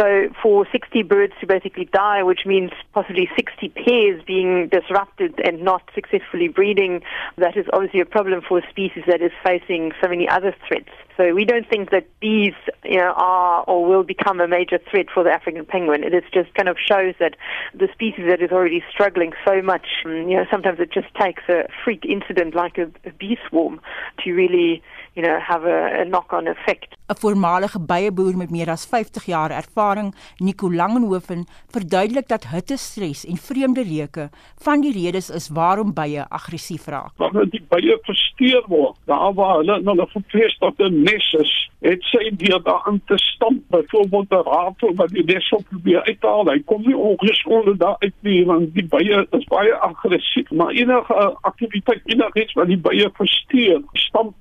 So 0.00 0.30
for 0.42 0.66
60 0.72 1.02
birds 1.02 1.34
to 1.40 1.46
basically 1.46 1.84
die, 1.84 2.22
which 2.22 2.46
means 2.46 2.70
possibly 2.94 3.28
60 3.36 3.68
pairs 3.68 4.22
being 4.26 4.68
disrupted 4.68 5.38
and 5.44 5.60
not 5.62 5.82
successfully 5.94 6.48
breeding, 6.48 7.02
that 7.36 7.54
is 7.54 7.66
obviously 7.74 8.00
a 8.00 8.06
problem 8.06 8.40
for 8.40 8.60
a 8.60 8.70
species 8.70 9.04
that 9.06 9.20
is 9.20 9.30
facing 9.44 9.92
so 10.02 10.08
many 10.08 10.26
other 10.26 10.54
threats. 10.66 10.88
So 11.18 11.34
we 11.34 11.44
don't 11.44 11.68
think 11.68 11.90
that 11.90 12.06
bees, 12.18 12.54
you 12.82 12.96
know, 12.96 13.12
are 13.14 13.62
or 13.64 13.84
will 13.84 14.02
become 14.02 14.40
a 14.40 14.48
major 14.48 14.78
threat 14.90 15.06
for 15.12 15.22
the 15.22 15.30
African 15.30 15.66
penguin. 15.66 16.02
It 16.02 16.14
just 16.32 16.54
kind 16.54 16.70
of 16.70 16.78
shows 16.78 17.14
that 17.20 17.36
the 17.74 17.88
species 17.92 18.24
that 18.26 18.40
is 18.40 18.52
already 18.52 18.82
struggling 18.90 19.32
so 19.46 19.60
much, 19.60 19.86
um, 20.06 20.30
you 20.30 20.38
know, 20.38 20.46
sometimes 20.50 20.80
it 20.80 20.90
just 20.90 21.14
takes 21.20 21.42
a 21.50 21.68
freak 21.84 22.06
incident 22.06 22.54
like 22.54 22.78
a, 22.78 22.90
a 23.06 23.12
bee 23.18 23.36
swarm 23.50 23.82
to 24.24 24.32
really 24.32 24.82
you 25.14 25.26
know 25.26 25.38
have 25.40 25.64
a, 25.64 26.00
a 26.00 26.04
knock-on 26.04 26.46
effect. 26.46 26.96
'n 27.08 27.18
Voormalige 27.18 27.80
byeboer 27.80 28.36
met 28.36 28.50
meer 28.50 28.70
as 28.70 28.86
50 28.86 29.24
jaar 29.24 29.50
ervaring, 29.50 30.14
Nico 30.36 30.72
Langenhoven, 30.72 31.46
verduidelik 31.70 32.28
dat 32.28 32.48
hittestres 32.48 33.26
en 33.26 33.36
vreemde 33.36 33.82
reuke 33.82 34.30
van 34.62 34.80
die 34.80 34.92
redes 34.92 35.30
is 35.30 35.48
waarom 35.48 35.94
bye 35.94 36.28
aggressief 36.28 36.86
raak. 36.86 37.12
Wanneer 37.16 37.50
die 37.50 37.64
bye 37.68 37.98
versteur 38.02 38.64
word, 38.66 38.96
daar 39.04 39.34
waar 39.34 39.56
hulle 39.56 39.82
hulle 39.84 40.06
gevrees 40.06 40.58
dat 40.58 40.78
'n 40.78 41.02
nes 41.02 41.32
is, 41.32 41.69
het 41.80 42.02
sy 42.02 42.30
deur 42.36 42.60
daarin 42.62 43.00
te 43.06 43.16
stamp, 43.16 43.62
byvoorbeeld 43.68 44.30
'n 44.30 44.44
rafel 44.48 44.94
wat 44.94 45.08
die 45.08 45.24
nes 45.24 45.50
op 45.50 45.64
probeer 45.68 46.02
uithaal. 46.02 46.46
Hy 46.46 46.62
kom 46.64 46.82
nie 46.82 46.96
ongeskonde 46.96 47.76
daar 47.76 47.96
uit 47.98 48.14
nie 48.20 48.44
want 48.44 48.74
die 48.74 48.84
bye 48.84 49.26
is 49.30 49.44
baie 49.44 49.74
aggressief, 49.74 50.50
maar 50.50 50.70
enige 50.70 51.36
aktiwiteit 51.40 52.00
enigiets 52.04 52.52
wat 52.52 52.66
die 52.66 52.78
bye 52.78 53.10
versteur, 53.12 53.82
stamp 53.92 54.34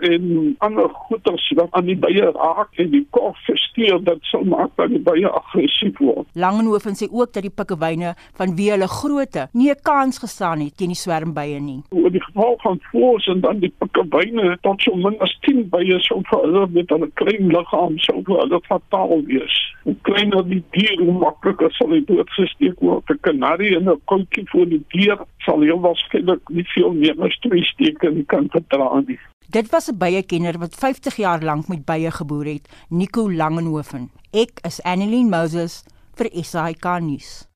en 0.00 0.54
ander 0.58 0.88
goeders 0.88 1.52
wat 1.56 1.68
aan 1.70 1.84
die 1.84 1.96
bye 1.96 2.30
raak 2.30 2.68
en 2.74 2.90
die 2.90 3.06
kop 3.10 3.36
versteur 3.36 4.04
dat 4.04 4.18
sal 4.20 4.44
maak 4.44 4.70
dat 4.76 4.88
die 4.88 5.02
bye 5.02 5.28
aggressief 5.28 5.98
word. 5.98 6.26
Langenhoven 6.32 6.94
sê 6.94 7.08
ook 7.10 7.32
dat 7.32 7.42
die 7.42 7.54
pikkewyne 7.54 8.14
vanweë 8.38 8.70
hulle 8.70 8.88
grootte 8.88 9.48
nie 9.52 9.70
'n 9.70 9.82
kans 9.82 10.18
gestaan 10.18 10.60
het 10.60 10.76
teen 10.76 10.88
die 10.94 11.02
swermbye 11.04 11.60
nie. 11.60 11.82
In 11.90 12.12
die 12.12 12.22
geval 12.22 12.54
van 12.58 12.80
voëls 12.92 13.26
en 13.26 13.40
dan 13.40 13.58
die 13.58 13.72
pikkewyne 13.78 14.58
tot 14.60 14.82
so 14.82 14.94
min 14.94 15.16
as 15.20 15.38
10 15.40 15.68
bye 15.68 15.98
sou 16.00 16.22
vir 16.30 16.40
hulle 16.40 16.66
met 16.90 17.02
'n 17.02 17.12
klein 17.14 17.46
liggaam 17.48 17.98
sou 17.98 18.22
vir 18.26 18.36
hulle 18.42 18.60
fataal 18.68 19.22
wees. 19.24 19.56
Hoe 19.82 19.96
kleiner 20.02 20.48
die 20.48 20.64
dier, 20.70 20.98
hoe 20.98 21.18
makliker 21.18 21.72
sal 21.72 21.90
hy 21.90 22.02
doodgesteek 22.04 22.80
word. 22.80 23.10
'n 23.10 23.18
Kanarie 23.20 23.76
en 23.76 23.88
'n 23.88 24.00
koetjie 24.04 24.44
voor 24.50 24.68
die 24.68 24.84
dier 24.88 25.18
sal 25.38 25.60
heel 25.60 25.80
waarskynlik 25.80 26.48
nie 26.48 26.66
veel 26.74 26.92
meer 26.92 27.22
as 27.22 27.38
twee 27.38 27.64
steke 27.64 28.24
kan 28.26 28.48
verdra 28.50 29.00
nie. 29.06 29.18
Dit 29.50 29.70
was 29.70 29.88
'n 29.88 29.98
byekenner 29.98 30.58
wat 30.58 30.74
50 30.74 31.16
jaar 31.16 31.42
lank 31.42 31.68
met 31.68 31.84
bye 31.84 32.10
geboer 32.10 32.46
het, 32.46 32.68
Nico 32.88 33.32
Langenhoven. 33.32 34.10
Ek 34.32 34.60
is 34.62 34.82
Annelien 34.82 35.28
Moses 35.28 35.84
vir 36.14 36.28
SAK 36.32 37.00
nuus. 37.00 37.46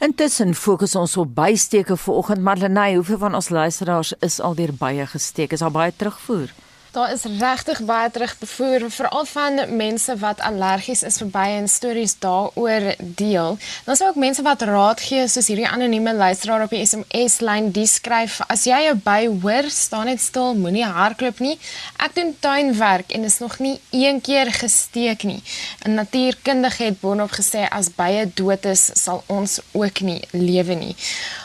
Intussen 0.00 0.54
fokus 0.56 0.94
ons 0.96 1.16
op 1.20 1.34
bysteke 1.36 1.92
vanoggend, 1.96 2.40
maar 2.40 2.56
Lenay, 2.56 2.94
hoeveel 2.94 3.18
van 3.18 3.34
ons 3.34 3.48
luisteraars 3.52 4.14
is 4.24 4.38
al 4.40 4.54
deur 4.56 4.72
bye 4.72 5.04
gesteek? 5.06 5.52
Is 5.52 5.60
al 5.60 5.74
baie 5.74 5.92
terugvoer? 5.96 6.54
Daar 6.90 7.12
is 7.12 7.22
regtig 7.38 7.80
baie 7.86 8.10
terugbevoer 8.10 8.90
veral 8.90 9.24
van 9.24 9.76
mense 9.76 10.16
wat 10.18 10.40
allergies 10.42 11.02
is 11.06 11.20
vir 11.22 11.28
bye 11.30 11.52
en 11.60 11.68
stories 11.70 12.16
daaroor 12.18 12.86
deel. 12.98 13.58
Dan 13.84 13.94
is 13.94 14.02
ook 14.02 14.18
mense 14.18 14.42
wat 14.42 14.64
raad 14.66 15.00
gee 15.00 15.28
soos 15.30 15.46
hierdie 15.52 15.68
anonieme 15.68 16.14
luisteraar 16.14 16.64
op 16.64 16.74
die 16.74 16.82
SMS 16.82 17.38
lyn 17.46 17.70
die 17.76 17.86
skryf 17.86 18.40
as 18.50 18.66
jy 18.66 18.80
'n 18.90 19.02
by 19.04 19.28
hoor 19.42 19.70
staan 19.70 20.10
net 20.10 20.20
stil 20.20 20.54
moenie 20.54 20.84
hardloop 20.84 21.38
nie. 21.38 21.58
Ek 21.96 22.14
doen 22.14 22.34
tuinwerk 22.40 23.12
en 23.12 23.24
is 23.24 23.38
nog 23.38 23.58
nie 23.58 23.78
een 23.90 24.20
keer 24.20 24.50
gesteek 24.52 25.22
nie. 25.22 25.42
'n 25.86 25.94
Natuurkundige 25.94 26.84
het 26.84 27.00
boonop 27.00 27.30
gesê 27.30 27.68
as 27.70 27.88
bye 27.88 28.32
dood 28.34 28.64
is 28.64 28.90
sal 28.94 29.22
ons 29.26 29.60
ook 29.72 30.00
nie 30.00 30.22
lewe 30.32 30.74
nie. 30.74 30.96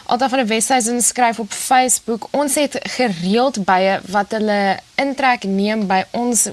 Alta 0.05 0.29
van 0.29 0.37
die 0.37 0.47
Weshuisen 0.47 1.01
skryf 1.01 1.39
op 1.39 1.51
Facebook 1.51 2.27
ons 2.31 2.55
het 2.55 2.77
gereeld 2.81 3.63
bye 3.65 3.99
wat 4.13 4.35
hulle 4.37 4.77
intrek 5.01 5.43
neem 5.49 5.81
by 5.89 6.03
ons 6.15 6.45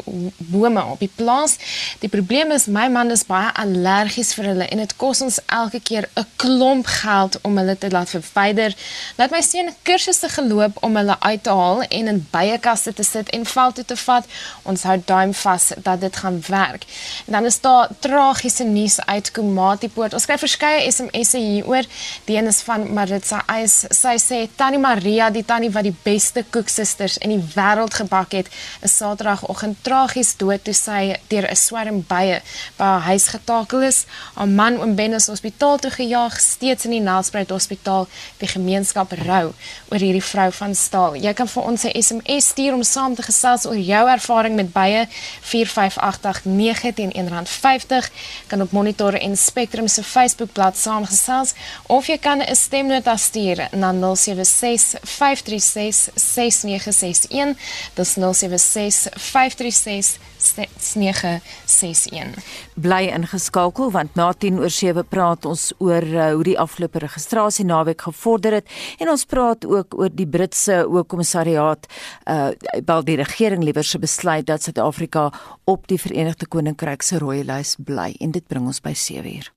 bome 0.51 0.83
op 0.95 1.03
die 1.03 1.11
plaas. 1.15 1.59
Die 2.03 2.11
probleem 2.11 2.51
is 2.55 2.65
my 2.67 2.89
man 2.91 3.13
is 3.15 3.27
baie 3.29 3.51
allergies 3.61 4.33
vir 4.35 4.49
hulle 4.51 4.69
en 4.73 4.81
dit 4.83 4.95
kos 4.99 5.21
ons 5.23 5.39
elke 5.47 5.81
keer 5.81 6.09
'n 6.17 6.27
klomp 6.37 6.87
geld 6.87 7.39
om 7.43 7.59
hulle 7.59 7.77
te 7.79 7.91
laat 7.91 8.11
verwyder. 8.11 8.75
Laat 9.19 9.31
my 9.31 9.43
seun 9.43 9.71
kursusse 9.83 10.29
geloop 10.29 10.83
om 10.83 10.97
hulle 10.97 11.17
uit 11.21 11.43
te 11.43 11.51
haal 11.51 11.83
en 11.83 12.09
in 12.09 12.27
byekaste 12.31 12.95
te 12.95 13.03
sit 13.03 13.31
en 13.31 13.47
vel 13.47 13.73
toe 13.73 13.85
te 13.85 13.97
vat. 13.97 14.25
Ons 14.63 14.83
hou 14.83 15.03
duim 15.05 15.35
vas 15.35 15.73
dat 15.77 16.01
dit 16.01 16.17
gaan 16.17 16.43
werk. 16.49 16.85
En 17.27 17.33
dan 17.33 17.45
is 17.45 17.61
daar 17.61 17.89
tragiese 17.99 18.65
nuus 18.65 19.01
uit 19.07 19.31
Komatipoort. 19.31 20.15
Ons 20.15 20.27
kry 20.27 20.39
verskeie 20.39 20.93
SMS'e 20.93 21.39
hieroor. 21.39 21.85
Die 22.25 22.37
een 22.37 22.47
is 22.47 22.61
van 22.61 22.93
Maritza 22.93 23.42
eis. 23.47 23.87
Sy 23.91 24.17
sê 24.19 24.49
Tannie 24.57 24.79
Maria, 24.79 25.31
die 25.31 25.45
tannie 25.45 25.71
wat 25.73 25.85
die 25.85 25.95
beste 26.05 26.45
koeksusters 26.45 27.19
in 27.19 27.31
die 27.35 27.45
wêreld 27.55 27.95
gebak 27.95 28.33
het, 28.33 28.51
is 28.83 28.97
Saterdagoggend 28.97 29.83
tragies 29.83 30.35
dood 30.37 30.65
toe 30.65 30.75
sy 30.75 31.17
deur 31.29 31.49
'n 31.51 31.57
swerm 31.57 32.05
bye 32.09 32.41
by 32.79 32.85
haar 32.85 33.07
huis 33.11 33.29
getakel 33.29 33.83
is. 33.83 34.07
Haar 34.35 34.49
man 34.49 34.79
oom 34.81 34.95
Ben 34.95 35.13
is 35.13 35.27
hospitaal 35.27 35.79
toe 35.79 35.91
gejaag, 35.91 36.41
steeds 36.41 36.85
in 36.85 36.91
die 36.91 37.01
Nelspruit 37.01 37.51
Hospitaal. 37.51 38.09
Die 38.39 38.49
gemeenskap 38.49 39.13
rou 39.13 39.53
oor 39.91 39.99
hierdie 39.99 40.23
vrou 40.23 40.51
van 40.53 40.75
staal. 40.75 41.17
Jy 41.17 41.33
kan 41.35 41.49
vir 41.49 41.63
ons 41.63 41.85
'n 41.85 42.03
SMS 42.03 42.49
stuur 42.49 42.75
om 42.75 42.83
saam 42.83 43.15
te 43.15 43.23
gesels 43.23 43.67
oor 43.67 43.79
jou 43.79 44.09
ervaring 44.09 44.55
met 44.57 44.73
bye 44.73 45.07
45889 45.41 46.95
teen 46.95 47.13
R1.50. 47.13 48.11
Kan 48.47 48.63
op 48.63 48.73
Monitor 48.73 49.15
en 49.15 49.37
Spectrum 49.37 49.89
se 49.89 50.03
Facebookblad 50.03 50.77
saamgesels 50.77 51.55
of 51.87 52.07
jy 52.07 52.19
kan 52.19 52.41
'n 52.43 52.55
stemnota 52.55 53.17
stuur 53.33 53.69
na 53.73 53.93
076 54.15 54.97
536 55.03 56.11
6961. 56.15 57.55
Dis 57.95 58.13
076 58.15 59.09
536 59.17 60.19
6961. 60.39 62.35
Bly 62.75 63.09
ingeskakel 63.09 63.91
want 63.91 64.15
na 64.15 64.33
10 64.33 64.59
oor 64.59 64.71
7 64.71 65.05
praat 65.09 65.47
ons 65.49 65.71
oor 65.79 66.05
uh, 66.05 66.33
hoe 66.35 66.45
die 66.45 66.59
afgelope 66.59 66.99
registrasie 66.99 67.65
naweek 67.65 68.05
gevorder 68.09 68.59
het 68.61 68.69
en 68.99 69.13
ons 69.15 69.25
praat 69.25 69.65
ook 69.65 69.97
oor 69.99 70.13
die 70.13 70.29
Britse 70.29 70.83
Hoogkommissariaat 70.83 71.89
uh 72.29 72.51
wel 72.87 73.05
die 73.05 73.17
regering 73.17 73.63
liewer 73.65 73.85
se 73.85 73.99
besluit 73.99 74.47
dat 74.47 74.63
Suid-Afrika 74.63 75.31
op 75.65 75.87
die 75.89 75.99
Verenigde 76.01 76.47
Koninkryk 76.47 77.03
se 77.03 77.19
rooi 77.19 77.43
lys 77.47 77.77
bly 77.79 78.13
en 78.21 78.31
dit 78.35 78.47
bring 78.47 78.67
ons 78.67 78.81
by 78.81 78.95
7 78.95 79.37
uur. 79.37 79.53